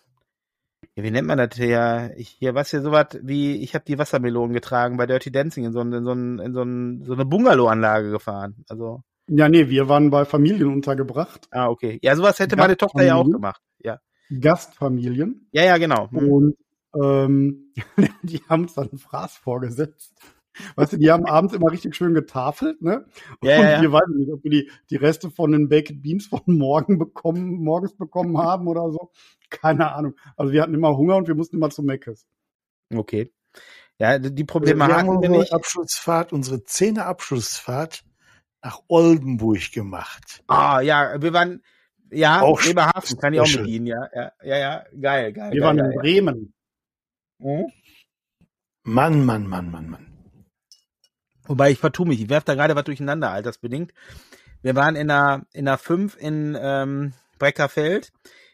ja, 0.95 1.03
wie 1.03 1.11
nennt 1.11 1.27
man 1.27 1.37
das 1.37 1.55
hier? 1.55 2.13
Ich, 2.17 2.29
hier, 2.29 2.53
was 2.55 2.71
hier 2.71 2.81
sowas 2.81 3.07
wie, 3.21 3.55
ich 3.63 3.73
habe 3.75 3.85
die 3.85 3.97
Wassermelonen 3.97 4.53
getragen 4.53 4.97
bei 4.97 5.05
Dirty 5.05 5.31
Dancing 5.31 5.63
in 5.63 5.71
so 5.71 5.79
ein, 5.79 5.93
in 5.93 6.03
so 6.03 6.11
in 6.11 6.53
so 6.99 7.05
so 7.05 7.13
eine 7.13 7.25
Bungalow-Anlage 7.25 8.11
gefahren. 8.11 8.65
Also, 8.67 9.01
Ja, 9.27 9.47
nee, 9.47 9.69
wir 9.69 9.87
waren 9.87 10.09
bei 10.09 10.25
Familien 10.25 10.67
untergebracht, 10.73 11.47
ah, 11.51 11.69
okay. 11.69 11.97
Ja, 12.01 12.15
sowas 12.17 12.39
hätte 12.39 12.57
meine 12.57 12.75
Tochter 12.75 13.03
ja 13.03 13.15
auch 13.15 13.29
gemacht. 13.29 13.61
Ja. 13.79 13.99
Gastfamilien. 14.37 15.47
Ja, 15.51 15.63
ja, 15.63 15.77
genau. 15.77 16.09
Hm. 16.11 16.29
Und 16.29 16.55
ähm, 17.01 17.73
die 18.23 18.41
haben 18.49 18.63
uns 18.63 18.73
dann 18.73 18.97
Fraß 18.97 19.37
vorgesetzt. 19.37 20.13
Weißt 20.75 20.93
du, 20.93 20.97
die 20.97 21.11
haben 21.11 21.25
abends 21.25 21.53
immer 21.53 21.71
richtig 21.71 21.95
schön 21.95 22.13
getafelt, 22.13 22.81
ne? 22.81 23.05
Ja, 23.43 23.57
und 23.57 23.63
ja, 23.63 23.71
ja. 23.71 23.81
wir 23.81 23.91
weiß 23.91 24.07
nicht, 24.15 24.31
ob 24.31 24.43
wir 24.43 24.51
die, 24.51 24.71
die 24.89 24.95
Reste 24.95 25.29
von 25.29 25.51
den 25.51 25.69
Baked 25.69 26.01
Beans 26.01 26.27
von 26.27 26.41
morgen 26.45 26.97
bekommen, 26.97 27.63
morgens 27.63 27.95
bekommen 27.95 28.37
haben 28.37 28.67
oder 28.67 28.91
so. 28.91 29.11
Keine 29.49 29.93
Ahnung. 29.93 30.15
Also 30.35 30.51
wir 30.53 30.61
hatten 30.61 30.73
immer 30.73 30.95
Hunger 30.95 31.17
und 31.17 31.27
wir 31.27 31.35
mussten 31.35 31.57
immer 31.57 31.69
zu 31.69 31.83
Meckes. 31.83 32.27
Okay. 32.93 33.31
Ja, 33.97 34.17
die 34.19 34.33
die 34.33 34.43
Probleme 34.43 34.79
wir 34.79 34.83
haben 34.85 34.93
hatten 34.93 35.07
wir 35.07 35.29
unsere 35.29 35.39
nicht. 35.39 35.53
Abschlussfahrt, 35.53 36.33
unsere 36.33 36.63
zehnte 36.63 37.05
Abschlussfahrt 37.05 38.03
nach 38.63 38.79
Oldenburg 38.87 39.71
gemacht. 39.71 40.43
Ah, 40.47 40.81
ja, 40.81 41.21
wir 41.21 41.33
waren, 41.33 41.63
ja, 42.11 42.41
Auch 42.41 42.61
Bremerhaven 42.61 43.17
kann 43.19 43.33
ich 43.33 43.39
auch 43.39 43.59
mit 43.59 43.67
Ihnen, 43.67 43.85
ja, 43.87 44.07
ja, 44.13 44.31
ja, 44.43 44.57
ja, 44.57 44.83
geil, 44.99 45.33
geil. 45.33 45.51
Wir 45.51 45.61
geil, 45.61 45.67
waren 45.67 45.77
geil, 45.77 45.91
in 45.93 45.99
Bremen. 45.99 46.53
ja. 47.39 47.57
Mhm. 47.57 47.71
Mann, 48.83 49.25
Mann, 49.25 49.47
Mann, 49.47 49.69
Mann, 49.69 49.89
Mann. 49.89 50.10
Wobei 51.51 51.69
ich 51.69 51.79
vertue 51.79 52.07
mich, 52.07 52.21
ich 52.21 52.29
werf 52.29 52.45
da 52.45 52.55
gerade 52.55 52.77
was 52.77 52.85
durcheinander, 52.85 53.29
altersbedingt. 53.29 53.91
Wir 54.61 54.73
waren 54.73 54.95
in 54.95 55.09
der, 55.09 55.45
in 55.51 55.65
der 55.65 55.77
5 55.77 56.15
in 56.17 56.57
ähm, 56.57 57.11
Breckerfeld, 57.39 58.13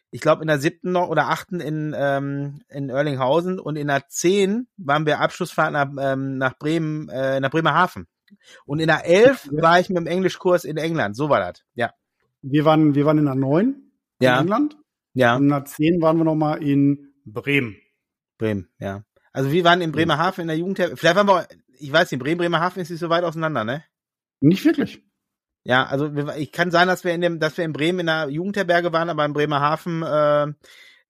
ich 0.09 0.19
glaube 0.19 0.41
in 0.41 0.47
der 0.47 0.57
siebten 0.57 0.93
noch 0.93 1.07
oder 1.09 1.29
achten 1.29 1.59
in, 1.59 1.93
ähm, 1.95 2.61
in 2.69 2.89
Erlinghausen 2.89 3.59
und 3.59 3.75
in 3.75 3.85
der 3.85 4.07
10 4.07 4.67
waren 4.77 5.05
wir 5.05 5.19
Abschlussfahrt 5.19 5.73
nach, 5.73 5.89
ähm, 5.99 6.39
nach 6.39 6.57
Bremen, 6.57 7.07
äh, 7.09 7.39
nach 7.39 7.51
Bremerhaven. 7.51 8.07
Und 8.65 8.79
in 8.79 8.87
der 8.87 9.05
11 9.05 9.47
Ja. 9.51 9.61
war 9.61 9.79
ich 9.79 9.89
mit 9.89 9.97
dem 9.99 10.07
Englischkurs 10.07 10.63
in 10.65 10.77
England, 10.77 11.15
so 11.15 11.29
war 11.29 11.39
das. 11.39 11.63
Ja. 11.75 11.91
Wir 12.41 12.65
waren, 12.65 12.95
wir 12.95 13.05
waren 13.05 13.19
in 13.19 13.25
der 13.25 13.35
9 13.35 13.75
Ja. 14.19 14.37
in 14.37 14.41
England. 14.45 14.75
Ja. 15.13 15.35
Und 15.35 15.43
in 15.43 15.49
der 15.49 15.65
10 15.65 16.01
waren 16.01 16.17
wir 16.17 16.23
nochmal 16.23 16.63
in 16.63 17.13
Bremen. 17.25 17.77
Bremen, 18.39 18.69
ja. 18.79 19.03
Also 19.33 19.51
wir 19.51 19.63
waren 19.65 19.81
in 19.81 19.91
Bremerhaven 19.91 20.41
in 20.41 20.47
der 20.47 20.57
Jugend, 20.57 20.77
vielleicht 20.95 21.15
waren 21.15 21.27
wir, 21.27 21.47
ich 21.79 21.91
weiß 21.91 22.11
nicht, 22.11 22.21
Bremen, 22.21 22.37
Bremerhaven 22.37 22.81
ist 22.81 22.89
nicht 22.89 22.99
so 22.99 23.09
weit 23.09 23.23
auseinander, 23.23 23.63
ne? 23.63 23.83
Nicht 24.39 24.65
wirklich. 24.65 25.03
Ja, 25.63 25.85
also 25.85 26.09
ich 26.37 26.51
kann 26.51 26.71
sein, 26.71 26.87
dass 26.87 27.03
wir 27.03 27.13
in 27.13 27.21
dem, 27.21 27.39
dass 27.39 27.57
wir 27.57 27.65
in 27.65 27.73
Bremen 27.73 27.99
in 27.99 28.05
der 28.05 28.29
Jugendherberge 28.29 28.93
waren, 28.93 29.09
aber 29.09 29.25
in 29.25 29.33
Bremerhaven 29.33 30.01
äh, 30.01 30.53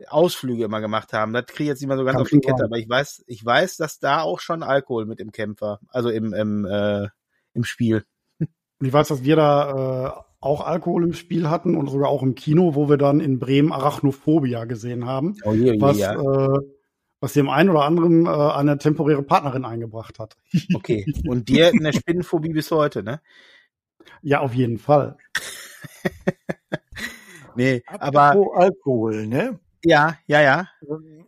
Ausflüge 0.07 0.65
immer 0.65 0.81
gemacht 0.81 1.13
haben. 1.13 1.33
Das 1.33 1.45
kriege 1.45 1.63
ich 1.63 1.69
jetzt 1.69 1.81
nicht 1.81 1.87
mehr 1.87 1.97
so 1.97 2.03
ganz 2.03 2.15
Kann 2.15 2.21
auf 2.23 2.29
die 2.29 2.39
Kette, 2.39 2.63
aber 2.63 2.77
ich 2.77 2.89
weiß, 2.89 3.23
ich 3.27 3.43
weiß, 3.43 3.77
dass 3.77 3.99
da 3.99 4.21
auch 4.21 4.39
schon 4.39 4.63
Alkohol 4.63 5.05
mit 5.05 5.19
im 5.19 5.31
Kämpfer, 5.31 5.79
also 5.89 6.09
im 6.09 6.33
im 6.33 6.65
äh, 6.65 7.07
im 7.53 7.63
Spiel. 7.63 8.05
Und 8.39 8.85
ich 8.85 8.93
weiß, 8.93 9.07
dass 9.07 9.23
wir 9.23 9.35
da 9.35 10.17
äh, 10.17 10.21
auch 10.39 10.65
Alkohol 10.65 11.03
im 11.03 11.13
Spiel 11.13 11.49
hatten 11.49 11.75
und 11.75 11.89
sogar 11.89 12.09
auch 12.09 12.21
im 12.21 12.35
Kino, 12.35 12.75
wo 12.75 12.89
wir 12.89 12.97
dann 12.97 13.19
in 13.19 13.39
Bremen 13.39 13.71
Arachnophobia 13.71 14.65
gesehen 14.65 15.05
haben, 15.05 15.35
Oh 15.43 15.53
je, 15.53 15.71
oh 15.71 15.73
je, 15.73 15.81
was, 15.81 15.97
ja. 15.97 16.13
äh, 16.13 16.59
was 17.19 17.33
dem 17.33 17.49
einen 17.49 17.69
oder 17.69 17.83
anderen 17.83 18.25
äh, 18.25 18.29
eine 18.29 18.77
temporäre 18.77 19.23
Partnerin 19.23 19.65
eingebracht 19.65 20.19
hat. 20.19 20.37
Okay. 20.73 21.05
Und 21.27 21.49
dir 21.49 21.69
eine 21.69 21.93
Spinnenphobie 21.93 22.53
bis 22.53 22.71
heute, 22.71 23.03
ne? 23.03 23.21
Ja, 24.21 24.39
auf 24.41 24.53
jeden 24.53 24.77
Fall. 24.77 25.17
Nee, 27.55 27.81
aber 27.87 28.35
Alkohol, 28.53 29.25
ne? 29.25 29.59
ja, 29.83 30.15
ja, 30.27 30.41
ja. 30.41 30.67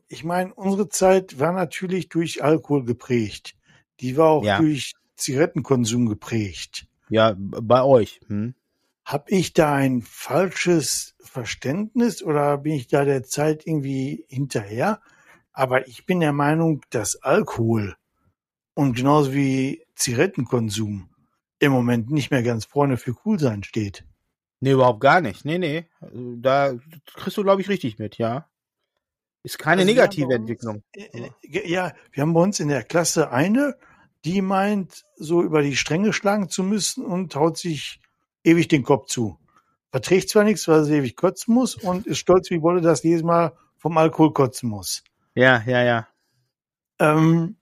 Ich 0.08 0.23
meine, 0.23 0.54
unsere 0.54 0.88
Zeit 0.88 1.39
war 1.39 1.54
natürlich 1.54 2.08
durch 2.10 2.43
Alkohol 2.43 2.86
geprägt. 2.86 3.56
Die 3.99 4.15
war 4.15 4.28
auch 4.28 4.43
Ja. 4.45 4.60
durch 4.60 4.93
Zigarettenkonsum 5.15 6.08
geprägt. 6.08 6.86
Ja, 7.10 7.36
bei 7.36 7.82
euch. 7.82 8.19
Hm? 8.28 8.54
Hab 9.06 9.32
ich 9.32 9.54
da 9.54 9.73
ein 9.73 10.04
falsches 10.04 11.15
Verständnis 11.19 12.21
oder 12.21 12.60
bin 12.60 12.73
ich 12.73 12.88
da 12.88 13.06
der 13.06 13.23
Zeit 13.23 13.65
irgendwie 13.65 14.23
hinterher? 14.30 15.02
Aber 15.60 15.88
ich 15.89 16.06
bin 16.06 16.22
der 16.22 16.32
Meinung, 16.32 16.82
dass 16.89 17.17
Alkohol 17.22 17.95
und 18.76 18.95
genauso 18.95 19.34
wie 19.34 19.84
Zigarettenkonsum 19.95 21.10
im 21.60 21.72
Moment 21.74 22.10
nicht 22.12 22.32
mehr 22.32 22.43
ganz 22.43 22.63
vorne 22.63 22.95
für 22.95 23.13
cool 23.26 23.38
sein 23.39 23.63
steht. 23.63 24.06
Nee, 24.62 24.72
überhaupt 24.72 25.02
gar 25.02 25.19
nicht. 25.19 25.43
Nee, 25.43 25.58
nee. 25.58 25.86
Also 26.00 26.36
Da 26.38 26.74
kriegst 27.13 27.36
du, 27.38 27.43
glaube 27.43 27.62
ich, 27.62 27.67
richtig 27.67 28.00
mit, 28.00 28.17
ja. 28.17 28.48
Ist 29.43 29.60
keine 29.60 29.82
Also 29.82 29.93
negative 29.93 30.28
uns- 30.28 30.36
Entwicklung. 30.36 30.84
Äh, 30.93 31.08
äh, 31.26 31.69
Ja, 31.69 31.91
wir 32.13 32.22
haben 32.22 32.34
bei 32.34 32.41
uns 32.41 32.62
in 32.62 32.69
der 32.69 32.84
Klasse 32.84 33.32
eine, 33.32 33.76
die 34.24 34.41
meint, 34.41 35.04
so 35.17 35.41
über 35.43 35.62
die 35.62 35.76
Stränge 35.76 36.13
schlagen 36.13 36.48
zu 36.48 36.63
müssen 36.63 37.04
und 37.06 37.36
haut 37.36 37.58
sich 37.58 38.00
ewig 38.45 38.69
den 38.69 38.84
Kopf 38.84 39.08
zu. 39.08 39.38
Verträgt 39.91 40.30
zwar 40.30 40.45
nichts, 40.45 40.67
weil 40.69 40.86
sie 40.86 40.95
ewig 40.95 41.17
kotzen 41.17 41.54
muss 41.54 41.76
und 41.76 42.08
ist 42.08 42.19
stolz 42.19 42.50
wie 42.50 42.62
Wolle, 42.62 42.80
dass 42.80 43.02
sie 43.02 43.10
jedes 43.10 43.24
Mal 43.24 43.52
vom 43.78 43.98
Alkohol 43.98 44.32
kotzen 44.32 44.69
muss. 44.69 45.04
Ja, 45.36 45.63
ja, 45.65 45.84
ja. 45.84 46.08
Ähm, 47.00 47.56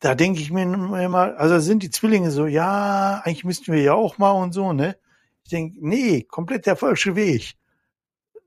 da 0.00 0.14
denke 0.14 0.40
ich 0.40 0.50
mir 0.50 0.62
immer, 0.62 1.38
also 1.38 1.58
sind 1.58 1.82
die 1.82 1.90
Zwillinge 1.90 2.30
so, 2.30 2.46
ja, 2.46 3.22
eigentlich 3.24 3.44
müssten 3.44 3.72
wir 3.72 3.82
ja 3.82 3.94
auch 3.94 4.18
mal 4.18 4.32
und 4.32 4.52
so, 4.52 4.72
ne? 4.72 4.96
Ich 5.44 5.50
denke, 5.50 5.78
nee, 5.80 6.22
komplett 6.22 6.66
der 6.66 6.76
falsche 6.76 7.16
Weg. 7.16 7.54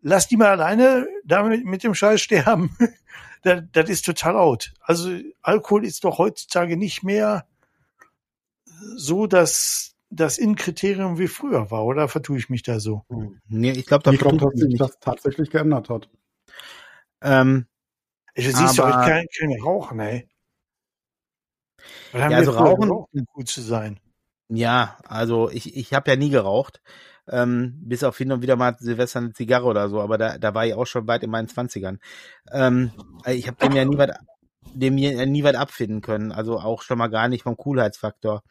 Lass 0.02 0.28
die 0.28 0.38
mal 0.38 0.50
alleine 0.50 1.08
damit 1.26 1.66
mit 1.66 1.84
dem 1.84 1.96
Scheiß 1.96 2.22
sterben. 2.22 2.76
das, 3.44 3.64
das 3.72 3.90
ist 3.90 4.06
total 4.06 4.36
out. 4.36 4.74
Also 4.82 5.12
Alkohol 5.42 5.86
ist 5.86 6.04
doch 6.04 6.18
heutzutage 6.18 6.78
nicht 6.78 7.04
mehr 7.04 7.46
so, 8.96 9.28
dass 9.28 9.96
das 10.10 10.38
Innenkriterium 10.38 11.18
wie 11.20 11.28
früher 11.28 11.70
war, 11.72 11.86
oder 11.86 12.08
vertue 12.08 12.38
ich 12.38 12.50
mich 12.50 12.64
da 12.64 12.80
so? 12.80 13.04
Nee, 13.48 13.72
ich 13.72 13.86
glaube, 13.86 14.04
da 14.04 14.12
ich 14.12 14.20
vertut 14.20 14.54
dass 14.54 14.60
sich 14.62 14.78
das 14.78 15.00
tatsächlich 15.00 15.50
geändert 15.50 15.90
hat. 15.90 16.10
Ähm, 17.22 17.66
Ich 18.38 18.56
siehst 18.56 18.78
du 18.78 18.84
Aber- 18.84 18.98
heute 19.02 19.10
kein, 19.10 19.26
kein 19.38 19.62
Rauchen, 19.62 20.00
ey. 20.00 20.28
Was 22.12 22.22
haben 22.22 22.32
Ja, 22.32 22.38
also 22.38 22.52
Rauchen- 22.52 22.88
geraucht, 22.90 23.10
um 23.14 23.26
gut 23.34 23.48
zu 23.50 23.62
sein. 23.62 24.00
ja, 24.50 24.98
also 25.08 25.50
ich, 25.50 25.76
ich 25.76 25.94
habe 25.94 26.10
ja 26.12 26.18
nie 26.18 26.30
geraucht. 26.30 26.82
Ähm, 27.30 27.74
bis 27.84 28.06
auf 28.06 28.18
hin 28.18 28.32
und 28.32 28.42
wieder 28.42 28.56
mal 28.56 28.78
Silvester 28.80 29.20
eine 29.20 29.34
Zigarre 29.34 29.66
oder 29.66 29.90
so, 29.90 30.00
aber 30.00 30.18
da, 30.18 30.38
da 30.38 30.54
war 30.54 30.66
ich 30.66 30.74
auch 30.76 30.86
schon 30.88 31.08
weit 31.08 31.24
in 31.24 31.30
meinen 31.30 31.50
Zwanzigern. 31.50 32.00
Ähm, 32.54 32.92
ich 33.26 33.48
habe 33.48 33.58
dem 33.58 33.74
ja 33.74 33.84
nie 33.84 33.98
was 33.98 34.12
dem 34.74 34.96
nie 34.96 35.44
weit 35.44 35.56
abfinden 35.56 36.02
können. 36.02 36.32
Also 36.32 36.60
auch 36.60 36.84
schon 36.84 36.98
mal 36.98 37.08
gar 37.08 37.28
nicht 37.30 37.44
vom 37.44 37.58
Coolheitsfaktor. 37.58 38.44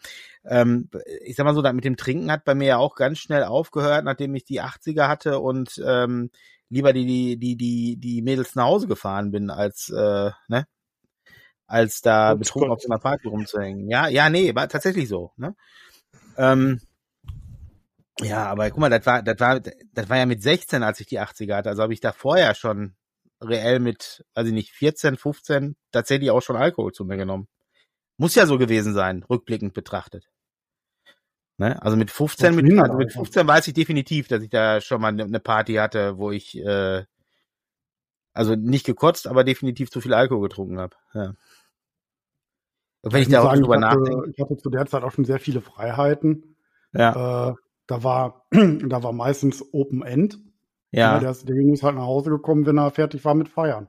Ähm, 0.44 0.90
ich 1.24 1.36
sag 1.36 1.44
mal 1.44 1.54
so, 1.54 1.62
mit 1.72 1.84
dem 1.84 1.96
Trinken 1.96 2.30
hat 2.32 2.44
bei 2.44 2.54
mir 2.54 2.66
ja 2.66 2.76
auch 2.78 2.96
ganz 2.96 3.18
schnell 3.18 3.44
aufgehört, 3.44 4.04
nachdem 4.04 4.34
ich 4.34 4.44
die 4.44 4.60
80er 4.62 5.08
hatte 5.08 5.38
und 5.40 5.80
ähm, 5.86 6.30
lieber 6.70 6.92
die, 6.92 7.06
die, 7.06 7.38
die, 7.38 7.56
die, 7.56 7.96
die 7.98 8.22
Mädels 8.22 8.54
nach 8.54 8.64
Hause 8.66 8.86
gefahren 8.88 9.30
bin, 9.30 9.50
als, 9.50 9.88
äh, 9.90 10.30
ne? 10.48 10.66
Als 11.66 12.00
da 12.00 12.32
Oh 12.32 12.36
betrunken 12.36 12.68
Gott. 12.68 12.78
auf 12.78 12.82
so 12.82 12.88
einer 12.88 13.00
Party 13.00 13.28
rumzuhängen. 13.28 13.88
Ja, 13.90 14.08
ja, 14.08 14.30
nee, 14.30 14.54
war 14.54 14.68
tatsächlich 14.68 15.08
so, 15.08 15.32
ne? 15.36 15.54
Ähm, 16.36 16.80
ja, 18.20 18.46
aber 18.46 18.70
guck 18.70 18.78
mal, 18.80 18.90
das 18.90 19.04
war, 19.06 19.22
das 19.22 19.38
war, 19.40 19.60
das 19.60 20.08
war 20.08 20.16
ja 20.16 20.26
mit 20.26 20.42
16, 20.42 20.82
als 20.82 21.00
ich 21.00 21.06
die 21.06 21.20
80er 21.20 21.56
hatte. 21.56 21.68
Also 21.68 21.82
habe 21.82 21.92
ich 21.92 22.00
da 22.00 22.12
vorher 22.12 22.54
schon 22.54 22.96
reell 23.42 23.78
mit, 23.80 24.24
ich 24.36 24.52
nicht, 24.52 24.72
14, 24.72 25.16
15 25.16 25.76
tatsächlich 25.92 26.30
auch 26.30 26.40
schon 26.42 26.56
Alkohol 26.56 26.92
zu 26.92 27.04
mir 27.04 27.16
genommen. 27.16 27.48
Muss 28.18 28.34
ja 28.34 28.46
so 28.46 28.58
gewesen 28.58 28.94
sein, 28.94 29.22
rückblickend 29.24 29.74
betrachtet. 29.74 30.26
Ne? 31.58 31.80
Also 31.82 31.96
mit 31.96 32.10
15, 32.10 32.54
mit, 32.54 32.78
also 32.78 32.96
mit 32.98 33.08
Alter. 33.08 33.18
15 33.20 33.46
weiß 33.46 33.68
ich 33.68 33.74
definitiv, 33.74 34.28
dass 34.28 34.42
ich 34.42 34.50
da 34.50 34.80
schon 34.80 35.00
mal 35.00 35.18
eine 35.18 35.40
Party 35.40 35.74
hatte, 35.74 36.18
wo 36.18 36.30
ich 36.30 36.56
äh, 36.58 37.04
also 38.34 38.54
nicht 38.54 38.84
gekotzt, 38.84 39.26
aber 39.26 39.44
definitiv 39.44 39.90
zu 39.90 40.00
viel 40.02 40.12
Alkohol 40.12 40.48
getrunken 40.48 40.78
habe. 40.78 40.96
Ja. 41.14 41.32
Und 43.02 43.12
wenn 43.12 43.22
ich, 43.22 43.28
muss 43.28 43.34
da 43.34 43.40
auch 43.40 43.44
sagen, 43.54 43.62
ich 43.64 43.70
hatte, 43.70 43.80
nachdenke. 43.80 44.30
ich 44.30 44.40
hatte 44.40 44.56
zu 44.58 44.70
der 44.70 44.86
Zeit 44.86 45.02
auch 45.02 45.12
schon 45.12 45.24
sehr 45.24 45.38
viele 45.38 45.60
Freiheiten. 45.62 46.56
Ja, 46.92 47.50
Äh, 47.50 47.54
da 47.86 48.02
war, 48.02 48.46
da 48.50 49.02
war 49.02 49.12
meistens 49.12 49.64
Open 49.72 50.02
End. 50.02 50.38
ja, 50.92 51.18
Der, 51.20 51.30
ist- 51.30 51.48
der 51.48 51.56
Junge 51.56 51.72
ist 51.72 51.82
halt 51.82 51.94
nach 51.96 52.02
Hause 52.06 52.30
gekommen, 52.30 52.66
wenn 52.66 52.78
er 52.78 52.90
fertig 52.90 53.24
war 53.24 53.34
mit 53.34 53.48
Feiern. 53.48 53.88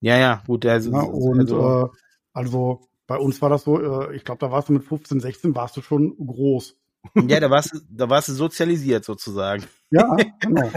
ja, 0.00 0.16
ja, 0.16 0.42
gut. 0.46 0.64
Der, 0.64 0.80
Ja, 0.80 1.02
und 1.02 1.38
also, 1.40 1.84
äh, 1.84 1.88
also 2.32 2.80
bei 3.06 3.16
uns 3.18 3.40
war 3.42 3.50
das 3.50 3.64
so, 3.64 3.80
äh, 3.80 4.16
ich 4.16 4.24
glaube, 4.24 4.38
da 4.40 4.50
warst 4.50 4.68
du 4.68 4.72
mit 4.72 4.84
15, 4.84 5.20
16, 5.20 5.54
warst 5.54 5.76
du 5.76 5.82
schon 5.82 6.16
groß. 6.16 6.76
ja, 7.28 7.40
da 7.40 7.50
warst, 7.50 7.74
du- 7.74 7.80
da 7.90 8.08
warst 8.08 8.28
du 8.28 8.32
sozialisiert 8.32 9.04
sozusagen. 9.04 9.64
Ja, 9.90 10.16
genau. 10.40 10.70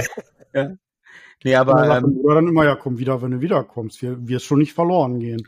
Nee, 1.43 1.55
Aber 1.55 1.85
sagt 1.87 2.03
ähm, 2.03 2.21
dann 2.27 2.47
immer, 2.47 2.65
ja, 2.65 2.75
komm 2.75 2.97
wieder, 2.97 3.21
wenn 3.21 3.31
du 3.31 3.39
wiederkommst. 3.39 4.01
Wir 4.01 4.27
wirst 4.27 4.45
schon 4.45 4.59
nicht 4.59 4.73
verloren 4.73 5.19
gehen. 5.19 5.47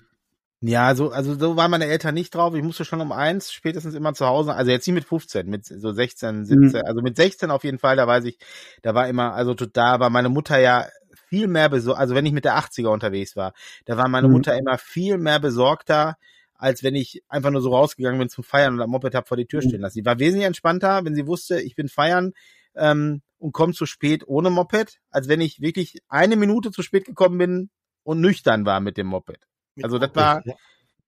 Ja, 0.61 0.93
so, 0.93 1.09
also 1.09 1.33
so 1.33 1.57
waren 1.57 1.71
meine 1.71 1.87
Eltern 1.87 2.13
nicht 2.13 2.33
drauf. 2.35 2.53
Ich 2.53 2.63
musste 2.63 2.85
schon 2.85 3.01
um 3.01 3.11
eins 3.11 3.51
spätestens 3.51 3.95
immer 3.95 4.13
zu 4.13 4.27
Hause, 4.27 4.53
also 4.53 4.69
jetzt 4.69 4.85
nicht 4.87 4.93
mit 4.93 5.05
15, 5.05 5.49
mit 5.49 5.65
so 5.65 5.91
16, 5.91 6.45
17, 6.45 6.83
also 6.85 7.01
mit 7.01 7.15
16 7.17 7.49
auf 7.49 7.63
jeden 7.63 7.79
Fall, 7.79 7.95
da 7.95 8.05
weiß 8.05 8.25
ich, 8.25 8.37
da 8.83 8.93
war 8.93 9.07
immer, 9.09 9.33
also 9.33 9.55
da 9.55 9.99
war 9.99 10.11
meine 10.11 10.29
Mutter 10.29 10.59
ja 10.59 10.85
viel 11.27 11.47
mehr 11.47 11.67
besorgt, 11.67 11.99
also 11.99 12.13
wenn 12.13 12.27
ich 12.27 12.31
mit 12.31 12.45
der 12.45 12.57
80er 12.59 12.89
unterwegs 12.89 13.35
war, 13.35 13.53
da 13.85 13.97
war 13.97 14.07
meine 14.07 14.27
Mhm. 14.27 14.33
Mutter 14.33 14.55
immer 14.55 14.77
viel 14.77 15.17
mehr 15.17 15.39
besorgter, 15.39 16.15
als 16.61 16.83
wenn 16.83 16.93
ich 16.95 17.23
einfach 17.27 17.49
nur 17.49 17.61
so 17.61 17.73
rausgegangen 17.73 18.19
bin 18.19 18.29
zum 18.29 18.43
Feiern 18.43 18.73
und 18.73 18.79
das 18.79 18.87
Moped 18.87 19.15
hab 19.15 19.27
vor 19.27 19.35
die 19.35 19.47
Tür 19.47 19.61
Mhm. 19.63 19.67
stehen 19.69 19.81
lassen. 19.81 19.95
Sie 19.95 20.05
war 20.05 20.19
wesentlich 20.19 20.45
entspannter, 20.45 21.03
wenn 21.03 21.15
sie 21.15 21.25
wusste, 21.25 21.59
ich 21.59 21.75
bin 21.75 21.89
feiern 21.89 22.33
ähm, 22.75 23.21
und 23.39 23.51
komme 23.51 23.73
zu 23.73 23.87
spät 23.87 24.23
ohne 24.27 24.51
Moped, 24.51 24.99
als 25.09 25.27
wenn 25.27 25.41
ich 25.41 25.59
wirklich 25.59 25.97
eine 26.07 26.35
Minute 26.35 26.71
zu 26.71 26.83
spät 26.83 27.05
gekommen 27.05 27.37
bin 27.39 27.69
und 28.03 28.21
nüchtern 28.21 28.65
war 28.65 28.79
mit 28.79 28.97
dem 28.97 29.07
Moped. 29.07 29.39
Also 29.81 29.97
das 29.97 30.13
war, 30.15 30.43
Ja. 30.45 30.53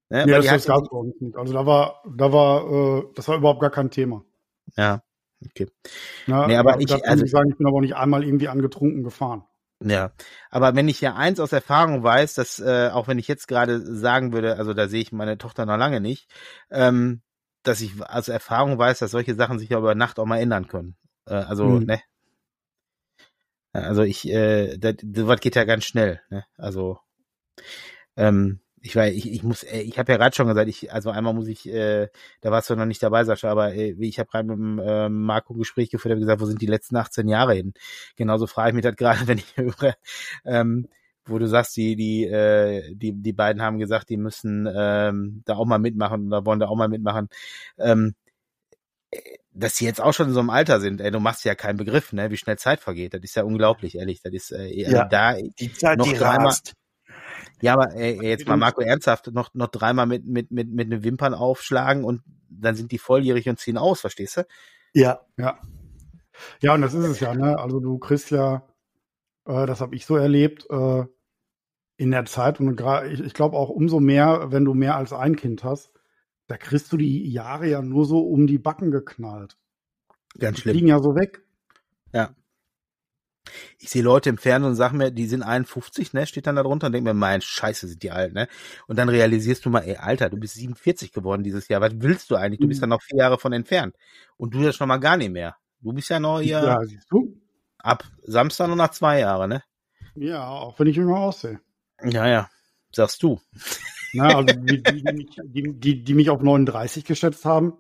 ne, 0.09 0.19
weil 0.33 0.41
das, 0.41 0.45
das 0.47 0.65
gab's 0.65 0.89
bei 0.89 0.97
uns 0.97 1.13
nicht. 1.21 1.35
Also 1.37 1.53
da 1.53 1.65
war, 1.67 2.01
da 2.17 2.33
war, 2.33 2.99
äh, 2.99 3.03
das 3.15 3.27
war 3.27 3.37
überhaupt 3.37 3.61
gar 3.61 3.69
kein 3.69 3.91
Thema. 3.91 4.25
Ja, 4.75 5.03
okay. 5.45 5.67
Ne? 6.25 6.45
Nee, 6.47 6.55
aber 6.55 6.79
ich- 6.81 6.91
also- 7.07 7.23
ich 7.25 7.31
sagen, 7.31 7.51
ich 7.51 7.57
bin 7.57 7.67
aber 7.67 7.77
auch 7.77 7.81
nicht 7.81 7.95
einmal 7.95 8.23
irgendwie 8.23 8.47
angetrunken 8.47 9.03
gefahren. 9.03 9.43
Ja, 9.85 10.11
aber 10.49 10.75
wenn 10.75 10.87
ich 10.87 11.01
ja 11.01 11.15
eins 11.15 11.39
aus 11.39 11.51
Erfahrung 11.51 12.03
weiß, 12.03 12.35
dass 12.35 12.59
äh, 12.59 12.89
auch 12.91 13.07
wenn 13.07 13.19
ich 13.19 13.27
jetzt 13.27 13.47
gerade 13.47 13.81
sagen 13.81 14.31
würde, 14.31 14.57
also 14.57 14.73
da 14.73 14.87
sehe 14.87 15.01
ich 15.01 15.11
meine 15.11 15.37
Tochter 15.37 15.65
noch 15.65 15.77
lange 15.77 15.99
nicht, 15.99 16.29
ähm, 16.71 17.21
dass 17.63 17.81
ich 17.81 17.93
aus 18.01 18.27
Erfahrung 18.27 18.77
weiß, 18.77 18.99
dass 18.99 19.11
solche 19.11 19.35
Sachen 19.35 19.59
sich 19.59 19.69
ja 19.69 19.77
über 19.77 19.95
Nacht 19.95 20.19
auch 20.19 20.25
mal 20.25 20.39
ändern 20.39 20.67
können. 20.67 20.95
Äh, 21.27 21.33
also 21.35 21.79
Mhm. 21.79 21.85
ne, 21.85 22.01
also 23.73 24.03
ich, 24.03 24.27
äh, 24.29 24.77
das, 24.77 24.95
das 25.01 25.39
geht 25.39 25.55
ja 25.55 25.63
ganz 25.63 25.85
schnell. 25.85 26.21
Ne? 26.29 26.45
Also 26.57 26.99
ähm, 28.15 28.59
ich 28.85 28.95
weiß, 28.97 29.13
ich, 29.15 29.31
ich 29.31 29.43
muss, 29.43 29.63
äh, 29.63 29.79
ich 29.79 29.97
habe 29.97 30.11
ja 30.11 30.17
gerade 30.17 30.35
schon 30.35 30.45
gesagt, 30.47 30.67
ich, 30.67 30.91
also 30.91 31.09
einmal 31.09 31.33
muss 31.33 31.47
ich, 31.47 31.67
äh, 31.69 32.09
da 32.41 32.51
warst 32.51 32.69
du 32.69 32.75
noch 32.75 32.85
nicht 32.85 33.01
dabei, 33.01 33.23
Sascha, 33.23 33.49
aber 33.49 33.73
äh, 33.73 33.95
ich 33.97 34.19
habe 34.19 34.29
gerade 34.29 34.47
mit 34.49 34.57
dem 34.57 34.77
äh, 34.79 35.07
Marco 35.09 35.53
ein 35.53 35.59
Gespräch 35.59 35.89
geführt, 35.89 36.11
habe 36.11 36.19
gesagt, 36.19 36.41
wo 36.41 36.45
sind 36.45 36.61
die 36.61 36.65
letzten 36.67 36.97
18 36.97 37.29
Jahre 37.29 37.53
hin? 37.53 37.73
Genauso 38.17 38.45
frage 38.45 38.69
ich 38.69 38.75
mich 38.75 38.83
das 38.83 38.97
gerade, 38.97 39.21
wenn 39.27 39.37
ich 39.37 39.55
höre, 39.55 39.95
ähm, 40.45 40.89
wo 41.25 41.39
du 41.39 41.47
sagst, 41.47 41.77
die, 41.77 41.95
die, 41.95 42.25
äh, 42.25 42.93
die, 42.93 43.13
die 43.13 43.31
beiden 43.33 43.61
haben 43.61 43.79
gesagt, 43.79 44.09
die 44.09 44.17
müssen 44.17 44.67
ähm, 44.75 45.43
da 45.45 45.55
auch 45.55 45.65
mal 45.65 45.79
mitmachen 45.79 46.27
oder 46.27 46.45
wollen 46.45 46.59
da 46.59 46.67
auch 46.67 46.75
mal 46.75 46.89
mitmachen. 46.89 47.29
Ähm, 47.77 48.15
äh, 49.11 49.19
dass 49.53 49.75
die 49.75 49.85
jetzt 49.85 50.01
auch 50.01 50.13
schon 50.13 50.27
in 50.29 50.33
so 50.33 50.39
einem 50.41 50.49
Alter 50.49 50.81
sind, 50.81 50.99
ey, 50.99 51.11
du 51.11 51.19
machst 51.21 51.45
ja 51.45 51.55
keinen 51.55 51.77
Begriff, 51.77 52.11
ne, 52.11 52.31
wie 52.31 52.37
schnell 52.37 52.57
Zeit 52.57 52.81
vergeht. 52.81 53.13
Das 53.13 53.21
ist 53.21 53.35
ja 53.35 53.43
unglaublich, 53.43 53.95
ehrlich. 53.95 54.21
Das 54.21 54.33
ist 54.33 54.51
äh, 54.51 54.67
Ja. 54.67 55.05
da, 55.05 55.35
Die 55.59 55.71
Zeit, 55.71 55.97
Noch 55.99 56.07
die 56.11 56.15
dreimal- 56.17 56.47
rast. 56.47 56.73
Ja, 57.63 57.73
aber 57.73 57.95
ey, 57.95 58.21
jetzt 58.21 58.47
mal 58.47 58.57
Marco 58.57 58.81
ernsthaft, 58.81 59.27
noch, 59.33 59.53
noch 59.53 59.67
dreimal 59.67 60.05
mit, 60.05 60.25
mit, 60.25 60.51
mit, 60.51 60.69
mit 60.69 60.91
den 60.91 61.03
Wimpern 61.03 61.33
aufschlagen 61.33 62.03
und 62.03 62.21
dann 62.49 62.75
sind 62.75 62.91
die 62.91 62.97
volljährig 62.97 63.47
und 63.49 63.59
ziehen 63.59 63.77
aus, 63.77 64.01
verstehst 64.01 64.37
du? 64.37 64.45
Ja, 64.93 65.21
Ja. 65.37 65.59
Ja, 66.61 66.73
und 66.73 66.81
das 66.81 66.93
ist 66.93 67.05
es 67.05 67.19
ja, 67.19 67.33
ne? 67.35 67.59
Also 67.59 67.79
du 67.79 67.99
kriegst 67.99 68.31
ja, 68.31 68.67
äh, 69.45 69.65
das 69.65 69.81
habe 69.81 69.95
ich 69.95 70.05
so 70.05 70.15
erlebt, 70.15 70.67
äh, 70.69 71.05
in 71.97 72.11
der 72.11 72.25
Zeit 72.25 72.59
und 72.59 72.75
gerade, 72.75 73.07
ich, 73.09 73.19
ich 73.19 73.33
glaube 73.33 73.55
auch 73.55 73.69
umso 73.69 73.99
mehr, 73.99 74.51
wenn 74.51 74.65
du 74.65 74.73
mehr 74.73 74.95
als 74.95 75.13
ein 75.13 75.35
Kind 75.35 75.63
hast, 75.63 75.93
da 76.47 76.57
kriegst 76.57 76.91
du 76.91 76.97
die 76.97 77.31
Jahre 77.31 77.67
ja 77.69 77.81
nur 77.81 78.05
so 78.05 78.19
um 78.27 78.47
die 78.47 78.57
Backen 78.57 78.91
geknallt. 78.91 79.57
Ganz 80.39 80.57
Die 80.57 80.61
schlimm. 80.63 80.73
fliegen 80.73 80.87
ja 80.87 80.99
so 80.99 81.15
weg. 81.15 81.43
Ich 83.79 83.89
sehe 83.89 84.01
Leute 84.03 84.29
im 84.29 84.37
Fernsehen 84.37 84.69
und 84.71 84.75
sag 84.75 84.93
mir, 84.93 85.11
die 85.11 85.25
sind 85.25 85.43
51, 85.43 86.13
ne, 86.13 86.25
steht 86.25 86.47
dann 86.47 86.55
da 86.55 86.63
drunter 86.63 86.87
und 86.87 86.93
denk 86.93 87.03
mir, 87.03 87.13
mein 87.13 87.41
Scheiße, 87.41 87.87
sind 87.87 88.01
die 88.03 88.11
alt, 88.11 88.33
ne? 88.33 88.47
Und 88.87 88.97
dann 88.97 89.09
realisierst 89.09 89.65
du 89.65 89.69
mal, 89.69 89.81
ey, 89.81 89.97
Alter, 89.97 90.29
du 90.29 90.37
bist 90.37 90.55
47 90.55 91.11
geworden 91.11 91.43
dieses 91.43 91.67
Jahr. 91.67 91.81
Was 91.81 91.93
willst 91.95 92.31
du 92.31 92.35
eigentlich? 92.35 92.59
Du 92.59 92.67
bist 92.67 92.79
Mhm. 92.79 92.83
dann 92.83 92.89
noch 92.91 93.01
vier 93.01 93.17
Jahre 93.19 93.37
von 93.37 93.51
entfernt. 93.53 93.95
Und 94.37 94.53
du 94.53 94.59
ja 94.61 94.71
schon 94.73 94.87
mal 94.87 94.97
gar 94.97 95.17
nicht 95.17 95.31
mehr. 95.31 95.55
Du 95.81 95.91
bist 95.93 96.09
ja 96.09 96.19
noch 96.19 96.39
hier 96.39 96.61
Ja, 96.61 96.79
siehst 96.85 97.07
du? 97.11 97.37
ab 97.79 98.05
Samstag 98.23 98.67
nur 98.67 98.77
nach 98.77 98.91
zwei 98.91 99.19
Jahre, 99.19 99.47
ne? 99.47 99.63
Ja, 100.15 100.47
auch 100.47 100.79
wenn 100.79 100.87
ich 100.87 100.95
jünger 100.95 101.17
aussehe. 101.17 101.59
Ja, 102.01 102.27
ja. 102.27 102.49
Sagst 102.95 103.21
du. 103.23 103.41
Na, 104.13 104.35
also 104.37 104.53
die, 104.53 104.81
die, 104.83 105.27
die, 105.43 105.79
die, 105.79 106.03
die 106.03 106.13
mich 106.13 106.29
auf 106.29 106.41
39 106.41 107.03
geschätzt 107.03 107.43
haben, 107.45 107.73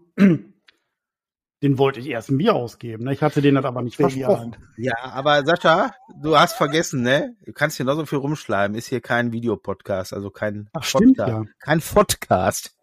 den 1.63 1.77
wollte 1.77 2.01
ich 2.01 2.09
erst 2.09 2.29
ein 2.29 2.37
Bier 2.37 2.53
ausgeben. 2.53 3.05
Ne? 3.05 3.13
Ich 3.13 3.23
hatte 3.23 3.41
den 3.41 3.55
das 3.55 3.63
aber 3.63 3.81
nicht 3.81 3.95
versprochen. 3.95 4.57
Ja, 4.75 4.95
aber 4.99 5.45
Sascha, 5.45 5.95
du 6.21 6.37
hast 6.37 6.55
vergessen, 6.55 7.01
ne? 7.01 7.37
Du 7.45 7.53
kannst 7.53 7.77
hier 7.77 7.85
noch 7.85 7.95
so 7.95 8.05
viel 8.05 8.19
rumschleimen. 8.19 8.77
Ist 8.77 8.87
hier 8.87 8.99
kein 8.99 9.31
Videopodcast, 9.31 10.13
also 10.13 10.29
kein 10.29 10.69
Ach, 10.73 10.83
stimmt 10.83 11.17
Podcast. 11.17 11.31
ja. 11.31 11.43
Kein 11.59 11.79
Podcast. 11.79 12.77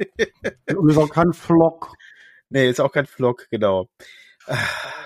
Und 0.74 0.90
ist 0.90 0.96
auch 0.96 1.10
kein 1.10 1.34
Vlog. 1.34 1.92
nee, 2.48 2.70
ist 2.70 2.80
auch 2.80 2.90
kein 2.90 3.06
Vlog, 3.06 3.48
genau. 3.50 3.88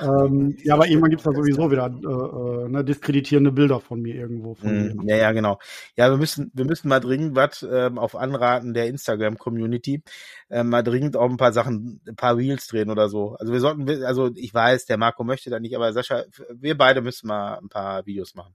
Ähm, 0.00 0.56
ja, 0.62 0.74
aber 0.74 0.86
irgendwann 0.86 1.10
gibt's 1.10 1.24
da 1.24 1.32
sowieso 1.32 1.70
wieder 1.70 1.86
äh, 1.86 2.64
äh, 2.64 2.68
ne, 2.68 2.84
diskreditierende 2.84 3.52
Bilder 3.52 3.80
von 3.80 4.00
mir 4.00 4.14
irgendwo. 4.14 4.54
Von 4.54 4.70
Mm, 4.70 4.96
mir. 4.96 5.14
Ja, 5.14 5.16
ja, 5.16 5.32
genau. 5.32 5.58
Ja, 5.96 6.10
wir 6.10 6.16
müssen, 6.16 6.50
wir 6.54 6.64
müssen 6.64 6.88
mal 6.88 7.00
dringend 7.00 7.36
was 7.36 7.62
ähm, 7.62 7.98
auf 7.98 8.16
Anraten 8.16 8.74
der 8.74 8.86
Instagram-Community 8.86 10.02
äh, 10.50 10.64
mal 10.64 10.82
dringend 10.82 11.16
auch 11.16 11.30
ein 11.30 11.36
paar 11.36 11.52
Sachen, 11.52 12.00
ein 12.08 12.16
paar 12.16 12.36
Reels 12.36 12.66
drehen 12.66 12.90
oder 12.90 13.08
so. 13.08 13.36
Also 13.36 13.52
wir 13.52 13.60
sollten, 13.60 13.88
also 14.04 14.30
ich 14.34 14.52
weiß, 14.52 14.86
der 14.86 14.98
Marco 14.98 15.24
möchte 15.24 15.50
da 15.50 15.60
nicht, 15.60 15.76
aber 15.76 15.92
Sascha, 15.92 16.24
wir 16.52 16.76
beide 16.76 17.00
müssen 17.00 17.28
mal 17.28 17.58
ein 17.58 17.68
paar 17.68 18.04
Videos 18.06 18.34
machen, 18.34 18.54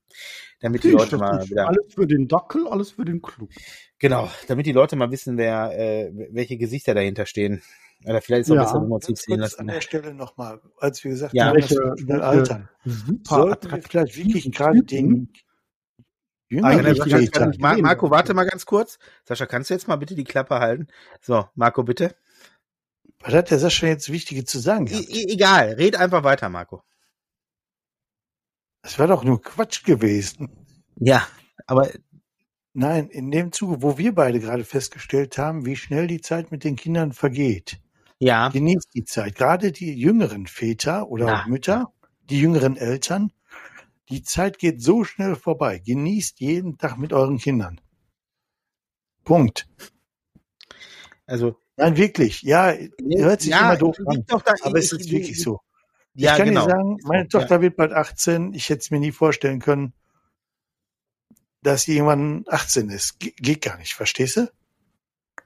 damit 0.59 0.83
die 0.83 0.91
Leute 0.91 1.17
mal 1.17 1.43
wieder, 1.49 1.67
alles 1.67 1.93
für 1.93 2.07
den 2.07 2.27
Dackel, 2.27 2.67
alles 2.67 2.91
für 2.91 3.05
den 3.05 3.21
Klug. 3.21 3.49
genau, 3.97 4.29
damit 4.47 4.65
die 4.65 4.71
Leute 4.71 4.95
mal 4.95 5.11
wissen, 5.11 5.37
wer, 5.37 5.71
äh, 5.77 6.11
welche 6.31 6.57
Gesichter 6.57 6.93
dahinter 6.93 7.25
stehen. 7.25 7.61
Oder 8.05 8.21
vielleicht 8.21 8.41
ist 8.41 8.47
es 8.47 8.51
auch 8.51 8.55
Ja. 8.55 8.63
besser, 8.63 8.81
wenn 8.81 8.87
wir 8.89 8.95
uns 8.95 9.05
sehen 9.05 9.15
kurz 9.25 9.39
lassen. 9.39 9.59
an 9.59 9.67
der 9.67 9.81
Stelle 9.81 10.13
nochmal, 10.13 10.61
als 10.77 11.03
wir 11.03 11.11
gesagt 11.11 11.33
Ja. 11.33 11.45
haben, 11.47 11.59
dass 11.59 11.69
Welche- 11.71 11.83
wir 11.83 11.97
schnell 11.97 12.21
altern. 12.21 12.69
Super 12.85 13.35
Sollten 13.35 13.71
wir 13.71 13.81
vielleicht 13.81 14.17
wirklich 14.17 14.51
gerade 14.51 14.83
den 14.83 15.33
jüngeren 16.47 16.71
Eigentlich 16.79 16.97
Sascha, 16.97 17.03
die 17.03 17.09
ganze 17.11 17.25
Vätern, 17.25 17.51
Zeit- 17.53 17.61
Ma 17.61 17.77
Marco, 17.77 18.09
warte 18.09 18.33
mal 18.33 18.45
ganz 18.45 18.65
kurz. 18.65 18.99
Sascha, 19.25 19.45
kannst 19.45 19.69
du 19.69 19.73
jetzt 19.73 19.87
mal 19.87 19.97
bitte 19.97 20.15
die 20.15 20.23
Klappe 20.23 20.59
halten? 20.59 20.87
So, 21.21 21.47
Marco, 21.55 21.83
bitte. 21.83 22.15
was 23.19 23.33
hat 23.33 23.51
der 23.51 23.59
Sascha 23.59 23.85
jetzt 23.87 24.09
Wichtige 24.11 24.45
zu 24.45 24.59
sagen? 24.59 24.87
I 24.87 25.25
egal, 25.33 25.73
red 25.73 25.97
einfach 25.97 26.23
weiter, 26.23 26.47
Marco. 26.47 26.83
Das 28.81 28.97
war 28.97 29.07
doch 29.07 29.25
nur 29.25 29.41
Quatsch 29.41 29.83
gewesen. 29.83 30.49
Ja, 30.95 31.27
aber 31.67 31.89
Nein, 32.73 33.09
in 33.09 33.31
dem 33.31 33.51
Zuge, 33.51 33.81
wo 33.81 33.97
wir 33.97 34.13
beide 34.13 34.39
gerade 34.39 34.63
festgestellt 34.63 35.37
haben, 35.39 35.65
wie 35.65 35.75
schnell 35.75 36.05
die 36.05 36.21
Zeit 36.21 36.51
mit 36.51 36.63
den 36.63 36.75
Kindern 36.75 37.13
vergeht. 37.13 37.81
Ja, 38.19 38.49
Genießt 38.49 38.89
die 38.93 39.05
Zeit. 39.05 39.35
Gerade 39.35 39.71
die 39.71 39.93
jüngeren 39.93 40.47
Väter 40.47 41.07
oder 41.09 41.27
Ja. 41.27 41.41
auch 41.41 41.45
Mütter, 41.47 41.91
die 42.29 42.39
jüngeren 42.39 42.77
Eltern, 42.77 43.31
die 44.09 44.23
Zeit 44.23 44.59
geht 44.59 44.81
so 44.81 45.03
schnell 45.03 45.35
vorbei. 45.35 45.79
Genießt 45.79 46.39
jeden 46.39 46.77
Tag 46.77 46.97
mit 46.97 47.13
euren 47.13 47.37
Kindern. 47.37 47.79
Punkt. 49.23 49.67
Also, 51.25 51.57
Nein, 51.77 51.95
wirklich. 51.95 52.41
Ja, 52.41 52.73
hört 53.17 53.41
sich 53.41 53.51
immer 53.51 53.77
doof 53.77 53.95
an. 54.05 54.25
da, 54.27 54.41
Aber 54.63 54.79
es 54.79 54.91
ich- 54.91 54.99
ist 54.99 55.11
wirklich 55.11 55.41
so. 55.41 55.61
Ja, 56.13 56.31
ich 56.33 56.37
kann 56.39 56.47
genau. 56.49 56.65
dir 56.65 56.71
sagen, 56.71 56.97
meine 57.03 57.23
Ja. 57.23 57.27
Tochter 57.29 57.61
wird 57.61 57.77
bald 57.77 57.93
18. 57.93 58.53
Ich 58.53 58.67
hätte 58.69 58.79
es 58.79 58.91
mir 58.91 58.99
nie 58.99 59.11
vorstellen 59.13 59.59
können, 59.61 59.93
dass 61.61 61.87
irgendwann 61.87 62.43
18 62.47 62.89
ist. 62.89 63.19
Ge 63.19 63.31
geht 63.37 63.61
gar 63.61 63.77
nicht, 63.77 63.93
verstehst 63.93 64.37
du? 64.37 64.51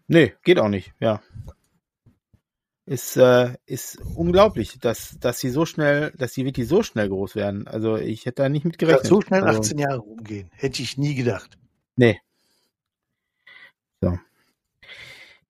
Nee, 0.08 0.34
geht 0.44 0.58
auch 0.60 0.70
nicht, 0.70 0.94
ja. 1.00 1.22
Ist, 2.86 3.16
äh, 3.16 3.54
ist 3.66 3.98
unglaublich, 4.16 4.78
dass, 4.80 5.18
dass 5.20 5.40
sie 5.40 5.50
so 5.50 5.66
schnell, 5.66 6.12
dass 6.18 6.34
die 6.34 6.44
wirklich 6.44 6.68
so 6.68 6.84
schnell 6.84 7.08
groß 7.08 7.36
werden. 7.36 7.66
Also 7.66 7.96
ich 7.96 8.26
hätte 8.26 8.44
da 8.44 8.50
nicht 8.50 8.66
mit 8.66 8.82
Dass 8.82 8.90
gerechnet. 8.90 9.08
so 9.08 9.22
schnell 9.22 9.44
also, 9.44 9.62
18 9.62 9.78
Jahre 9.78 10.00
rumgehen. 10.00 10.52
Hätte 10.54 10.82
ich 10.82 10.98
nie 10.98 11.16
gedacht. 11.16 11.58
Nee. 11.96 12.20
So. 14.02 14.20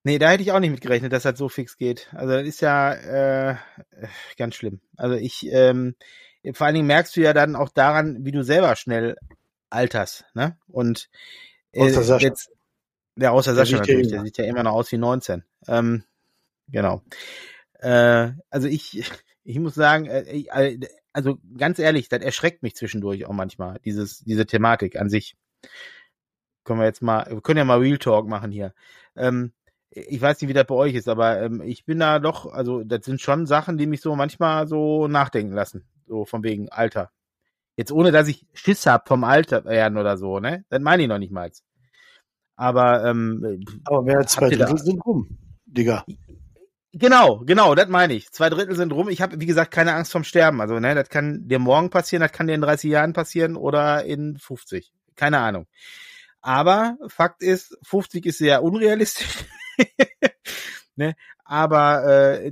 Nee, 0.03 0.19
da 0.19 0.29
hätte 0.29 0.43
ich 0.43 0.51
auch 0.51 0.59
nicht 0.59 0.69
mit 0.69 0.81
gerechnet, 0.81 1.11
dass 1.11 1.23
das 1.23 1.37
so 1.37 1.49
fix 1.49 1.77
geht. 1.77 2.09
Also 2.13 2.33
das 2.33 2.45
ist 2.45 2.61
ja 2.61 2.93
äh, 2.93 3.55
ganz 4.37 4.53
schlimm. 4.53 4.81
Also 4.95 5.15
ich, 5.15 5.47
ähm, 5.49 5.95
vor 6.53 6.67
allen 6.67 6.75
Dingen 6.75 6.87
merkst 6.87 7.15
du 7.15 7.21
ja 7.21 7.33
dann 7.33 7.55
auch 7.55 7.69
daran, 7.69 8.25
wie 8.25 8.31
du 8.31 8.43
selber 8.43 8.75
schnell 8.75 9.15
alterst, 9.69 10.25
ne? 10.35 10.57
Und 10.67 11.09
äh, 11.71 11.81
Außer 11.81 12.03
Sascha. 12.03 12.27
jetzt, 12.27 12.51
ja, 13.15 13.31
außer 13.31 13.55
Sascha 13.55 13.77
natürlich, 13.77 14.09
der 14.09 14.21
sieht 14.21 14.37
ja 14.37 14.45
immer 14.45 14.63
noch 14.63 14.73
aus 14.73 14.91
wie 14.91 14.97
19. 14.97 15.43
Ähm, 15.67 16.03
genau. 16.67 17.01
Äh, 17.79 18.31
also 18.49 18.67
ich, 18.67 19.03
ich 19.43 19.59
muss 19.59 19.75
sagen, 19.75 20.05
äh, 20.05 20.21
äh, 20.21 20.79
also 21.13 21.37
ganz 21.57 21.79
ehrlich, 21.79 22.09
das 22.09 22.21
erschreckt 22.21 22.63
mich 22.63 22.75
zwischendurch 22.75 23.25
auch 23.25 23.33
manchmal, 23.33 23.79
dieses, 23.85 24.19
diese 24.19 24.45
Thematik 24.45 24.99
an 24.99 25.09
sich. 25.09 25.35
Können 26.63 26.79
wir 26.79 26.85
jetzt 26.85 27.01
mal, 27.01 27.25
wir 27.29 27.41
können 27.41 27.57
ja 27.57 27.65
mal 27.65 27.79
Real 27.79 27.97
Talk 27.97 28.27
machen 28.27 28.51
hier. 28.51 28.73
Ähm, 29.15 29.53
ich 29.89 30.21
weiß 30.21 30.41
nicht, 30.41 30.49
wie 30.49 30.53
das 30.53 30.65
bei 30.65 30.75
euch 30.75 30.95
ist, 30.95 31.07
aber 31.07 31.41
ähm, 31.41 31.61
ich 31.61 31.85
bin 31.85 31.99
da 31.99 32.19
doch, 32.19 32.51
also 32.51 32.83
das 32.83 33.05
sind 33.05 33.21
schon 33.21 33.45
Sachen, 33.45 33.77
die 33.77 33.85
mich 33.85 34.01
so 34.01 34.15
manchmal 34.15 34.67
so 34.67 35.07
nachdenken 35.07 35.53
lassen. 35.53 35.85
So 36.07 36.25
von 36.25 36.43
wegen 36.43 36.69
Alter. 36.69 37.11
Jetzt 37.75 37.91
ohne, 37.91 38.11
dass 38.11 38.27
ich 38.27 38.45
Schiss 38.53 38.85
hab 38.85 39.07
vom 39.07 39.23
Alter 39.23 39.65
werden 39.65 39.97
oder 39.97 40.17
so, 40.17 40.39
ne? 40.39 40.65
Das 40.69 40.81
meine 40.81 41.03
ich 41.03 41.09
noch 41.09 41.17
nicht 41.17 41.31
mal. 41.31 41.51
Aber 42.55 43.03
ähm, 43.05 43.63
Aber 43.85 44.03
mehr 44.03 44.17
als 44.17 44.33
zwei 44.33 44.49
Drittel 44.49 44.77
sind 44.77 45.03
rum, 45.05 45.37
Digga. 45.65 46.05
Genau, 46.95 47.39
genau, 47.39 47.73
das 47.73 47.87
meine 47.87 48.13
ich. 48.13 48.31
Zwei 48.31 48.49
Drittel 48.51 48.75
sind 48.75 48.93
rum. 48.93 49.09
Ich 49.09 49.19
habe, 49.21 49.39
wie 49.41 49.47
gesagt, 49.47 49.71
keine 49.71 49.95
Angst 49.95 50.11
vom 50.11 50.23
Sterben. 50.23 50.61
Also, 50.61 50.79
ne, 50.79 50.93
das 50.93 51.09
kann 51.09 51.47
dir 51.47 51.57
morgen 51.57 51.89
passieren, 51.89 52.21
das 52.21 52.31
kann 52.31 52.45
dir 52.45 52.53
in 52.53 52.61
30 52.61 52.91
Jahren 52.91 53.13
passieren 53.13 53.55
oder 53.55 54.05
in 54.05 54.37
50. 54.37 54.93
Keine 55.15 55.39
Ahnung. 55.39 55.65
Aber 56.41 56.97
Fakt 57.07 57.41
ist, 57.41 57.77
50 57.83 58.27
ist 58.27 58.37
sehr 58.37 58.63
unrealistisch. 58.63 59.45
ne? 60.95 61.15
Aber 61.45 62.03
äh, 62.05 62.51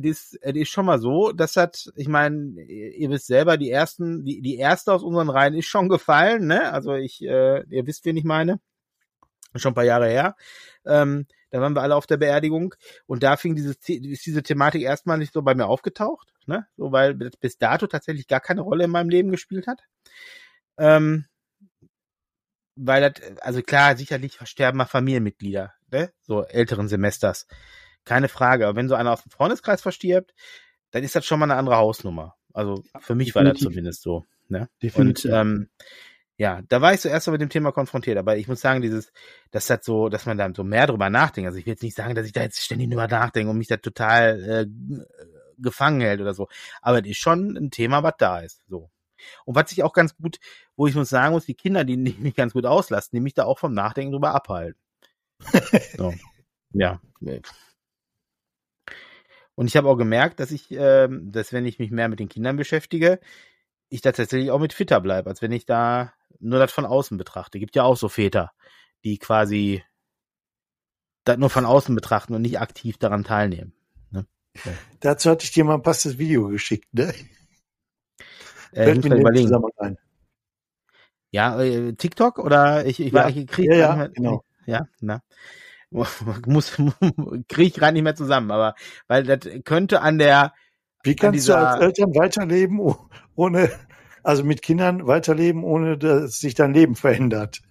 ist, 0.00 0.38
es 0.40 0.54
ist 0.54 0.68
schon 0.68 0.86
mal 0.86 1.00
so, 1.00 1.32
das, 1.32 1.92
ich 1.96 2.08
meine, 2.08 2.62
ihr 2.62 3.10
wisst 3.10 3.26
selber, 3.26 3.56
die 3.56 3.70
ersten, 3.70 4.24
die, 4.24 4.40
die 4.40 4.56
erste 4.56 4.92
aus 4.92 5.02
unseren 5.02 5.30
Reihen 5.30 5.54
ist 5.54 5.66
schon 5.66 5.88
gefallen, 5.88 6.46
ne? 6.46 6.72
Also 6.72 6.94
ich, 6.94 7.22
äh, 7.22 7.64
ihr 7.68 7.86
wisst, 7.86 8.04
wen 8.04 8.16
ich 8.16 8.24
meine. 8.24 8.60
Schon 9.56 9.72
ein 9.72 9.74
paar 9.74 9.84
Jahre 9.84 10.08
her. 10.08 10.36
Ähm, 10.86 11.26
da 11.50 11.60
waren 11.60 11.74
wir 11.74 11.82
alle 11.82 11.96
auf 11.96 12.06
der 12.06 12.16
Beerdigung 12.16 12.74
und 13.06 13.22
da 13.22 13.36
fing 13.36 13.54
dieses, 13.54 13.76
ist 13.88 14.26
diese 14.26 14.42
Thematik 14.42 14.82
erstmal 14.82 15.18
nicht 15.18 15.32
so 15.32 15.42
bei 15.42 15.54
mir 15.54 15.66
aufgetaucht, 15.66 16.32
ne? 16.46 16.66
So, 16.76 16.92
weil 16.92 17.14
das 17.16 17.36
bis 17.36 17.58
dato 17.58 17.86
tatsächlich 17.86 18.28
gar 18.28 18.40
keine 18.40 18.62
Rolle 18.62 18.84
in 18.84 18.90
meinem 18.90 19.10
Leben 19.10 19.30
gespielt 19.30 19.66
hat. 19.66 19.80
Ähm, 20.78 21.26
weil 22.76 23.10
das, 23.10 23.38
also 23.40 23.62
klar, 23.62 23.96
sicherlich 23.96 24.36
versterben 24.36 24.78
mal 24.78 24.86
Familienmitglieder, 24.86 25.74
ne? 25.90 26.12
So 26.22 26.44
älteren 26.44 26.88
Semesters. 26.88 27.46
Keine 28.04 28.28
Frage. 28.28 28.66
Aber 28.66 28.76
wenn 28.76 28.88
so 28.88 28.94
einer 28.94 29.12
aus 29.12 29.22
dem 29.22 29.30
Freundeskreis 29.30 29.82
verstirbt, 29.82 30.32
dann 30.90 31.02
ist 31.02 31.14
das 31.14 31.26
schon 31.26 31.38
mal 31.38 31.44
eine 31.50 31.56
andere 31.56 31.76
Hausnummer. 31.76 32.36
Also 32.52 32.82
für 33.00 33.14
mich 33.14 33.34
war 33.34 33.44
das 33.44 33.58
zumindest 33.58 34.02
so, 34.02 34.24
ne? 34.48 34.60
Und 34.60 34.82
Definitiv. 34.82 35.30
ähm, 35.30 35.68
ja, 36.40 36.62
da 36.70 36.80
war 36.80 36.94
ich 36.94 37.00
zuerst 37.00 37.26
so 37.26 37.32
mit 37.32 37.42
dem 37.42 37.50
Thema 37.50 37.70
konfrontiert, 37.70 38.16
aber 38.16 38.38
ich 38.38 38.48
muss 38.48 38.62
sagen, 38.62 38.80
dieses, 38.80 39.12
dass 39.50 39.66
das 39.66 39.84
so, 39.84 40.08
dass 40.08 40.24
man 40.24 40.38
da 40.38 40.50
so 40.56 40.64
mehr 40.64 40.86
drüber 40.86 41.10
nachdenkt. 41.10 41.48
Also 41.48 41.58
ich 41.58 41.66
will 41.66 41.74
jetzt 41.74 41.82
nicht 41.82 41.94
sagen, 41.94 42.14
dass 42.14 42.24
ich 42.24 42.32
da 42.32 42.40
jetzt 42.40 42.62
ständig 42.62 42.88
drüber 42.88 43.08
nachdenke 43.08 43.50
und 43.50 43.58
mich 43.58 43.66
da 43.66 43.76
total 43.76 44.42
äh, 44.42 44.66
gefangen 45.58 46.00
hält 46.00 46.22
oder 46.22 46.32
so. 46.32 46.48
Aber 46.80 47.00
es 47.00 47.06
ist 47.10 47.18
schon 47.18 47.58
ein 47.58 47.70
Thema, 47.70 48.02
was 48.02 48.14
da 48.16 48.40
ist. 48.40 48.62
So. 48.70 48.90
Und 49.44 49.54
was 49.54 49.70
ich 49.70 49.82
auch 49.82 49.92
ganz 49.92 50.16
gut, 50.16 50.38
wo 50.76 50.86
ich 50.86 50.94
muss 50.94 51.10
sagen 51.10 51.34
muss, 51.34 51.44
die 51.44 51.52
Kinder, 51.52 51.84
die 51.84 51.98
mich 51.98 52.34
ganz 52.34 52.54
gut 52.54 52.64
auslassen, 52.64 53.10
die 53.12 53.20
mich 53.20 53.34
da 53.34 53.44
auch 53.44 53.58
vom 53.58 53.74
Nachdenken 53.74 54.12
drüber 54.12 54.34
abhalten. 54.34 54.80
So. 55.98 56.14
Ja. 56.72 57.02
Und 59.56 59.66
ich 59.66 59.76
habe 59.76 59.90
auch 59.90 59.96
gemerkt, 59.96 60.40
dass 60.40 60.52
ich, 60.52 60.70
ähm, 60.70 61.32
dass 61.32 61.52
wenn 61.52 61.66
ich 61.66 61.78
mich 61.78 61.90
mehr 61.90 62.08
mit 62.08 62.18
den 62.18 62.30
Kindern 62.30 62.56
beschäftige, 62.56 63.20
ich 63.90 64.00
da 64.00 64.12
tatsächlich 64.12 64.50
auch 64.50 64.60
mit 64.60 64.72
fitter 64.72 65.02
bleibe, 65.02 65.28
als 65.28 65.42
wenn 65.42 65.52
ich 65.52 65.66
da 65.66 66.14
nur 66.38 66.58
das 66.58 66.72
von 66.72 66.86
außen 66.86 67.16
betrachte. 67.18 67.58
Gibt 67.58 67.76
ja 67.76 67.82
auch 67.82 67.96
so 67.96 68.08
Väter, 68.08 68.52
die 69.04 69.18
quasi 69.18 69.82
das 71.24 71.36
nur 71.38 71.50
von 71.50 71.66
außen 71.66 71.94
betrachten 71.94 72.34
und 72.34 72.42
nicht 72.42 72.60
aktiv 72.60 72.96
daran 72.98 73.24
teilnehmen. 73.24 73.74
Dazu 75.00 75.30
hatte 75.30 75.44
ich 75.44 75.52
dir 75.52 75.64
mal 75.64 75.74
ein 75.74 75.82
passendes 75.82 76.18
Video 76.18 76.48
geschickt, 76.48 76.92
ne? 76.92 77.14
Äh, 78.72 78.84
Fällt 78.84 79.04
mir 79.04 79.16
überlegen. 79.16 79.46
Zusammenhang 79.46 79.70
ein. 79.78 79.98
Ja, 81.30 81.60
äh, 81.62 81.92
TikTok 81.94 82.38
oder 82.38 82.84
ich, 82.86 82.98
ich 83.00 83.12
Ja. 83.12 83.24
war, 83.24 83.28
ich 83.30 83.46
krieg 83.46 83.66
Ja, 83.70 83.76
ja, 83.76 83.94
grad 83.94 84.10
nicht 84.10 84.18
mehr, 84.20 84.30
genau. 84.30 84.44
Ja, 84.66 84.86
na. 85.00 85.22
Muss, 86.46 86.76
krieg 87.48 87.66
ich 87.68 87.74
gerade 87.74 87.92
nicht 87.94 88.02
mehr 88.02 88.14
zusammen, 88.16 88.50
aber 88.50 88.74
weil 89.06 89.22
das 89.24 89.40
könnte 89.64 90.00
an 90.02 90.18
der, 90.18 90.52
Wie 91.04 91.14
kannst 91.14 91.36
dieser- 91.36 91.58
du 91.60 91.66
als 91.68 91.80
Eltern 91.82 92.14
weiterleben, 92.14 92.80
oh- 92.80 93.08
ohne, 93.36 93.70
also 94.22 94.44
mit 94.44 94.62
Kindern 94.62 95.06
weiterleben, 95.06 95.64
ohne 95.64 95.98
dass 95.98 96.38
sich 96.38 96.54
dein 96.54 96.74
Leben 96.74 96.96
verändert? 96.96 97.62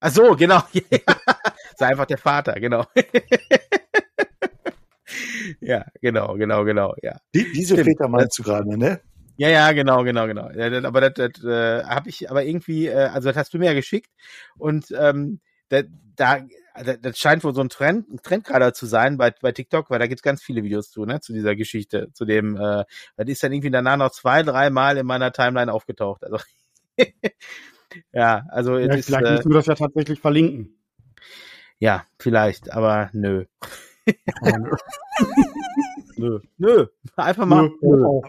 ach 0.00 0.10
so, 0.10 0.36
genau, 0.36 0.62
sei 1.76 1.86
einfach 1.86 2.06
der 2.06 2.18
Vater, 2.18 2.54
genau. 2.54 2.84
ja, 5.60 5.84
genau, 6.00 6.34
genau, 6.34 6.64
genau, 6.64 6.94
ja. 7.02 7.18
Die, 7.34 7.50
diese 7.52 7.74
Stimmt. 7.74 7.90
Väter 7.90 8.08
meinst 8.08 8.38
du 8.38 8.42
gerade, 8.42 8.78
ne? 8.78 9.00
Ja, 9.38 9.48
ja, 9.48 9.72
genau, 9.72 10.02
genau, 10.02 10.26
genau. 10.26 10.48
Aber 10.86 11.10
das, 11.10 11.12
das 11.14 11.44
äh, 11.44 11.84
habe 11.84 12.08
ich 12.08 12.30
aber 12.30 12.44
irgendwie, 12.44 12.86
äh, 12.86 13.08
also 13.08 13.28
das 13.28 13.36
hast 13.36 13.52
du 13.52 13.58
mir 13.58 13.66
ja 13.66 13.74
geschickt 13.74 14.10
und 14.56 14.86
ähm, 14.98 15.40
da, 15.68 15.82
da 16.16 16.40
das 17.02 17.18
scheint 17.18 17.44
wohl 17.44 17.54
so 17.54 17.60
ein 17.60 17.68
Trend, 17.68 18.08
ein 18.10 18.20
Trend 18.22 18.44
gerade 18.44 18.72
zu 18.72 18.86
sein 18.86 19.16
bei, 19.16 19.30
bei 19.40 19.52
TikTok, 19.52 19.90
weil 19.90 19.98
da 19.98 20.06
gibt's 20.06 20.22
ganz 20.22 20.42
viele 20.42 20.62
Videos 20.62 20.90
zu, 20.90 21.04
ne, 21.04 21.20
zu 21.20 21.32
dieser 21.32 21.56
Geschichte, 21.56 22.10
zu 22.12 22.24
dem, 22.24 22.56
äh, 22.56 22.84
das 23.16 23.26
ist 23.28 23.42
dann 23.42 23.52
irgendwie 23.52 23.70
danach 23.70 23.96
noch 23.96 24.10
zwei, 24.10 24.42
drei 24.42 24.70
Mal 24.70 24.96
in 24.98 25.06
meiner 25.06 25.32
Timeline 25.32 25.72
aufgetaucht. 25.72 26.24
Also 26.24 26.38
ja, 28.12 28.44
also 28.50 28.78
Ja, 28.78 28.86
es 28.94 29.00
ist, 29.00 29.06
vielleicht 29.06 29.26
äh, 29.26 29.34
müssen 29.36 29.50
wir 29.50 29.54
das 29.56 29.66
ja 29.66 29.74
tatsächlich 29.74 30.20
verlinken. 30.20 30.78
ja, 31.78 32.04
vielleicht, 32.18 32.72
aber 32.72 33.10
nö. 33.12 33.44
Nö. 36.16 36.40
Nö. 36.58 36.86
Einfach 37.16 37.46
mal. 37.46 37.70
Nö, 37.80 38.04
auch. 38.06 38.24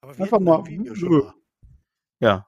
Aber 0.00 0.18
Einfach 0.20 0.40
mal- 0.40 0.64
Video 0.66 0.94
schon 0.94 1.08
nö. 1.10 1.22
mal. 1.24 1.34
Ja. 2.20 2.46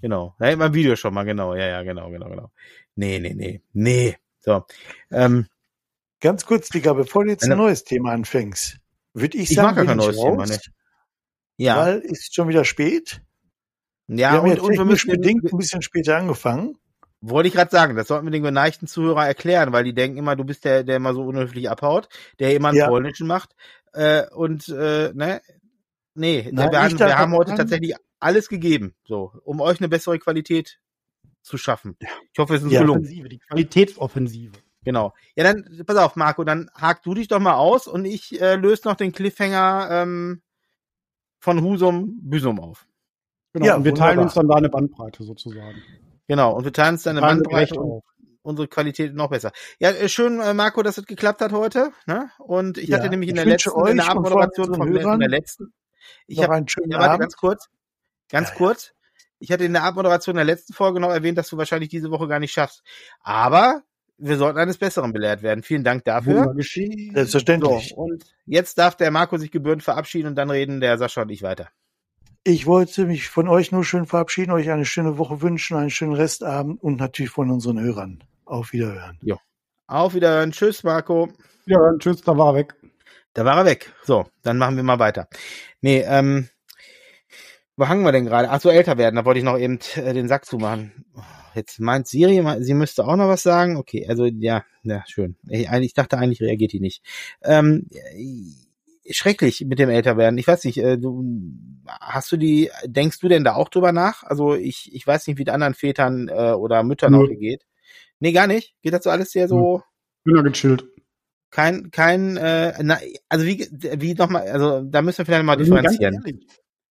Genau. 0.00 0.34
Da 0.38 0.46
hätten 0.46 0.58
wir 0.60 0.66
ein 0.66 0.74
Video 0.74 0.96
schon 0.96 1.14
mal, 1.14 1.24
genau. 1.24 1.54
Ja, 1.54 1.66
ja, 1.66 1.82
genau, 1.82 2.10
genau, 2.10 2.28
genau. 2.28 2.50
Nee, 2.96 3.18
nee, 3.20 3.34
nee. 3.34 3.62
Nee. 3.72 4.16
So. 4.42 4.64
Ähm, 5.10 5.46
Ganz 6.20 6.46
kurz, 6.46 6.68
Digga, 6.68 6.92
bevor 6.92 7.24
du 7.24 7.30
jetzt 7.30 7.42
ein 7.50 7.58
neues 7.58 7.82
Thema 7.82 8.12
anfängst, 8.12 8.76
würde 9.12 9.36
ich 9.38 9.50
Ich 9.50 9.56
sagen, 9.56 9.66
mag 9.68 9.76
gar 9.76 9.84
kein 9.86 9.98
ich 9.98 10.04
neues 10.04 10.16
Thema, 10.16 10.42
raus, 10.44 10.48
ne. 10.50 10.58
ja. 11.56 11.76
weil 11.78 11.98
ist 11.98 12.32
schon 12.32 12.46
wieder 12.48 12.64
spät. 12.64 13.20
ja, 14.06 14.16
wir 14.16 14.30
haben 14.30 14.50
und, 14.52 14.60
und 14.60 14.76
wir 14.78 14.84
müssen, 14.84 15.10
bedingt 15.10 15.52
ein 15.52 15.58
bisschen 15.58 15.82
später 15.82 16.16
angefangen. 16.16 16.78
wollte 17.20 17.48
ich 17.48 17.54
gerade 17.54 17.72
sagen, 17.72 17.96
das 17.96 18.06
sollten 18.06 18.26
wir 18.26 18.30
den 18.30 18.44
geneigten 18.44 18.86
Zuhörer 18.86 19.26
erklären, 19.26 19.72
weil 19.72 19.82
die 19.82 19.94
denken 19.94 20.16
immer, 20.16 20.36
du 20.36 20.44
bist 20.44 20.64
der, 20.64 20.84
der 20.84 20.96
immer 20.96 21.12
so 21.12 21.24
unhöflich 21.24 21.68
abhaut, 21.68 22.08
der 22.38 22.54
immer 22.54 22.68
einen 22.68 22.78
Ja. 22.78 22.88
polnischen 22.88 23.26
macht. 23.26 23.56
Äh, 23.92 24.28
und 24.30 24.68
äh, 24.68 25.10
ne, 25.14 25.40
nee, 26.14 26.48
Nein, 26.52 26.70
wir, 26.70 26.82
haben, 26.82 26.94
ich 26.94 26.98
wir 27.00 27.18
haben 27.18 27.32
heute 27.34 27.54
tatsächlich 27.54 27.96
alles 28.20 28.48
gegeben, 28.48 28.94
so, 29.04 29.32
um 29.44 29.60
euch 29.60 29.80
eine 29.80 29.88
bessere 29.88 30.20
Qualität 30.20 30.78
zu 31.42 31.58
schaffen. 31.58 31.96
Ich 32.32 32.38
hoffe, 32.38 32.54
es 32.54 32.62
ist 32.62 32.72
Ja. 32.72 32.80
gelungen. 32.80 33.02
Offensive, 33.02 33.28
die 33.28 33.38
Qualitätsoffensive. 33.38 34.52
Genau. 34.84 35.14
Ja, 35.36 35.44
dann, 35.44 35.84
pass 35.86 35.96
auf, 35.96 36.16
Marco, 36.16 36.42
dann 36.44 36.70
hak 36.74 37.02
du 37.02 37.14
dich 37.14 37.28
doch 37.28 37.38
mal 37.38 37.54
aus 37.54 37.86
und 37.86 38.04
ich 38.04 38.40
äh, 38.40 38.56
löse 38.56 38.88
noch 38.88 38.96
den 38.96 39.12
Cliffhanger 39.12 39.88
ähm, 39.90 40.42
von 41.38 41.62
Husum 41.62 42.18
Büsum 42.22 42.58
auf. 42.60 42.86
Genau, 43.52 43.66
Ja, 43.66 43.76
und 43.76 43.84
wir 43.84 43.94
teilen 43.94 44.18
wunderbar. 44.18 44.24
uns 44.24 44.34
dann 44.34 44.48
da 44.48 44.54
eine 44.56 44.68
Bandbreite 44.70 45.22
sozusagen. 45.24 45.82
Genau. 46.26 46.54
Und 46.56 46.64
wir 46.64 46.72
teilen 46.72 46.94
uns 46.94 47.02
dann 47.02 47.16
eine 47.16 47.26
Teilen 47.26 47.42
Bandbreite 47.42 47.78
auf. 47.80 48.04
unsere 48.42 48.66
Qualität 48.66 49.14
noch 49.14 49.28
besser. 49.30 49.52
Ja, 49.78 49.90
äh, 49.90 50.08
schön, 50.08 50.40
äh, 50.40 50.54
Marco, 50.54 50.82
dass 50.82 50.98
es 50.98 51.06
geklappt 51.06 51.40
hat 51.42 51.52
heute. 51.52 51.92
Ne? 52.06 52.30
Und 52.38 52.78
ich 52.78 52.88
Ja, 52.88 52.96
hatte 52.98 53.08
nämlich 53.10 53.28
in 53.28 53.36
der 53.36 53.44
letzten, 53.44 53.86
in 53.86 53.96
der 53.98 54.08
Abmoderation 54.08 54.66
von, 54.66 54.74
unseren 54.74 54.88
von 54.88 54.94
der 54.94 55.02
Hörern 55.04 55.20
letzten, 55.30 55.72
ich 56.26 56.42
habe 56.42 56.54
einen 56.54 56.66
schönen 56.68 56.90
Ja, 56.90 56.98
warte, 56.98 57.10
Abend. 57.10 57.20
ganz 57.22 57.36
kurz. 57.36 57.68
Ganz 58.30 58.48
Ja, 58.48 58.54
ja. 58.54 58.58
kurz. 58.58 58.92
Ich 59.42 59.50
hatte 59.50 59.64
in 59.64 59.72
der 59.72 59.82
Abmoderation 59.82 60.36
der 60.36 60.44
letzten 60.44 60.72
Folge 60.72 61.00
noch 61.00 61.10
erwähnt, 61.10 61.36
dass 61.36 61.48
du 61.48 61.56
wahrscheinlich 61.56 61.88
diese 61.88 62.12
Woche 62.12 62.28
gar 62.28 62.38
nicht 62.38 62.52
schaffst. 62.52 62.84
Aber 63.22 63.82
wir 64.16 64.36
sollten 64.36 64.58
eines 64.60 64.78
Besseren 64.78 65.12
belehrt 65.12 65.42
werden. 65.42 65.64
Vielen 65.64 65.82
Dank 65.82 66.04
dafür. 66.04 66.54
Selbstverständlich. 66.54 67.88
So, 67.88 67.96
und 67.96 68.24
jetzt 68.46 68.78
darf 68.78 68.96
der 68.96 69.10
Marco 69.10 69.36
sich 69.38 69.50
gebührend 69.50 69.82
verabschieden 69.82 70.28
und 70.28 70.36
dann 70.36 70.48
reden 70.48 70.80
der 70.80 70.96
Sascha 70.96 71.22
und 71.22 71.30
ich 71.30 71.42
weiter. 71.42 71.68
Ich 72.44 72.66
wollte 72.66 73.06
mich 73.06 73.28
von 73.28 73.48
euch 73.48 73.72
nur 73.72 73.84
schön 73.84 74.06
verabschieden, 74.06 74.52
euch 74.52 74.70
eine 74.70 74.84
schöne 74.84 75.18
Woche 75.18 75.42
wünschen, 75.42 75.76
einen 75.76 75.90
schönen 75.90 76.14
Restabend 76.14 76.80
und 76.80 77.00
natürlich 77.00 77.32
von 77.32 77.50
unseren 77.50 77.80
Hörern. 77.80 78.22
Auf 78.44 78.72
Wiederhören. 78.72 79.18
Auf 79.88 80.14
Wiederhören. 80.14 80.52
Tschüss, 80.52 80.84
Marco. 80.84 81.28
Ja, 81.66 81.78
tschüss, 81.98 82.22
da 82.22 82.38
war 82.38 82.52
er 82.52 82.60
weg. 82.60 82.74
Da 83.34 83.44
war 83.44 83.56
er 83.56 83.64
weg. 83.64 83.92
So, 84.04 84.24
dann 84.42 84.58
machen 84.58 84.76
wir 84.76 84.84
mal 84.84 85.00
weiter. 85.00 85.26
Nee, 85.80 86.04
ähm, 86.06 86.48
wo 87.76 87.88
hangen 87.88 88.04
wir 88.04 88.12
denn 88.12 88.26
gerade? 88.26 88.50
Ach 88.50 88.60
so, 88.60 88.68
älter 88.70 88.98
werden. 88.98 89.16
Da 89.16 89.24
wollte 89.24 89.38
ich 89.38 89.44
noch 89.44 89.58
eben 89.58 89.78
äh, 89.96 90.12
den 90.12 90.28
Sack 90.28 90.44
zumachen. 90.44 91.04
Jetzt 91.54 91.80
meint 91.80 92.06
Siri, 92.06 92.42
sie 92.60 92.74
müsste 92.74 93.06
auch 93.06 93.16
noch 93.16 93.28
was 93.28 93.42
sagen. 93.42 93.76
Okay, 93.76 94.06
also 94.08 94.24
ja, 94.24 94.64
ja, 94.82 95.04
schön. 95.06 95.36
Ich, 95.48 95.70
ich 95.70 95.94
dachte 95.94 96.18
eigentlich 96.18 96.40
reagiert 96.40 96.72
die 96.72 96.80
nicht. 96.80 97.04
Ähm, 97.42 97.88
schrecklich 99.10 99.64
mit 99.66 99.78
dem 99.78 99.90
Älterwerden. 99.90 100.38
Ich 100.38 100.46
weiß 100.46 100.64
nicht, 100.64 100.78
äh, 100.78 100.96
du 100.96 101.24
hast 102.00 102.32
du 102.32 102.36
die, 102.36 102.70
denkst 102.84 103.20
du 103.20 103.28
denn 103.28 103.44
da 103.44 103.54
auch 103.54 103.68
drüber 103.68 103.92
nach? 103.92 104.22
Also 104.22 104.54
ich, 104.54 104.94
ich 104.94 105.06
weiß 105.06 105.26
nicht, 105.26 105.38
wie 105.38 105.44
die 105.44 105.50
anderen 105.50 105.74
Vätern 105.74 106.28
äh, 106.28 106.52
oder 106.52 106.82
Müttern 106.82 107.12
Nö. 107.12 107.24
auch 107.24 107.28
geht. 107.28 107.66
Nee, 108.20 108.32
gar 108.32 108.46
nicht. 108.46 108.74
Geht 108.82 108.94
das 108.94 109.04
so 109.04 109.10
alles 109.10 109.32
sehr 109.32 109.48
so? 109.48 109.82
Bin 110.24 110.36
da 110.36 110.42
gechillt. 110.42 110.84
Kein, 111.50 111.90
kein, 111.90 112.36
äh, 112.38 112.72
na, 112.82 112.98
also 113.28 113.44
wie, 113.44 113.68
wie 113.70 114.14
nochmal, 114.14 114.48
also 114.48 114.80
da 114.82 115.02
müssen 115.02 115.18
wir 115.18 115.26
vielleicht 115.26 115.44
mal 115.44 115.58
Also 115.58 115.64
differenzieren. 115.64 116.40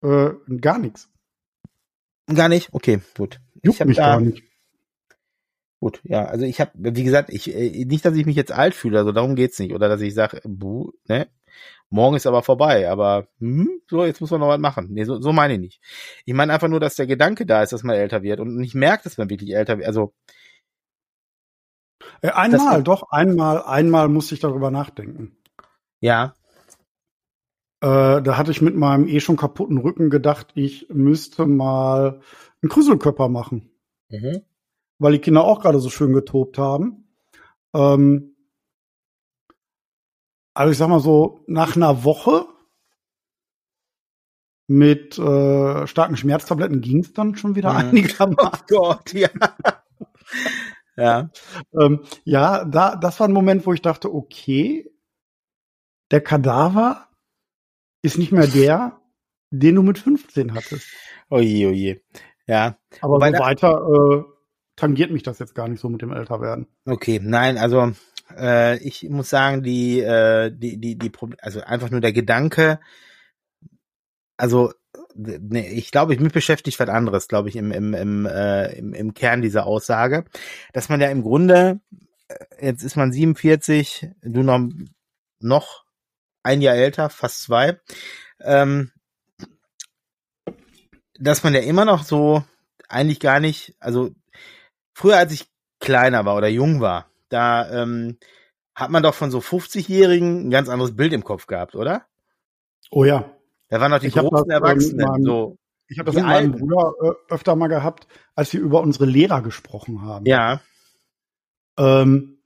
Äh, 0.03 0.31
gar 0.59 0.79
nichts. 0.79 1.09
Gar 2.33 2.49
nicht? 2.49 2.69
Okay, 2.73 3.01
gut. 3.17 3.39
Juckt 3.63 3.79
hab 3.79 3.87
mich 3.87 3.97
da- 3.97 4.05
gar 4.15 4.21
nicht. 4.21 4.43
Gut, 5.79 5.99
ja, 6.03 6.25
also 6.25 6.45
ich 6.45 6.61
habe, 6.61 6.71
wie 6.75 7.03
gesagt, 7.03 7.31
ich 7.31 7.53
äh, 7.55 7.85
nicht, 7.85 8.05
dass 8.05 8.15
ich 8.15 8.27
mich 8.27 8.35
jetzt 8.35 8.51
alt 8.51 8.75
fühle, 8.75 8.99
also 8.99 9.11
darum 9.11 9.35
geht's 9.35 9.57
nicht, 9.57 9.73
oder 9.73 9.89
dass 9.89 9.99
ich 10.01 10.13
sage, 10.13 10.39
buh, 10.45 10.91
ne, 11.07 11.27
morgen 11.89 12.15
ist 12.15 12.27
aber 12.27 12.43
vorbei, 12.43 12.87
aber 12.87 13.27
hm, 13.39 13.81
so 13.89 14.05
jetzt 14.05 14.21
muss 14.21 14.29
man 14.29 14.39
noch 14.41 14.47
was 14.47 14.59
machen. 14.59 14.89
Nee, 14.91 15.05
so, 15.05 15.19
so 15.19 15.33
meine 15.33 15.53
ich 15.55 15.59
nicht. 15.59 15.81
Ich 16.25 16.35
meine 16.35 16.53
einfach 16.53 16.67
nur, 16.67 16.79
dass 16.79 16.93
der 16.95 17.07
Gedanke 17.07 17.47
da 17.47 17.63
ist, 17.63 17.73
dass 17.73 17.81
man 17.81 17.95
älter 17.95 18.21
wird 18.21 18.39
und 18.39 18.57
nicht 18.57 18.75
merkt, 18.75 19.07
dass 19.07 19.17
man 19.17 19.31
wirklich 19.31 19.55
älter 19.55 19.77
wird. 19.79 19.87
Also 19.87 20.13
Äh, 22.21 22.29
einmal, 22.29 22.77
Das- 22.77 22.83
doch, 22.83 23.11
einmal, 23.11 23.63
einmal 23.63 24.07
musste 24.07 24.35
ich 24.35 24.39
darüber 24.41 24.69
nachdenken. 24.71 25.35
ja, 25.99 26.35
Äh, 27.81 28.21
da 28.21 28.37
hatte 28.37 28.51
ich 28.51 28.61
mit 28.61 28.75
meinem 28.75 29.07
eh 29.07 29.19
schon 29.19 29.37
kaputten 29.37 29.79
Rücken 29.79 30.09
gedacht, 30.11 30.51
ich 30.53 30.87
müsste 30.89 31.47
mal 31.47 32.21
einen 32.61 32.69
Krüselkörper 32.69 33.27
machen, 33.27 33.71
mhm. 34.09 34.41
weil 34.99 35.13
die 35.13 35.19
Kinder 35.19 35.43
auch 35.43 35.61
gerade 35.61 35.79
so 35.79 35.89
schön 35.89 36.13
getobt 36.13 36.59
haben. 36.59 37.07
Ähm, 37.73 38.35
also 40.53 40.71
ich 40.71 40.77
sag 40.77 40.89
mal 40.89 40.99
so, 40.99 41.43
nach 41.47 41.75
einer 41.75 42.03
Woche 42.03 42.45
mit 44.67 45.17
äh, 45.17 45.87
starken 45.87 46.17
Schmerztabletten 46.17 46.81
ging 46.81 46.99
es 46.99 47.13
dann 47.13 47.35
schon 47.35 47.55
wieder 47.55 47.71
Mhm. 47.73 47.77
einigermaßen. 47.89 48.65
Gott, 48.67 49.13
ja. 49.13 49.29
ja, 50.95 51.29
Ähm, 51.73 52.01
ja, 52.25 52.63
da, 52.63 52.95
das 52.95 53.19
war 53.19 53.27
ein 53.27 53.33
Moment, 53.33 53.65
wo 53.65 53.73
ich 53.73 53.81
dachte, 53.81 54.13
okay, 54.13 54.89
der 56.11 56.21
Kadaver 56.21 57.07
ist 58.01 58.17
nicht 58.17 58.31
mehr 58.31 58.47
der, 58.47 58.99
den 59.51 59.75
du 59.75 59.83
mit 59.83 59.99
15 59.99 60.53
hattest. 60.53 60.87
oje, 61.29 61.67
oje. 61.67 62.01
Ja, 62.47 62.77
Aber 63.01 63.15
Wobei 63.15 63.31
so 63.31 63.39
weiter 63.39 63.87
äh, 63.87 64.23
tangiert 64.75 65.11
mich 65.11 65.23
das 65.23 65.39
jetzt 65.39 65.55
gar 65.55 65.67
nicht 65.67 65.79
so 65.79 65.89
mit 65.89 66.01
dem 66.01 66.11
Älterwerden. 66.11 66.67
Okay, 66.85 67.19
nein, 67.21 67.57
also 67.57 67.91
äh, 68.35 68.77
ich 68.79 69.07
muss 69.09 69.29
sagen, 69.29 69.63
die, 69.63 69.99
äh, 69.99 70.51
die, 70.53 70.77
die, 70.79 70.97
die, 70.97 71.11
also 71.39 71.61
einfach 71.61 71.91
nur 71.91 72.01
der 72.01 72.13
Gedanke, 72.13 72.79
also 74.37 74.73
nee, 75.15 75.69
ich 75.69 75.91
glaube, 75.91 76.13
ich 76.13 76.19
mich 76.19 76.33
beschäftigt 76.33 76.79
was 76.79 76.89
anderes, 76.89 77.27
glaube 77.27 77.49
ich, 77.49 77.55
im, 77.55 77.71
im, 77.71 77.93
im, 77.93 78.25
äh, 78.25 78.73
im, 78.73 78.93
im 78.93 79.13
Kern 79.13 79.41
dieser 79.41 79.65
Aussage, 79.65 80.25
dass 80.73 80.89
man 80.89 81.01
ja 81.01 81.09
im 81.09 81.21
Grunde, 81.21 81.79
äh, 82.27 82.67
jetzt 82.67 82.83
ist 82.83 82.95
man 82.95 83.11
47, 83.11 84.09
du 84.23 84.43
noch, 84.43 84.67
noch 85.39 85.80
ein 86.43 86.61
Jahr 86.61 86.75
älter, 86.75 87.09
fast 87.09 87.43
zwei, 87.43 87.79
ähm, 88.39 88.91
dass 91.19 91.43
man 91.43 91.53
ja 91.53 91.61
immer 91.61 91.85
noch 91.85 92.03
so 92.03 92.43
eigentlich 92.89 93.19
gar 93.19 93.39
nicht, 93.39 93.75
also 93.79 94.09
früher 94.93 95.17
als 95.17 95.31
ich 95.33 95.45
kleiner 95.79 96.25
war 96.25 96.35
oder 96.35 96.47
jung 96.47 96.81
war, 96.81 97.07
da 97.29 97.83
ähm, 97.83 98.17
hat 98.75 98.89
man 98.91 99.03
doch 99.03 99.13
von 99.13 99.31
so 99.31 99.39
50-Jährigen 99.39 100.47
ein 100.47 100.49
ganz 100.51 100.69
anderes 100.69 100.95
Bild 100.95 101.13
im 101.13 101.23
Kopf 101.23 101.45
gehabt, 101.47 101.75
oder? 101.75 102.05
Oh 102.89 103.03
ja. 103.05 103.31
Da 103.69 103.79
waren 103.79 103.91
doch 103.91 103.99
die 103.99 104.07
Ich 104.07 104.15
großen 104.15 104.47
das, 104.49 104.57
ähm, 104.57 104.63
Erwachsenen, 104.63 105.07
meinem- 105.07 105.23
so. 105.23 105.57
Ich 105.87 105.99
habe 105.99 106.05
das 106.07 106.15
mit 106.15 106.25
meinem. 106.25 106.53
Bruder 106.53 106.93
äh, 107.03 107.33
öfter 107.33 107.55
mal 107.57 107.67
gehabt, 107.67 108.07
als 108.33 108.53
wir 108.53 108.61
über 108.61 108.79
unsere 108.81 109.05
Lehrer 109.05 109.41
gesprochen 109.41 110.01
haben. 110.03 110.25
Ja, 110.25 110.61
Ähm, 111.77 112.41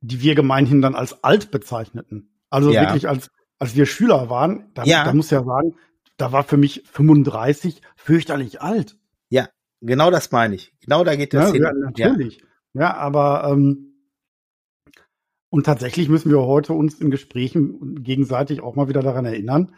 die 0.00 0.20
wir 0.22 0.34
gemeinhin 0.34 0.80
dann 0.82 0.94
als 0.94 1.22
alt 1.24 1.50
bezeichneten. 1.50 2.29
Also 2.50 2.72
Ja. 2.72 2.82
wirklich 2.82 3.08
als, 3.08 3.30
als 3.58 3.74
wir 3.76 3.86
Schüler 3.86 4.28
waren, 4.28 4.70
da, 4.74 4.84
Ja. 4.84 5.04
da 5.04 5.14
muss 5.14 5.30
ja 5.30 5.42
sagen, 5.44 5.76
da 6.16 6.32
war 6.32 6.42
für 6.44 6.56
mich 6.56 6.82
35 6.90 7.80
fürchterlich 7.96 8.60
alt. 8.60 8.96
genau 9.82 10.10
das 10.10 10.30
meine 10.30 10.56
ich. 10.56 10.74
Genau 10.82 11.04
da 11.04 11.16
geht 11.16 11.32
das 11.32 11.46
Ne? 11.46 11.52
hin. 11.54 11.62
Ja, 11.62 11.72
natürlich. 11.72 12.44
Ja, 12.74 12.94
aber 12.98 13.48
ähm, 13.50 13.94
und 15.48 15.64
tatsächlich 15.64 16.10
müssen 16.10 16.30
wir 16.30 16.42
heute 16.42 16.74
uns 16.74 17.00
in 17.00 17.10
Gesprächen 17.10 18.02
gegenseitig 18.02 18.60
auch 18.60 18.76
mal 18.76 18.88
wieder 18.88 19.00
daran 19.02 19.24
erinnern, 19.24 19.74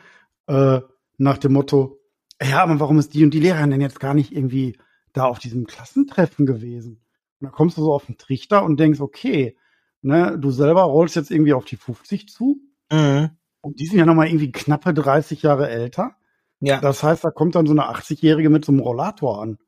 äh, 0.48 0.80
nach 1.18 1.38
dem 1.38 1.52
Motto, 1.52 2.00
ja, 2.42 2.62
aber 2.64 2.80
warum 2.80 2.98
ist 2.98 3.14
die 3.14 3.22
und 3.24 3.32
die 3.32 3.38
Lehrerin 3.40 3.70
denn 3.70 3.80
jetzt 3.80 4.00
gar 4.00 4.12
nicht 4.14 4.32
irgendwie 4.32 4.76
da 5.12 5.24
auf 5.26 5.38
diesem 5.38 5.66
Klassentreffen 5.66 6.46
gewesen? 6.46 7.04
Und 7.40 7.46
dann 7.46 7.52
kommst 7.52 7.76
du 7.78 7.82
so 7.82 7.92
auf 7.92 8.06
den 8.06 8.18
Trichter 8.18 8.64
und 8.64 8.80
denkst, 8.80 9.00
okay, 9.00 9.56
ne, 10.02 10.38
du 10.38 10.50
selber 10.50 10.82
rollst 10.82 11.16
jetzt 11.16 11.30
irgendwie 11.30 11.54
auf 11.54 11.64
die 11.64 11.76
50 11.76 12.28
zu. 12.28 12.60
Mhm. 12.92 13.30
und 13.62 13.80
die 13.80 13.86
sind 13.86 13.98
ja 13.98 14.04
nochmal 14.06 14.26
irgendwie 14.28 14.52
knappe 14.52 14.92
30 14.92 15.42
Jahre 15.42 15.68
älter. 15.70 16.16
ja, 16.60 16.80
Das 16.80 17.02
heißt, 17.02 17.24
da 17.24 17.30
kommt 17.30 17.54
dann 17.54 17.66
so 17.66 17.72
eine 17.72 17.88
80-Jährige 17.88 18.50
mit 18.50 18.64
so 18.64 18.72
einem 18.72 18.80
Rollator 18.82 19.40
an. 19.40 19.58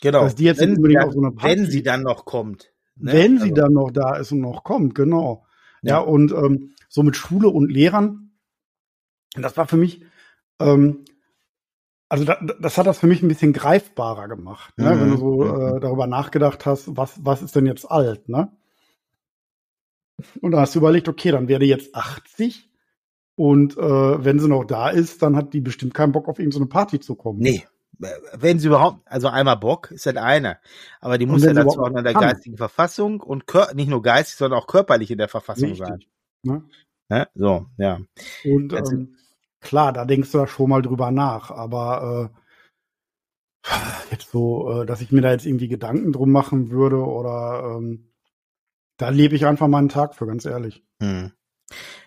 genau. 0.00 0.20
dass 0.22 0.34
die 0.36 0.44
jetzt 0.44 0.60
wenn, 0.60 0.70
sie 0.70 0.76
unbedingt 0.76 1.00
dann, 1.02 1.08
auf 1.08 1.14
so 1.14 1.20
eine 1.20 1.32
Party- 1.32 1.56
wenn 1.58 1.66
sie 1.70 1.82
dann 1.82 2.02
noch 2.02 2.24
kommt. 2.24 2.72
ne? 2.96 3.12
Wenn 3.12 3.36
sie 3.38 3.50
Also, 3.50 3.54
dann 3.54 3.72
noch 3.72 3.90
da 3.90 4.16
ist 4.16 4.32
und 4.32 4.40
noch 4.40 4.64
kommt, 4.64 4.94
genau. 4.94 5.44
Ja, 5.82 5.96
Ja. 5.96 5.98
und 5.98 6.32
ähm, 6.32 6.72
so 6.88 7.02
mit 7.02 7.16
Schule 7.16 7.48
und 7.48 7.70
Lehrern, 7.70 8.30
das 9.34 9.56
war 9.56 9.66
für 9.68 9.76
mich, 9.76 10.02
ähm, 10.60 11.04
also 12.08 12.24
da, 12.24 12.40
das 12.60 12.78
hat 12.78 12.86
das 12.86 12.98
für 12.98 13.06
mich 13.06 13.22
ein 13.22 13.28
bisschen 13.28 13.52
greifbarer 13.52 14.28
gemacht, 14.28 14.72
ne? 14.78 14.94
Mhm. 14.94 15.00
wenn 15.00 15.10
du 15.10 15.16
so 15.18 15.44
Mhm. 15.44 15.76
äh, 15.76 15.80
darüber 15.80 16.06
nachgedacht 16.06 16.64
hast, 16.64 16.96
was, 16.96 17.22
was 17.24 17.42
ist 17.42 17.54
denn 17.56 17.66
jetzt 17.66 17.84
alt, 17.90 18.28
ne? 18.28 18.50
Und 20.40 20.52
da 20.52 20.60
hast 20.60 20.74
du 20.74 20.80
überlegt, 20.80 21.08
okay, 21.08 21.30
dann 21.30 21.48
werde 21.48 21.64
jetzt 21.64 21.94
80 21.94 22.68
und 23.36 23.76
äh, 23.76 24.24
wenn 24.24 24.40
sie 24.40 24.48
noch 24.48 24.64
da 24.64 24.88
ist, 24.90 25.22
dann 25.22 25.36
hat 25.36 25.54
die 25.54 25.60
bestimmt 25.60 25.94
keinen 25.94 26.10
Bock 26.12 26.28
auf 26.28 26.38
irgendeine 26.40 26.66
Party 26.66 26.98
zu 26.98 27.14
kommen. 27.14 27.38
Nee. 27.38 27.64
Wenn 28.34 28.58
sie 28.58 28.68
überhaupt, 28.68 29.00
also 29.06 29.28
einmal 29.28 29.56
Bock, 29.56 29.90
ist 29.90 30.06
das 30.06 30.16
eine. 30.16 30.58
Aber 31.00 31.18
die 31.18 31.26
muss 31.26 31.44
ja 31.44 31.52
dazu 31.52 31.80
auch 31.80 31.88
in 31.88 32.02
der 32.04 32.12
kann. 32.12 32.22
geistigen 32.22 32.56
Verfassung 32.56 33.20
und 33.20 33.44
nicht 33.74 33.88
nur 33.88 34.02
geistig, 34.02 34.36
sondern 34.36 34.58
auch 34.60 34.66
körperlich 34.66 35.10
in 35.10 35.18
der 35.18 35.28
Verfassung 35.28 35.74
sein. 35.74 35.92
Richtig. 35.92 36.08
Ne? 36.42 36.62
Ne? 37.08 37.28
So, 37.34 37.66
ja. 37.76 38.00
Und 38.44 38.74
Also- 38.74 38.92
ähm, 38.96 39.16
klar, 39.60 39.92
da 39.92 40.04
denkst 40.04 40.30
du 40.32 40.38
da 40.38 40.46
schon 40.46 40.70
mal 40.70 40.82
drüber 40.82 41.10
nach, 41.10 41.50
aber 41.50 42.30
äh, 43.66 43.70
jetzt 44.10 44.30
so, 44.30 44.82
äh, 44.82 44.86
dass 44.86 45.00
ich 45.00 45.10
mir 45.12 45.20
da 45.20 45.32
jetzt 45.32 45.46
irgendwie 45.46 45.68
Gedanken 45.68 46.12
drum 46.12 46.30
machen 46.30 46.70
würde 46.70 46.98
oder 47.04 47.76
ähm, 47.78 48.10
da 48.98 49.08
lebe 49.08 49.34
ich 49.34 49.46
einfach 49.46 49.68
mal 49.68 49.78
einen 49.78 49.88
Tag 49.88 50.14
für, 50.14 50.26
ganz 50.26 50.44
ehrlich. 50.44 50.84
Hm. 51.00 51.32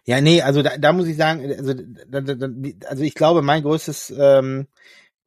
Ja, 0.06 0.22
nee, 0.22 0.42
also 0.42 0.62
da, 0.62 0.78
da 0.78 0.94
muss 0.94 1.08
ich 1.08 1.18
sagen, 1.18 1.42
also, 1.58 1.74
da, 1.74 2.22
da, 2.22 2.36
da, 2.36 2.48
also 2.88 3.04
ich 3.04 3.16
glaube, 3.16 3.42
mein 3.42 3.64
größtes, 3.64 4.14
ähm, 4.18 4.68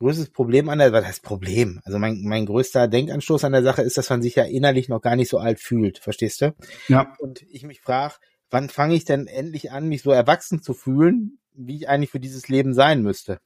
größtes 0.01 0.31
Problem 0.31 0.69
an 0.69 0.79
der, 0.79 0.93
was 0.93 1.05
heißt 1.05 1.23
Problem? 1.23 1.81
Also 1.85 1.99
mein, 1.99 2.23
mein 2.23 2.47
größter 2.47 2.89
Denkanstoß 2.89 3.45
an 3.45 3.53
der 3.53 3.63
Sache 3.63 3.83
ist, 3.83 3.97
dass 3.97 4.11
man 4.11 4.23
sich 4.23 4.35
ja 4.35 4.45
innerlich 4.45 4.89
noch 4.89 5.01
gar 5.01 5.17
nicht 5.17 5.31
so 5.31 5.39
alt 5.39 5.61
fühlt, 5.61 5.99
verstehst 5.99 6.43
du? 6.43 6.55
Ja, 6.89 7.15
Und 7.19 7.43
ich 7.43 7.63
mich 7.63 7.81
frage, 7.81 8.15
wann 8.51 8.69
fange 8.69 8.95
ich 8.95 9.05
denn 9.05 9.27
endlich 9.27 9.71
an, 9.71 9.89
mich 9.89 10.03
so 10.03 10.11
erwachsen 10.11 10.63
zu 10.63 10.75
fühlen, 10.75 11.39
wie 11.55 11.77
ich 11.77 11.89
eigentlich 11.89 12.11
für 12.11 12.21
dieses 12.21 12.49
Leben 12.49 12.75
sein 12.75 13.03
müsste? 13.03 13.39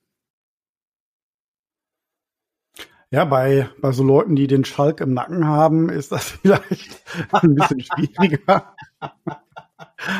Ja, 3.10 3.24
bei 3.24 3.68
bei 3.80 3.92
so 3.92 4.04
Leuten, 4.04 4.36
die 4.36 4.46
den 4.46 4.64
Schalk 4.64 5.00
im 5.00 5.14
Nacken 5.14 5.46
haben, 5.46 5.88
ist 5.88 6.12
das 6.12 6.30
vielleicht 6.42 7.02
ein 7.32 7.54
bisschen 7.54 7.80
schwieriger. 7.80 8.74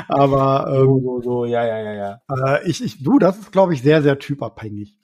aber 0.09 0.66
ähm, 0.74 1.03
so, 1.03 1.20
so, 1.22 1.45
ja, 1.45 1.64
ja, 1.64 1.78
ja, 1.78 1.93
ja. 1.93 2.57
Äh, 2.57 2.68
ich, 2.68 2.82
ich, 2.82 3.03
du, 3.03 3.18
das 3.18 3.39
ist, 3.39 3.53
glaube 3.53 3.74
ich, 3.74 3.82
sehr, 3.82 4.03
sehr 4.03 4.18
typabhängig. 4.18 4.99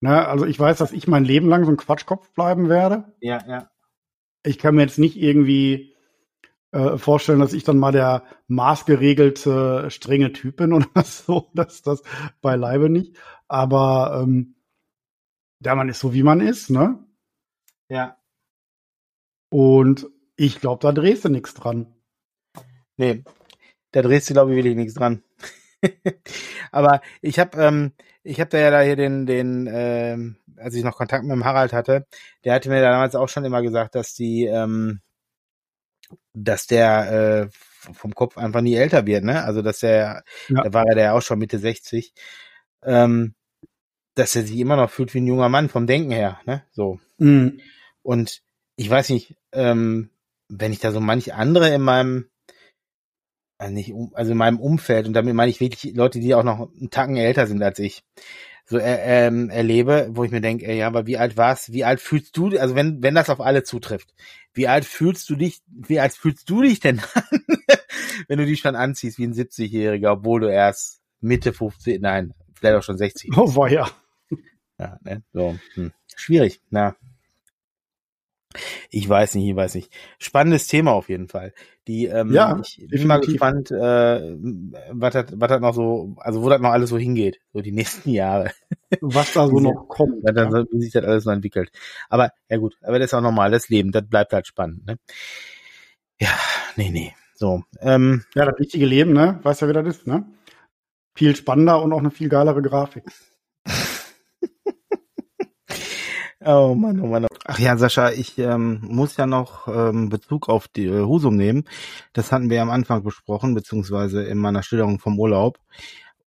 Ne, 0.00 0.26
also 0.28 0.44
ich 0.44 0.58
weiß, 0.58 0.78
dass 0.78 0.92
ich 0.92 1.08
mein 1.08 1.24
Leben 1.24 1.48
lang 1.48 1.64
so 1.64 1.70
ein 1.70 1.78
Quatschkopf 1.78 2.32
bleiben 2.34 2.68
werde. 2.68 3.12
Ja, 3.20 3.42
ja. 3.48 3.70
ich 4.44 4.58
kann 4.58 4.74
mir 4.74 4.82
jetzt 4.82 4.98
nicht 4.98 5.16
irgendwie 5.16 5.96
äh, 6.72 6.98
vorstellen, 6.98 7.40
dass 7.40 7.54
ich 7.54 7.64
dann 7.64 7.78
mal 7.78 7.92
der 7.92 8.24
maßgeregelte, 8.48 9.90
strenge 9.90 10.32
Typ 10.32 10.56
bin 10.56 10.72
oder 10.74 11.02
so. 11.02 11.50
Das 11.54 11.76
ist 11.76 11.86
das 11.86 12.02
beileibe 12.42 12.90
nicht. 12.90 13.16
Aber 13.48 14.20
ähm, 14.22 14.55
der 15.60 15.74
Mann 15.74 15.88
ist 15.88 16.00
so, 16.00 16.12
wie 16.12 16.22
man 16.22 16.40
ist, 16.40 16.70
ne? 16.70 16.98
Ja. 17.88 18.18
Und 19.50 20.06
ich 20.36 20.60
glaube, 20.60 20.82
da 20.82 20.92
drehst 20.92 21.24
du 21.24 21.28
nichts 21.28 21.54
dran. 21.54 21.94
Nee, 22.96 23.24
da 23.92 24.02
drehst 24.02 24.28
du, 24.28 24.34
glaube 24.34 24.52
ich, 24.52 24.56
wirklich 24.56 24.76
nichts 24.76 24.94
dran. 24.94 25.22
Aber 26.72 27.00
ich 27.20 27.38
habe 27.38 27.56
ähm, 27.62 27.92
ich 28.26 28.40
habe 28.40 28.50
da 28.50 28.58
ja 28.58 28.70
da 28.70 28.80
hier 28.80 28.96
den, 28.96 29.24
den, 29.24 29.68
ähm, 29.70 30.36
als 30.56 30.74
ich 30.74 30.82
noch 30.82 30.96
Kontakt 30.96 31.22
mit 31.24 31.32
dem 31.32 31.44
Harald 31.44 31.72
hatte, 31.72 32.06
der 32.44 32.54
hatte 32.54 32.68
mir 32.68 32.82
damals 32.82 33.14
auch 33.14 33.28
schon 33.28 33.44
immer 33.44 33.62
gesagt, 33.62 33.94
dass 33.94 34.14
die, 34.14 34.46
ähm, 34.46 35.00
dass 36.34 36.66
der 36.66 37.48
äh, 37.48 37.48
vom 37.94 38.14
Kopf 38.14 38.36
einfach 38.36 38.62
nie 38.62 38.74
älter 38.74 39.06
wird, 39.06 39.22
ne? 39.22 39.44
Also 39.44 39.62
dass 39.62 39.78
der, 39.78 40.24
ja. 40.48 40.62
da 40.64 40.72
war 40.72 40.86
er 40.86 40.98
ja 40.98 41.12
auch 41.12 41.22
schon 41.22 41.38
Mitte 41.38 41.58
60, 41.58 42.12
ähm, 42.82 43.35
dass 44.16 44.34
er 44.34 44.42
sich 44.42 44.58
immer 44.58 44.76
noch 44.76 44.90
fühlt 44.90 45.14
wie 45.14 45.20
ein 45.20 45.26
junger 45.26 45.48
Mann 45.48 45.68
vom 45.68 45.86
Denken 45.86 46.10
her, 46.10 46.40
ne? 46.44 46.64
So. 46.72 46.98
Mhm. 47.18 47.60
Und 48.02 48.42
ich 48.76 48.90
weiß 48.90 49.10
nicht, 49.10 49.36
ähm, 49.52 50.10
wenn 50.48 50.72
ich 50.72 50.80
da 50.80 50.90
so 50.90 51.00
manch 51.00 51.32
andere 51.34 51.72
in 51.72 51.82
meinem 51.82 52.26
also 53.58 53.72
nicht, 53.72 53.92
also 54.12 54.32
in 54.32 54.38
meinem 54.38 54.60
Umfeld, 54.60 55.06
und 55.06 55.14
damit 55.14 55.34
meine 55.34 55.50
ich 55.50 55.60
wirklich 55.60 55.94
Leute, 55.94 56.20
die 56.20 56.34
auch 56.34 56.42
noch 56.42 56.70
einen 56.78 56.90
Tacken 56.90 57.16
älter 57.16 57.46
sind 57.46 57.62
als 57.62 57.78
ich, 57.78 58.04
so 58.66 58.78
äh, 58.78 59.26
ähm, 59.26 59.48
erlebe, 59.48 60.08
wo 60.10 60.24
ich 60.24 60.32
mir 60.32 60.40
denke, 60.40 60.66
ey, 60.66 60.78
ja, 60.78 60.88
aber 60.88 61.06
wie 61.06 61.16
alt 61.16 61.36
warst, 61.36 61.72
wie 61.72 61.84
alt 61.84 62.00
fühlst 62.00 62.36
du, 62.36 62.58
also 62.58 62.74
wenn, 62.74 63.02
wenn 63.02 63.14
das 63.14 63.30
auf 63.30 63.40
alle 63.40 63.62
zutrifft, 63.62 64.12
wie 64.52 64.66
alt 64.66 64.84
fühlst 64.84 65.30
du 65.30 65.36
dich, 65.36 65.60
wie 65.68 66.00
alt 66.00 66.12
fühlst 66.12 66.50
du 66.50 66.62
dich 66.62 66.80
denn 66.80 67.00
an, 67.14 67.40
wenn 68.28 68.38
du 68.38 68.46
dich 68.46 68.60
schon 68.60 68.74
anziehst 68.74 69.18
wie 69.18 69.26
ein 69.26 69.34
70-Jähriger, 69.34 70.10
obwohl 70.10 70.40
du 70.40 70.52
erst 70.52 71.00
Mitte 71.20 71.52
50, 71.52 72.00
nein, 72.00 72.34
vielleicht 72.54 72.76
auch 72.76 72.82
schon 72.82 72.98
60. 72.98 73.36
Oh, 73.36 73.54
war 73.54 73.70
ja. 73.70 73.88
Ja, 74.78 74.98
ne, 75.02 75.22
so, 75.32 75.56
hm. 75.74 75.92
schwierig, 76.14 76.60
na. 76.70 76.96
Ich 78.90 79.08
weiß 79.08 79.34
nicht, 79.34 79.48
ich 79.48 79.56
weiß 79.56 79.74
nicht. 79.74 79.92
Spannendes 80.18 80.66
Thema 80.66 80.92
auf 80.92 81.08
jeden 81.08 81.28
Fall. 81.28 81.52
Die, 81.86 82.06
ähm, 82.06 82.32
ja, 82.32 82.58
ich 82.62 82.78
bin 82.78 82.88
definitiv. 82.88 83.06
mal 83.06 83.20
gespannt, 83.20 83.70
äh, 83.70 84.36
was 84.92 85.12
das, 85.12 85.26
was 85.34 85.48
das 85.48 85.60
noch 85.60 85.74
so, 85.74 86.16
also 86.18 86.42
wo 86.42 86.48
das 86.48 86.60
noch 86.60 86.70
alles 86.70 86.90
so 86.90 86.98
hingeht, 86.98 87.40
so 87.52 87.60
die 87.60 87.72
nächsten 87.72 88.10
Jahre. 88.10 88.52
Was 89.00 89.32
da 89.32 89.46
so 89.46 89.60
noch 89.60 89.88
kommt. 89.88 90.22
Ja. 90.24 90.50
Wie 90.70 90.80
sich 90.80 90.92
das 90.92 91.04
alles 91.04 91.24
so 91.24 91.30
entwickelt. 91.30 91.70
Aber, 92.08 92.30
ja 92.48 92.56
gut, 92.56 92.76
aber 92.82 92.98
das 92.98 93.10
ist 93.10 93.14
auch 93.14 93.20
normal, 93.20 93.50
das 93.50 93.68
Leben, 93.68 93.92
das 93.92 94.08
bleibt 94.08 94.32
halt 94.32 94.46
spannend, 94.46 94.86
ne? 94.86 94.98
Ja, 96.20 96.30
nee, 96.76 96.90
nee. 96.90 97.14
So. 97.34 97.62
Ähm, 97.80 98.24
ja, 98.34 98.46
das 98.46 98.58
richtige 98.58 98.86
Leben, 98.86 99.12
ne? 99.12 99.38
Weißt 99.42 99.60
ja, 99.60 99.68
wie 99.68 99.74
das 99.74 99.86
ist, 99.86 100.06
ne? 100.06 100.24
Viel 101.14 101.36
spannender 101.36 101.82
und 101.82 101.92
auch 101.92 101.98
eine 101.98 102.10
viel 102.10 102.28
geilere 102.28 102.62
Grafik. 102.62 103.04
Oh 106.48 106.76
Mann, 106.76 107.00
oh 107.00 107.08
Mann. 107.08 107.26
Ach 107.44 107.58
ja, 107.58 107.76
Sascha, 107.76 108.12
ich 108.12 108.38
ähm, 108.38 108.78
muss 108.82 109.16
ja 109.16 109.26
noch 109.26 109.66
ähm, 109.66 110.10
Bezug 110.10 110.48
auf 110.48 110.68
die 110.68 110.86
äh, 110.86 111.04
Husum 111.04 111.34
nehmen. 111.34 111.64
Das 112.12 112.30
hatten 112.30 112.50
wir 112.50 112.62
am 112.62 112.70
Anfang 112.70 113.02
besprochen, 113.02 113.52
beziehungsweise 113.52 114.22
in 114.22 114.38
meiner 114.38 114.62
Schilderung 114.62 115.00
vom 115.00 115.18
Urlaub. 115.18 115.58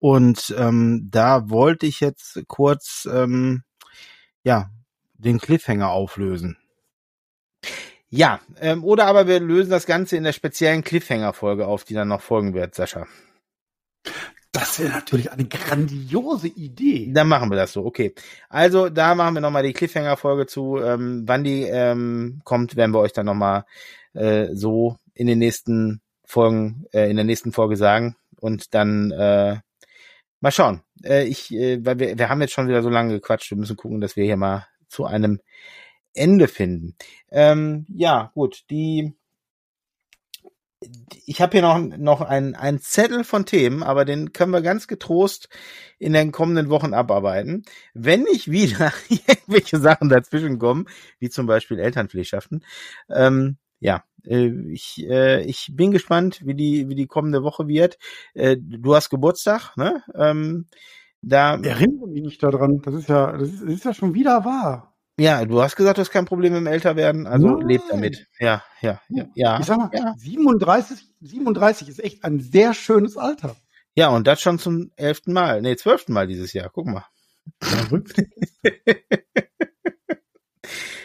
Und 0.01 0.53
ähm, 0.59 1.07
da 1.09 1.49
wollte 1.51 1.87
ich 1.87 2.01
jetzt 2.01 2.43
kurz 2.49 3.09
ähm, 3.13 3.63
ja 4.43 4.71
den 5.15 5.39
Cliffhanger 5.39 5.91
auflösen. 5.91 6.57
Ja, 8.11 8.41
ähm, 8.61 8.83
oder 8.83 9.07
aber 9.07 9.29
wir 9.29 9.39
lösen 9.39 9.71
das 9.71 9.87
Ganze 9.87 10.17
in 10.17 10.25
der 10.25 10.33
speziellen 10.33 10.83
Cliffhanger-Folge 10.83 11.65
auf, 11.69 11.85
die 11.85 11.95
dann 11.95 12.09
noch 12.09 12.23
folgen 12.23 12.55
wird, 12.55 12.75
Sascha. 12.75 13.07
Das 14.53 14.79
wäre 14.79 14.91
natürlich 14.91 15.31
eine 15.31 15.45
grandiose 15.45 16.49
Idee. 16.49 17.13
Dann 17.13 17.29
machen 17.29 17.51
wir 17.51 17.57
das 17.57 17.73
so, 17.73 17.85
okay. 17.85 18.15
Also 18.49 18.89
da 18.89 19.15
machen 19.15 19.35
wir 19.35 19.41
nochmal 19.41 19.63
die 19.63 19.75
Cliffhanger-Folge 19.75 20.47
zu. 20.47 20.79
Ähm, 20.79 21.25
wann 21.27 21.45
die 21.45 21.63
ähm, 21.63 22.41
kommt, 22.45 22.75
werden 22.77 22.93
wir 22.93 23.01
euch 23.01 23.13
dann 23.13 23.27
nochmal 23.27 23.65
äh, 24.15 24.49
so 24.55 24.97
in 25.15 25.27
den 25.27 25.39
nächsten 25.39 26.01
Folgen, 26.25 26.87
äh, 26.93 27.11
in 27.11 27.17
der 27.17 27.25
nächsten 27.25 27.53
Folge 27.53 27.77
sagen. 27.77 28.17
Und 28.41 28.75
dann 28.75 29.11
äh, 29.11 29.59
mal 30.41 30.53
schauen. 30.53 30.83
Äh, 31.05 31.25
ich, 31.25 31.53
äh, 31.53 31.85
weil 31.85 31.99
wir, 31.99 32.19
wir 32.19 32.29
haben 32.29 32.41
jetzt 32.41 32.55
schon 32.55 32.69
wieder 32.69 32.83
so 32.83 32.89
lange 32.89 33.15
gequatscht. 33.15 33.51
Wir 33.51 33.59
müssen 33.59 33.77
gucken, 33.77 34.01
dass 34.01 34.17
wir 34.17 34.25
hier 34.25 34.37
mal 34.37 34.67
zu 34.89 35.05
einem 35.05 35.41
Ende 36.15 36.49
finden. 36.49 36.97
Ähm, 37.31 37.87
ja, 37.89 38.31
gut, 38.35 38.65
die 38.71 39.13
ich 41.27 41.41
habe 41.41 41.53
hier 41.53 41.63
noch, 41.63 41.79
noch 41.79 42.21
einen, 42.21 42.55
einen 42.55 42.81
Zettel 42.81 43.25
von 43.25 43.47
Themen, 43.47 43.83
aber 43.83 44.05
den 44.05 44.33
können 44.33 44.53
wir 44.53 44.63
ganz 44.63 44.87
getrost 44.87 45.49
in 45.99 46.13
den 46.13 46.33
kommenden 46.33 46.71
Wochen 46.71 46.95
abarbeiten. 46.95 47.65
Wenn 47.95 48.23
nicht 48.23 48.51
wieder 48.51 48.93
irgendwelche 49.09 49.79
Sachen 49.79 50.09
dazwischen 50.09 50.59
kommen, 50.59 50.87
wie 51.19 51.31
zum 51.31 51.47
Beispiel 51.47 51.79
Elternpflegschaften, 51.79 52.65
ähm, 53.11 53.57
ja, 53.81 54.05
äh, 54.25 54.49
ich, 54.73 55.05
äh, 55.09 55.43
ich 55.45 55.71
bin 55.73 55.91
gespannt, 55.93 56.41
wie 56.45 56.55
die, 56.55 56.89
wie 56.89 56.95
die 56.95 57.07
kommende 57.07 57.43
Woche 57.43 57.69
wird. 57.69 57.99
Äh, 58.35 58.57
du 58.59 58.95
hast 58.95 59.11
Geburtstag, 59.11 59.77
ne? 59.77 60.03
Ähm, 60.15 60.67
da 61.23 61.57
erinnere 61.57 62.09
mich 62.09 62.23
nicht 62.23 62.43
daran. 62.43 62.81
Das 62.83 62.95
ist 62.95 63.09
ja, 63.09 63.33
das 63.37 63.49
ist, 63.51 63.63
das 63.63 63.71
ist 63.71 63.85
ja 63.85 63.95
schon 63.95 64.15
wieder 64.15 64.45
wahr. 64.45 64.95
Ja, 65.19 65.45
du 65.45 65.61
hast 65.61 65.75
gesagt, 65.75 65.99
du 65.99 66.03
hast 66.03 66.11
kein 66.11 66.27
Problem 66.27 66.55
dem 66.55 66.69
Älterwerden, 66.69 67.27
also 67.27 67.49
Nein. 67.49 67.67
lebt 67.67 67.85
damit. 67.91 68.27
Ja, 68.39 68.63
ja, 68.81 69.01
ja, 69.09 69.27
ja. 69.35 69.59
Ich 69.59 69.67
sag 69.67 69.79
mal, 69.79 69.91
ja. 69.93 70.15
37, 70.17 70.99
37 71.21 71.89
ist 71.89 72.05
echt 72.05 72.25
ein 72.25 72.39
sehr 72.39 72.73
schönes 72.73 73.17
Alter. 73.17 73.57
Ja, 73.97 74.11
und 74.11 74.29
das 74.29 74.41
schon 74.41 74.61
zum 74.61 74.93
elften 74.95 75.33
Mal, 75.33 75.61
nee, 75.61 75.75
zwölften 75.75 76.13
Mal 76.13 76.29
dieses 76.29 76.53
Jahr. 76.53 76.71
Guck 76.73 76.87
mal. 76.87 77.05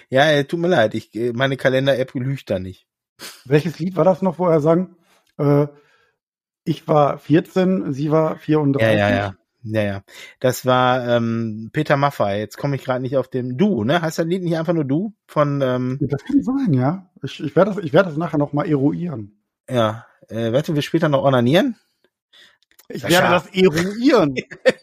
ja, 0.09 0.43
tut 0.43 0.59
mir 0.59 0.68
leid, 0.68 0.93
ich, 0.93 1.09
meine 1.34 1.57
Kalender-App 1.57 2.14
lügt 2.14 2.51
da 2.51 2.59
nicht. 2.59 2.86
Welches 3.45 3.80
Lied 3.80 3.95
war 3.95 4.05
das 4.05 4.22
noch, 4.22 4.38
wo 4.38 4.45
er 4.45 4.61
sang? 4.61 4.95
Äh, 5.39 5.68
ich 6.66 6.88
war 6.88 7.18
14, 7.18 7.93
sie 7.93 8.11
war 8.11 8.38
34. 8.38 8.88
Ja, 8.88 9.09
ja, 9.09 9.16
ja. 9.16 9.36
Ja, 9.64 9.82
ja. 9.82 10.03
Das 10.39 10.66
war 10.66 11.07
ähm, 11.07 11.70
Peter 11.72 11.95
Maffay. 11.95 12.39
Jetzt 12.39 12.57
komme 12.57 12.76
ich 12.76 12.84
gerade 12.84 13.01
nicht 13.01 13.18
auf 13.18 13.30
dem 13.30 13.57
Du, 13.57 13.84
ne? 13.84 14.01
Heißt 14.01 14.20
das 14.20 14.26
Lied 14.26 14.43
nicht 14.43 14.57
einfach 14.57 14.74
nur 14.74 14.84
Du? 14.84 15.14
Von 15.26 15.61
ähm, 15.61 15.99
Das 16.01 16.24
kann 16.24 16.43
sein, 16.43 16.74
ja. 16.74 17.09
Ich, 17.24 17.41
ich 17.41 17.55
werde 17.55 17.72
das, 17.72 17.84
ich 17.84 17.93
werde 17.93 18.09
das 18.09 18.18
nachher 18.18 18.38
noch 18.38 18.53
mal 18.53 18.68
eruieren. 18.68 19.39
Ja. 19.70 20.05
Äh, 20.28 20.51
du, 20.61 20.76
wir 20.76 20.82
später 20.82 21.09
noch 21.09 21.24
onanieren? 21.24 21.78
Ich 22.89 23.03
werde 23.03 23.30
das 23.30 23.47
eruieren. 23.47 24.36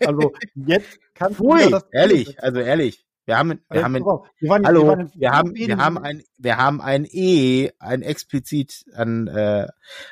also 0.07 0.33
jetzt 0.55 0.99
kannst 1.15 1.41
Ui, 1.41 1.65
du 1.65 1.71
das 1.71 1.85
ehrlich, 1.93 2.43
also 2.43 2.61
ehrlich. 2.61 3.05
Wir 3.27 3.37
haben, 3.37 3.61
wir 3.71 3.85
haben, 3.85 3.95
wir 3.95 4.49
waren, 4.49 4.67
hallo, 4.67 4.83
wir, 4.83 4.89
waren 4.89 5.13
wir 5.15 5.31
haben, 5.31 5.55
wir 5.55 5.77
haben 5.77 5.99
ein, 5.99 6.23
wir 6.39 6.57
haben 6.57 6.81
ein 6.81 7.07
E, 7.09 7.71
ein 7.79 8.03
explizit 8.03 8.85
an, 8.95 9.29
äh, 9.29 9.69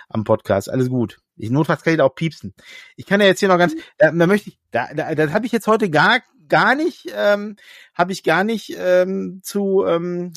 am 0.09 0.25
Podcast. 0.25 0.71
Alles 0.71 0.89
gut. 0.91 1.19
Ich 1.39 1.51
notfalls 1.51 1.83
kann 1.83 1.93
ich 1.93 1.99
da 1.99 2.05
auch 2.05 2.15
piepsen. 2.15 2.55
Ich 2.97 3.07
kann 3.07 3.21
ja 3.21 3.27
jetzt 3.27 3.41
hier 3.41 3.49
noch 3.49 3.59
ganz, 3.59 3.75
da, 3.97 4.11
da 4.11 4.27
möchte 4.27 4.51
ich, 4.51 4.59
da, 4.71 4.93
da, 4.95 5.15
das 5.15 5.33
habe 5.33 5.47
ich 5.47 5.53
jetzt 5.53 5.67
heute 5.67 5.91
gar, 5.91 6.21
gar 6.49 6.75
nicht, 6.75 7.07
ähm, 7.15 7.57
habe 7.95 8.13
ich 8.13 8.23
gar 8.23 8.45
nicht 8.45 8.75
ähm, 8.79 9.41
zu, 9.43 9.85
ähm, 9.87 10.33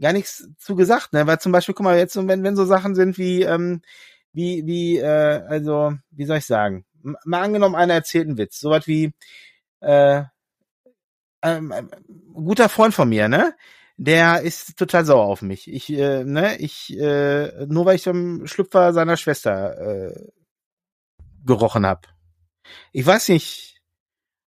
gar 0.00 0.12
nichts 0.12 0.48
zu 0.58 0.76
gesagt, 0.76 1.12
ne? 1.12 1.26
Weil 1.26 1.40
zum 1.40 1.52
Beispiel, 1.52 1.74
guck 1.74 1.84
mal, 1.84 1.98
jetzt, 1.98 2.16
wenn, 2.16 2.42
wenn 2.42 2.56
so 2.56 2.64
Sachen 2.64 2.94
sind 2.94 3.18
wie, 3.18 3.42
ähm, 3.42 3.82
wie, 4.32 4.66
wie, 4.66 4.98
äh, 4.98 5.42
also, 5.48 5.94
wie 6.10 6.24
soll 6.24 6.38
ich 6.38 6.46
sagen? 6.46 6.84
Mal 7.02 7.42
angenommen, 7.42 7.74
einer 7.74 7.94
erzählt 7.94 8.28
einen 8.28 8.38
Witz, 8.38 8.60
sowas 8.60 8.86
wie, 8.86 9.12
äh, 9.80 10.22
ähm, 11.42 11.72
ein 11.72 11.88
guter 12.34 12.68
Freund 12.68 12.94
von 12.94 13.08
mir, 13.08 13.28
ne? 13.28 13.54
Der 13.98 14.42
ist 14.42 14.78
total 14.78 15.04
sauer 15.04 15.26
auf 15.26 15.42
mich. 15.42 15.70
Ich, 15.70 15.90
äh, 15.90 16.24
ne, 16.24 16.56
ich, 16.58 16.96
äh, 16.96 17.66
nur 17.66 17.84
weil 17.84 17.96
ich 17.96 18.02
zum 18.02 18.46
Schlüpfer 18.46 18.92
seiner 18.92 19.16
Schwester 19.16 19.76
äh, 19.76 20.28
gerochen 21.44 21.84
habe. 21.84 22.02
Ich 22.92 23.04
weiß 23.04 23.28
nicht, 23.30 23.82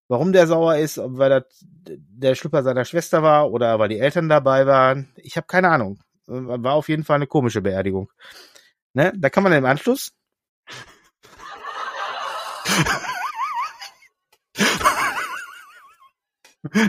warum 0.07 0.31
der 0.31 0.47
sauer 0.47 0.77
ist, 0.77 0.97
ob 0.97 1.17
weil 1.17 1.29
das 1.29 1.43
der 1.59 2.35
Schlüpfer 2.35 2.63
seiner 2.63 2.85
Schwester 2.85 3.23
war 3.23 3.51
oder 3.51 3.77
weil 3.77 3.89
die 3.89 3.99
Eltern 3.99 4.29
dabei 4.29 4.65
waren. 4.65 5.11
Ich 5.17 5.35
habe 5.35 5.47
keine 5.47 5.69
Ahnung. 5.69 5.99
War 6.27 6.73
auf 6.75 6.87
jeden 6.87 7.03
Fall 7.03 7.17
eine 7.17 7.27
komische 7.27 7.61
Beerdigung. 7.61 8.09
Ne? 8.93 9.11
Da 9.17 9.29
kann 9.29 9.43
man 9.43 9.53
im 9.53 9.65
Anschluss. 9.65 10.13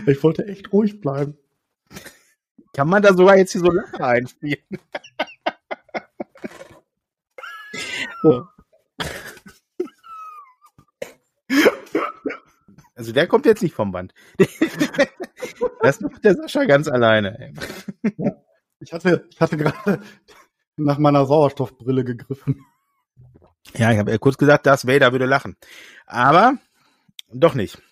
Ich 0.06 0.22
wollte 0.22 0.46
echt 0.46 0.70
ruhig 0.70 1.00
bleiben. 1.00 1.38
Kann 2.75 2.89
man 2.89 3.03
da 3.03 3.12
sogar 3.12 3.37
jetzt 3.37 3.53
hier 3.53 3.61
so 3.61 3.70
Lacher 3.70 4.07
einspielen? 4.07 4.62
so. 8.23 8.47
Also 12.95 13.11
der 13.11 13.27
kommt 13.27 13.47
jetzt 13.47 13.62
nicht 13.62 13.75
vom 13.75 13.91
Band. 13.91 14.14
das 15.83 16.01
macht 16.01 16.25
der 16.25 16.37
Sascha 16.37 16.66
ganz 16.66 16.87
alleine. 16.87 17.53
Ich 18.03 18.12
ich 18.79 18.93
hatte, 18.93 19.27
ich 19.29 19.41
hatte 19.41 19.57
gerade 19.57 20.01
nach 20.77 20.99
meiner 20.99 21.27
Sauerstoffbrille 21.27 22.05
gegriffen. 22.05 22.64
Ja, 23.75 23.91
ich 23.91 23.99
habe 23.99 24.18
kurz 24.20 24.37
gesagt, 24.37 24.66
dass 24.66 24.87
Vader 24.87 25.11
würde 25.11 25.27
lachen. 25.27 25.57
Aber 26.07 26.59
doch 27.33 27.55
nicht. 27.55 27.83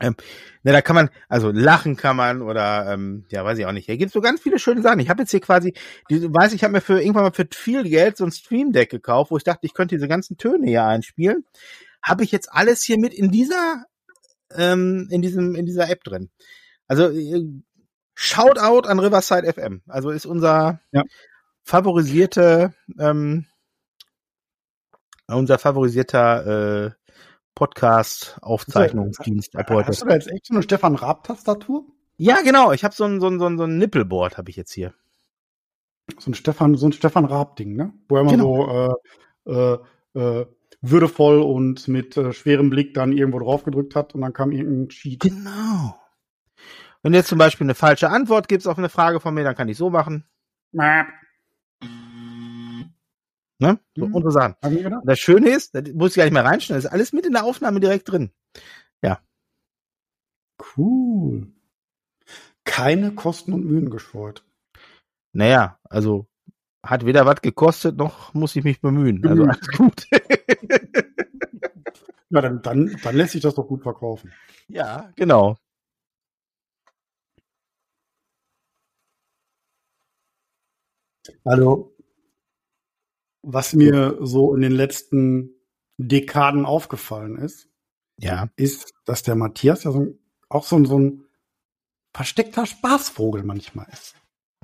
Ähm, 0.00 0.16
ne, 0.62 0.72
da 0.72 0.80
kann 0.82 0.96
man, 0.96 1.10
also 1.28 1.50
lachen 1.50 1.96
kann 1.96 2.16
man 2.16 2.42
oder 2.42 2.92
ähm, 2.92 3.24
ja, 3.30 3.44
weiß 3.44 3.58
ich 3.58 3.66
auch 3.66 3.72
nicht. 3.72 3.86
Hier 3.86 3.96
gibt 3.96 4.12
so 4.12 4.20
ganz 4.20 4.40
viele 4.40 4.58
schöne 4.58 4.82
Sachen. 4.82 5.00
Ich 5.00 5.08
habe 5.10 5.22
jetzt 5.22 5.30
hier 5.30 5.40
quasi, 5.40 5.74
die, 6.08 6.22
weiß 6.22 6.52
ich, 6.52 6.64
habe 6.64 6.72
mir 6.72 6.80
für 6.80 7.00
irgendwann 7.00 7.24
mal 7.24 7.32
für 7.32 7.46
viel 7.52 7.82
Geld 7.84 8.16
so 8.16 8.24
ein 8.24 8.32
Stream 8.32 8.72
Deck 8.72 8.90
gekauft, 8.90 9.30
wo 9.30 9.36
ich 9.36 9.44
dachte, 9.44 9.66
ich 9.66 9.74
könnte 9.74 9.94
diese 9.96 10.08
ganzen 10.08 10.36
Töne 10.36 10.66
hier 10.66 10.84
einspielen. 10.84 11.44
Habe 12.02 12.24
ich 12.24 12.32
jetzt 12.32 12.52
alles 12.52 12.82
hier 12.82 12.98
mit 12.98 13.12
in 13.12 13.30
dieser 13.30 13.84
ähm, 14.56 15.08
in 15.10 15.22
diesem 15.22 15.54
in 15.54 15.66
dieser 15.66 15.90
App 15.90 16.02
drin. 16.04 16.30
Also 16.88 17.10
äh, 17.10 17.44
Shoutout 18.14 18.88
an 18.88 18.98
Riverside 18.98 19.50
FM. 19.52 19.82
Also 19.86 20.10
ist 20.10 20.26
unser 20.26 20.80
Ja. 20.92 21.02
favorisierte 21.62 22.74
ähm, 22.98 23.46
unser 25.36 25.58
favorisierter 25.58 26.86
äh, 26.86 26.90
Podcast-Aufzeichnungsdienst 27.60 29.54
ab 29.54 29.68
heute. 29.68 29.88
Hast 29.88 30.00
du 30.00 30.06
da 30.06 30.14
jetzt 30.14 30.30
echt 30.30 30.46
so 30.46 30.54
eine 30.54 30.62
Stefan 30.62 30.94
Raab-Tastatur? 30.94 31.84
Ja, 32.16 32.38
genau. 32.42 32.72
Ich 32.72 32.84
habe 32.84 32.94
so 32.94 33.04
ein, 33.04 33.20
so 33.20 33.26
ein, 33.26 33.38
so 33.38 33.44
ein, 33.46 33.58
so 33.58 33.64
ein 33.64 33.76
Nippelboard 33.76 34.38
habe 34.38 34.48
ich 34.48 34.56
jetzt 34.56 34.72
hier. 34.72 34.94
So 36.18 36.30
ein 36.30 36.34
Stefan, 36.34 36.74
so 36.76 36.86
ein 36.86 36.92
Stefan 36.92 37.26
Raab-Ding, 37.26 37.76
ne? 37.76 37.92
Wo 38.08 38.16
er 38.16 38.22
immer 38.22 38.30
Genau. 38.30 38.98
so 39.44 39.52
äh, 39.52 39.78
äh, 40.14 40.40
äh, 40.40 40.46
würdevoll 40.80 41.40
und 41.40 41.86
mit 41.86 42.16
äh, 42.16 42.32
schwerem 42.32 42.70
Blick 42.70 42.94
dann 42.94 43.12
irgendwo 43.12 43.40
drauf 43.40 43.62
gedrückt 43.64 43.94
hat 43.94 44.14
und 44.14 44.22
dann 44.22 44.32
kam 44.32 44.52
irgendein 44.52 44.88
Cheat. 44.88 45.20
Genau. 45.20 46.00
Wenn 47.02 47.12
du 47.12 47.18
jetzt 47.18 47.28
zum 47.28 47.38
Beispiel 47.38 47.66
eine 47.66 47.74
falsche 47.74 48.08
Antwort 48.08 48.48
gibst 48.48 48.66
auf 48.66 48.78
eine 48.78 48.88
Frage 48.88 49.20
von 49.20 49.34
mir, 49.34 49.44
dann 49.44 49.54
kann 49.54 49.68
ich 49.68 49.76
so 49.76 49.90
machen. 49.90 50.24
Ne? 53.60 53.78
So 53.94 54.06
Mhm. 54.06 54.14
unsere 54.14 54.32
Sachen. 54.32 54.56
Haben 54.62 54.74
wir 54.74 54.82
gedacht? 54.82 55.02
Und 55.02 55.08
das 55.08 55.18
Schöne 55.18 55.50
ist, 55.50 55.74
das 55.74 55.84
muss 55.92 56.10
ich 56.10 56.16
gar 56.16 56.24
nicht 56.24 56.32
mehr 56.32 56.44
reinschneiden, 56.44 56.82
das 56.82 56.86
ist 56.86 56.92
alles 56.92 57.12
mit 57.12 57.26
in 57.26 57.32
der 57.34 57.44
Aufnahme 57.44 57.78
direkt 57.80 58.10
drin. 58.10 58.30
Cool. 60.76 61.52
Keine 62.64 63.14
Kosten 63.14 63.54
und 63.54 63.64
Mühen 63.64 63.88
gescheut. 63.90 64.44
Naja, 65.32 65.78
also 65.84 66.26
hat 66.84 67.06
weder 67.06 67.24
was 67.24 67.40
gekostet, 67.40 67.96
noch 67.96 68.34
muss 68.34 68.56
ich 68.56 68.64
mich 68.64 68.80
bemühen. 68.80 69.26
Also 69.26 69.44
alles 69.44 69.68
gut. 69.70 70.06
Ja, 72.32 72.40
dann, 72.42 72.62
dann, 72.62 72.96
dann 73.02 73.16
lässt 73.16 73.32
sich 73.32 73.42
das 73.42 73.56
doch 73.56 73.66
gut 73.66 73.82
verkaufen. 73.82 74.32
ja, 74.68 75.10
genau. 75.16 75.56
Also, 81.44 81.89
was 83.42 83.72
mir 83.74 84.18
so 84.20 84.54
in 84.54 84.60
den 84.60 84.72
letzten 84.72 85.54
Dekaden 85.98 86.64
aufgefallen 86.66 87.36
ist, 87.38 87.68
Ja. 88.18 88.48
ist, 88.56 88.92
dass 89.04 89.22
der 89.22 89.34
Matthias 89.36 89.84
ja 89.84 89.92
so 89.92 90.00
ein, 90.00 90.18
auch 90.48 90.64
so 90.64 90.76
ein, 90.76 90.84
so 90.84 90.98
ein 90.98 91.24
versteckter 92.14 92.66
Spaßvogel 92.66 93.42
manchmal 93.42 93.86
ist. 93.92 94.14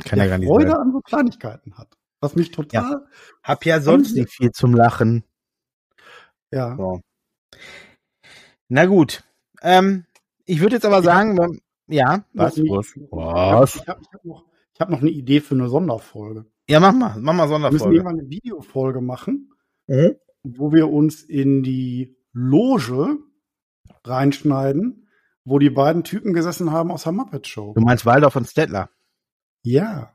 Kann 0.05 0.19
ja 0.19 0.25
der 0.25 0.31
gar 0.33 0.39
nicht 0.39 0.49
Freude 0.49 0.71
sein. 0.73 0.81
an 0.81 0.93
so 0.93 1.01
Kleinigkeiten 1.01 1.79
hat. 1.79 1.97
Was 2.21 2.35
mich 2.35 2.51
total, 2.51 3.07
Hab 3.43 3.65
ja 3.67 3.81
sonst 3.81 4.15
nicht 4.15 4.31
viel 4.31 4.51
zum 4.51 4.75
Lachen. 4.75 5.25
ja. 6.51 6.77
So. 6.77 7.01
Na 8.69 8.87
gut. 8.87 9.23
Ähm, 9.63 10.07
ich 10.45 10.61
würde 10.61 10.77
jetzt 10.77 10.85
aber 10.87 11.03
sagen, 11.03 11.61
ja, 11.89 12.25
was? 12.33 12.57
Was? 12.59 13.77
Ich 13.77 13.87
habe 13.89 14.01
hab 14.13 14.25
noch, 14.25 14.45
ich 14.75 14.81
hab 14.81 14.91
noch 14.91 15.01
eine 15.01 15.11
Idee 15.11 15.41
für 15.41 15.55
eine 15.55 15.69
Sonderfolge. 15.69 16.47
Ja, 16.69 16.81
mach 16.81 16.93
mal, 16.93 17.17
mach 17.21 17.33
mal 17.35 17.49
Wir 17.49 17.59
müssen 17.59 17.63
Sonderfolge. 17.63 17.95
irgendwann 17.97 18.19
eine 18.21 18.29
Videofolge 18.31 19.01
machen, 19.01 19.53
Mhm. 19.87 20.17
wo 20.43 20.73
wir 20.73 20.89
uns 20.91 21.23
in 21.23 21.63
die 21.63 22.17
Loge 22.33 23.19
reinschneiden, 24.05 25.09
wo 25.45 25.59
die 25.59 25.71
beiden 25.71 26.03
Typen 26.05 26.33
gesessen 26.33 26.73
haben 26.73 26.91
aus 26.91 27.05
der 27.05 27.13
Muppet 27.13 27.47
Show. 27.47 27.73
Du 27.75 27.81
meinst 27.83 28.05
Waldorf 28.05 28.35
und 28.37 28.49
Stettler? 28.49 28.91
Ja. 29.63 30.13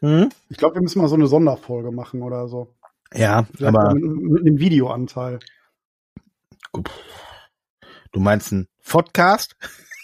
Mhm. 0.00 0.30
Ich 0.48 0.56
glaube, 0.56 0.76
wir 0.76 0.82
müssen 0.82 1.00
mal 1.00 1.08
so 1.08 1.14
eine 1.16 1.26
Sonderfolge 1.26 1.90
machen 1.92 2.22
oder 2.22 2.48
so. 2.48 2.74
Ja, 3.14 3.44
Vielleicht 3.54 3.74
aber 3.76 3.94
mit, 3.94 4.04
mit 4.04 4.40
einem 4.46 4.58
Videoanteil. 4.58 5.38
du 8.12 8.20
meinst 8.20 8.52
einen 8.52 8.68
Podcast? 8.84 9.56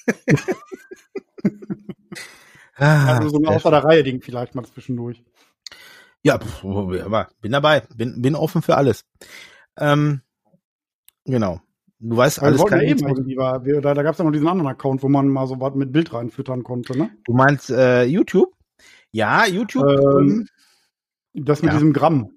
ah, 2.77 3.17
Also 3.17 3.29
so 3.29 3.39
ein 3.39 3.47
außer 3.47 3.71
der 3.71 3.85
Reihe 3.85 4.03
Ding 4.03 4.21
vielleicht 4.23 4.55
mal 4.55 4.65
zwischendurch. 4.65 5.23
Ja, 6.23 6.39
pf, 6.39 6.65
aber 6.65 7.29
bin 7.41 7.53
dabei, 7.53 7.83
bin, 7.95 8.23
bin 8.23 8.35
offen 8.35 8.63
für 8.63 8.77
alles. 8.77 9.05
Ähm, 9.77 10.23
genau. 11.25 11.61
Du 11.99 12.17
weißt 12.17 12.43
alles 12.43 12.61
ja 12.61 12.67
kein 12.67 12.81
eben 12.83 13.07
irgendwie, 13.07 13.37
war, 13.37 13.65
wir, 13.65 13.81
da, 13.81 13.95
da 13.95 14.03
gab 14.03 14.13
es 14.13 14.19
ja 14.19 14.25
noch 14.25 14.33
diesen 14.33 14.49
anderen 14.49 14.71
Account, 14.71 15.03
wo 15.03 15.09
man 15.09 15.29
mal 15.29 15.47
so 15.47 15.61
was 15.61 15.75
mit 15.75 15.93
Bild 15.93 16.13
reinfüttern 16.13 16.63
konnte, 16.63 16.97
ne? 16.97 17.11
Du 17.25 17.33
meinst 17.33 17.71
äh, 17.71 18.05
YouTube? 18.05 18.53
Ja, 19.11 19.47
YouTube. 19.47 19.87
Ähm, 19.87 20.49
Das 21.35 21.63
mit 21.63 21.73
Ja. 21.73 21.79
diesem 21.79 21.93
Gramm. 21.93 22.31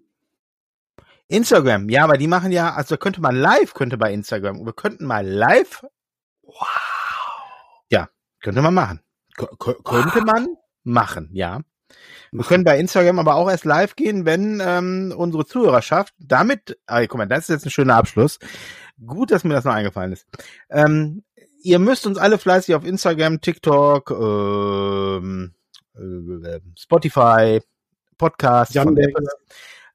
Instagram, 1.30 1.90
ja, 1.90 2.06
aber 2.06 2.18
die 2.18 2.28
machen 2.28 2.52
ja, 2.54 2.74
also 2.74 2.96
könnte 2.98 3.20
man 3.22 3.36
live, 3.36 3.74
könnte 3.74 3.98
bei 3.98 4.14
Instagram, 4.14 4.66
wir 4.66 4.74
könnten 4.74 5.06
mal 5.06 5.26
live. 5.28 5.86
Wow. 6.44 6.68
Ja, 7.90 8.10
könnte 8.42 8.62
man 8.62 8.74
machen. 8.74 9.02
K 9.38 9.76
könnte 9.84 10.22
man 10.26 10.48
machen, 10.84 11.30
ja. 11.32 11.62
Wir 12.32 12.44
können 12.44 12.66
bei 12.66 12.78
Instagram 12.78 13.20
aber 13.20 13.36
auch 13.36 13.50
erst 13.50 13.64
live 13.64 13.96
gehen, 13.96 14.26
wenn 14.26 14.62
ähm, 14.62 15.14
unsere 15.16 15.46
Zuhörerschaft 15.46 16.14
damit, 16.20 16.78
ah, 16.86 17.06
guck 17.06 17.18
mal, 17.18 17.26
das 17.28 17.44
ist 17.46 17.50
jetzt 17.50 17.66
ein 17.66 17.72
schöner 17.72 17.96
Abschluss. 17.96 18.40
Gut, 19.06 19.32
dass 19.32 19.44
mir 19.44 19.54
das 19.54 19.64
noch 19.64 19.74
eingefallen 19.74 20.12
ist. 20.12 20.26
Ähm, 20.70 21.24
ihr 21.62 21.80
müsst 21.80 22.06
uns 22.06 22.18
alle 22.18 22.38
fleißig 22.38 22.76
auf 22.76 22.84
Instagram, 22.84 23.40
TikTok, 23.40 24.12
ähm, 24.12 25.54
äh, 25.96 26.60
Spotify, 26.78 27.62
Podcast, 28.18 28.74
von 28.74 28.88
Yandex. 28.88 29.08
Apple, 29.10 29.28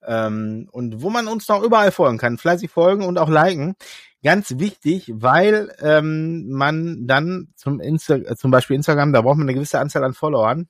ähm, 0.07 0.68
und 0.72 1.03
wo 1.03 1.11
man 1.11 1.28
uns 1.28 1.48
noch 1.48 1.62
überall 1.62 1.92
folgen 1.92 2.18
kann. 2.18 2.38
Fleißig 2.38 2.70
folgen 2.70 3.05
und 3.05 3.18
auch 3.18 3.28
liken. 3.28 3.74
Ganz 4.22 4.59
wichtig, 4.59 5.12
weil 5.14 5.74
ähm, 5.80 6.48
man 6.50 7.07
dann 7.07 7.48
zum, 7.57 7.80
Insta 7.80 8.16
äh, 8.16 8.36
zum 8.36 8.50
Beispiel 8.50 8.76
Instagram, 8.76 9.12
da 9.12 9.22
braucht 9.22 9.38
man 9.38 9.48
eine 9.48 9.55
gewisse 9.55 9.80
Anzahl 9.80 10.05
an 10.05 10.14
Followern, 10.14 10.68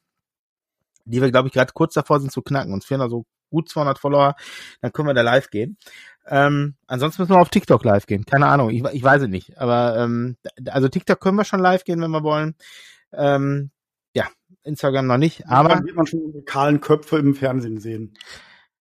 die 1.05 1.21
wir, 1.21 1.31
glaube 1.31 1.49
ich, 1.49 1.55
gerade 1.55 1.73
kurz 1.75 1.95
davor 1.95 2.21
sind 2.21 2.33
zu 2.33 2.43
knacken. 2.43 2.73
Uns 2.73 2.87
fehlen 2.87 3.03
also 3.03 3.27
gut 3.51 3.69
200 3.69 3.99
Follower, 3.99 4.35
dann 4.81 4.93
können 4.93 5.09
wir 5.09 5.15
da 5.15 5.23
live 5.23 5.51
gehen. 5.51 5.77
Ähm, 6.27 6.77
ansonsten 6.87 7.23
müssen 7.23 7.35
wir 7.35 7.41
auf 7.41 7.51
TikTok 7.51 7.85
live 7.85 8.07
gehen. 8.07 8.25
Keine 8.25 8.47
Ahnung, 8.47 8.71
ich, 8.71 8.83
ich 8.93 9.03
weiß 9.03 9.23
es 9.23 9.29
nicht. 9.29 9.59
Aber 9.59 9.99
ähm, 9.99 10.37
also 10.69 10.89
TikTok 10.89 11.21
können 11.21 11.37
wir 11.37 11.45
schon 11.45 11.61
live 11.61 11.85
gehen, 11.85 12.01
wenn 12.01 12.11
wir 12.11 12.23
wollen. 12.23 12.55
Ähm, 13.13 13.71
ja, 14.15 14.27
Instagram 14.63 15.07
noch 15.07 15.19
nicht. 15.19 15.47
Aber 15.47 15.69
dann 15.71 15.85
wird 15.85 15.97
man 15.97 16.07
schon 16.07 16.21
unsere 16.21 16.45
kahlen 16.45 16.81
Köpfe 16.81 17.19
im 17.19 17.35
Fernsehen 17.35 17.81
sehen. 17.81 18.15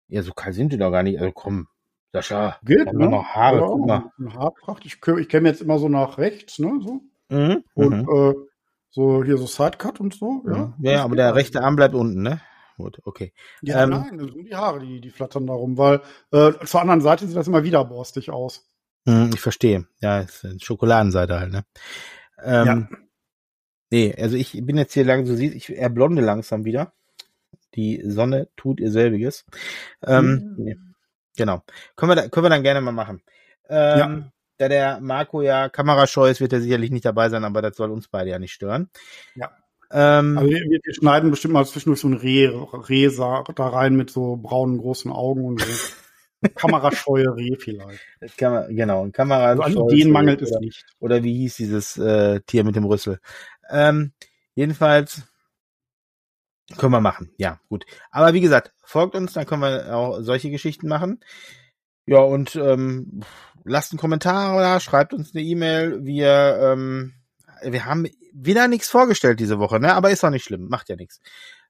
Ja, 0.09 0.23
so 0.23 0.33
kalt 0.33 0.55
sind 0.55 0.73
die 0.73 0.79
doch 0.79 0.91
gar 0.91 1.03
nicht. 1.03 1.19
Also 1.19 1.33
komm, 1.33 1.69
Sascha, 2.13 2.59
Geht, 2.65 2.87
wir 2.87 3.09
noch 3.09 3.25
Haare, 3.25 3.61
Ja, 3.61 3.67
guck 3.67 3.87
mal. 3.87 4.11
Haarpracht. 4.35 4.87
Ich, 4.87 4.99
ich 5.07 5.29
käme 5.29 5.49
jetzt 5.49 5.61
immer 5.61 5.79
so 5.79 5.89
nach 5.89 6.19
rechts, 6.19 6.59
ne? 6.59 6.81
So. 6.83 7.01
Mhm. 7.29 7.65
Und 7.75 8.03
mhm. 8.03 8.09
äh, 8.09 8.35
so 8.91 9.25
hier 9.25 9.37
so 9.37 9.47
Sidecut 9.47 10.01
und 10.01 10.15
so. 10.15 10.43
Ja, 10.47 10.75
Ja, 10.81 10.93
ja, 10.93 11.05
aber 11.05 11.17
der 11.17 11.35
rechte 11.35 11.63
Arm 11.63 11.77
bleibt 11.77 11.95
unten, 11.95 12.23
ne? 12.23 12.41
Gut, 12.77 13.01
okay. 13.05 13.33
Ja, 13.63 13.85
ähm, 13.85 13.91
nein, 13.91 14.19
das 14.19 14.33
sind 14.33 14.45
die 14.45 14.55
Haare, 14.55 14.81
die, 14.81 15.01
die 15.01 15.11
flattern 15.11 15.47
darum, 15.47 15.79
weil 15.79 16.03
äh, 16.31 16.53
zur 16.65 16.81
anderen 16.81 17.01
Seite 17.01 17.27
sieht 17.27 17.37
das 17.37 17.49
immer 17.49 17.65
wieder 17.65 17.85
borstig 17.85 18.31
aus. 18.31 18.69
Hm, 19.07 19.31
Ich 19.33 19.41
verstehe. 19.41 19.87
Ja, 20.01 20.21
ist 20.21 20.63
Schokoladenseite 20.63 21.41
halt, 21.41 21.53
ne? 21.53 21.65
Ähm, 22.43 22.67
Ja. 22.67 22.89
Nee, 23.91 24.15
also 24.19 24.37
ich 24.37 24.53
bin 24.67 24.77
jetzt 24.77 24.95
hier 24.95 25.05
lang, 25.05 25.25
du 25.25 25.37
siehst, 25.37 25.55
ich 25.55 25.77
erblonde 25.77 26.21
langsam 26.21 26.65
wieder. 26.65 26.93
Die 27.77 28.03
Sonne 28.05 28.49
tut 28.57 28.81
ihr 28.81 28.91
selbiges. 28.91 29.45
Ähm, 30.07 30.55
Mhm. 30.57 30.65
nee. 30.65 30.77
Genau. 31.37 31.63
Können 31.97 32.11
wir, 32.13 32.17
da, 32.17 32.29
können 32.29 32.47
wir 32.47 32.51
dann 32.51 32.63
gerne 32.63 32.81
mal 32.81 32.93
machen. 32.93 33.23
Ähm, 33.69 34.31
Da 34.59 34.69
der 34.69 35.01
Marco 35.01 35.43
ja 35.43 35.69
kamerascheu 35.69 36.31
ist, 36.31 36.41
wird 36.41 36.55
er 36.55 36.63
sicherlich 36.63 36.91
nicht 36.91 37.05
dabei 37.05 37.29
sein, 37.29 37.45
aber 37.45 37.61
das 37.61 37.77
soll 37.77 37.91
uns 37.91 38.09
beide 38.09 38.31
ja 38.31 38.39
nicht 38.39 38.53
stören. 38.55 38.89
Ja. 39.35 39.51
Ähm, 39.91 40.39
Also 40.39 40.51
wir, 40.51 40.61
wir 40.61 40.95
schneiden 40.95 41.31
bestimmt 41.31 41.53
mal 41.53 41.67
zwischendurch 41.67 42.01
so 42.01 42.09
ein 42.09 42.15
Reh, 42.15 42.47
Reh 42.49 43.11
da 43.55 43.69
rein 43.69 43.97
mit 43.97 44.09
so 44.11 44.37
braunen 44.37 44.79
großen 44.79 45.13
Augen 45.13 45.45
und 45.45 45.61
so. 45.61 45.93
Kamerascheue 46.55 47.37
Reh 47.37 47.57
vielleicht. 47.59 48.01
man, 48.41 48.75
genau, 48.75 49.05
ein 49.05 49.13
Kamera. 49.13 49.47
Also 49.47 49.63
an 49.63 49.73
Ideen 49.91 50.11
mangelt 50.11 50.41
es 50.43 50.53
oder, 50.53 50.61
nicht. 50.61 50.85
oder 51.01 51.23
wie 51.23 51.35
hieß 51.35 51.57
dieses 51.57 51.99
äh, 51.99 52.41
Tier 52.47 52.65
mit 52.65 52.77
dem 52.77 52.85
Rüssel? 52.85 53.19
Ähm, 53.69 54.13
jedenfalls 54.55 55.23
können 56.79 56.93
wir 56.93 57.01
machen. 57.01 57.33
Ja, 57.39 57.61
gut. 57.69 57.87
Aber 58.11 58.35
wie 58.35 58.41
gesagt, 58.41 58.73
folgt 58.85 59.15
uns, 59.15 59.33
dann 59.33 59.47
können 59.47 59.63
wir 59.63 59.95
auch 59.95 60.21
solche 60.21 60.51
Geschichten 60.51 60.89
machen. 60.89 61.21
Ja, 62.07 62.19
und 62.19 62.57
ähm, 62.57 63.23
lasst 63.65 63.93
einen 63.93 64.01
Kommentar 64.01 64.59
da, 64.61 64.81
schreibt 64.81 65.13
uns 65.13 65.35
eine 65.35 65.45
E-Mail. 65.45 66.05
Wir, 66.05 66.59
ähm, 66.61 67.15
wir 67.63 67.85
haben 67.85 68.07
wieder 68.33 68.69
nichts 68.69 68.89
vorgestellt 68.89 69.41
diese 69.41 69.59
Woche, 69.59 69.81
ne? 69.81 69.95
Aber 69.95 70.11
ist 70.11 70.25
auch 70.25 70.31
nicht 70.31 70.45
schlimm, 70.45 70.69
macht 70.69 70.89
ja 70.89 70.97
nichts. 70.97 71.21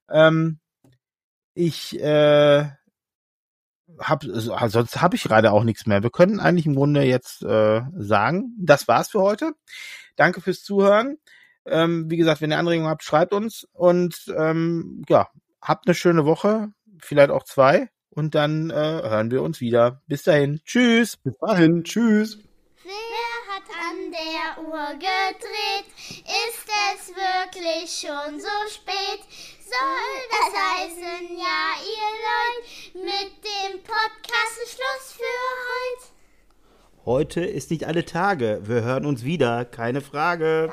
Ähm, 0.09 0.59
Ich 1.53 1.99
äh, 1.99 2.69
hab, 3.99 4.23
sonst 4.23 5.01
habe 5.01 5.15
ich 5.15 5.23
gerade 5.23 5.51
auch 5.51 5.63
nichts 5.63 5.87
mehr. 5.87 6.03
Wir 6.03 6.11
können 6.11 6.39
eigentlich 6.39 6.67
im 6.67 6.75
Grunde 6.75 7.01
jetzt 7.03 7.41
äh, 7.41 7.81
sagen, 7.95 8.53
das 8.59 8.87
war's 8.87 9.09
für 9.09 9.21
heute. 9.21 9.53
Danke 10.15 10.41
fürs 10.41 10.61
Zuhören. 10.61 11.17
Ähm, 11.69 12.09
wie 12.09 12.17
gesagt, 12.17 12.41
wenn 12.41 12.51
ihr 12.51 12.57
Anregungen 12.57 12.89
habt, 12.89 13.03
schreibt 13.03 13.33
uns 13.33 13.67
und 13.73 14.33
ähm, 14.37 15.03
ja, 15.09 15.27
habt 15.61 15.87
eine 15.87 15.95
schöne 15.95 16.25
Woche, 16.25 16.69
vielleicht 16.99 17.29
auch 17.29 17.43
zwei 17.43 17.89
und 18.09 18.35
dann 18.35 18.69
äh, 18.69 18.73
hören 18.73 19.31
wir 19.31 19.43
uns 19.43 19.61
wieder. 19.61 20.01
Bis 20.07 20.23
dahin, 20.23 20.59
tschüss. 20.65 21.17
Bis 21.17 21.33
dahin, 21.39 21.83
tschüss. 21.83 22.39
Wer 22.83 23.53
hat 23.53 23.63
an 23.89 24.11
der 24.11 24.63
Uhr 24.63 24.93
gedreht? 24.93 25.85
Ist 26.07 26.67
es 26.93 27.09
wirklich 27.09 27.91
schon 27.91 28.39
so 28.39 28.47
spät? 28.69 29.21
Soll 29.59 30.17
das 30.31 30.53
heißen, 30.63 31.37
ja, 31.37 31.75
ihr 31.83 32.11
Leute, 32.23 33.05
mit 33.05 33.43
dem 33.43 33.83
Podcast 33.83 34.57
Schluss 34.65 35.13
für 35.13 35.23
heute? 35.67 36.17
Heute 37.05 37.45
ist 37.45 37.69
nicht 37.69 37.85
alle 37.85 38.05
Tage. 38.05 38.61
Wir 38.63 38.83
hören 38.83 39.05
uns 39.05 39.23
wieder, 39.23 39.65
keine 39.65 40.01
Frage. 40.01 40.71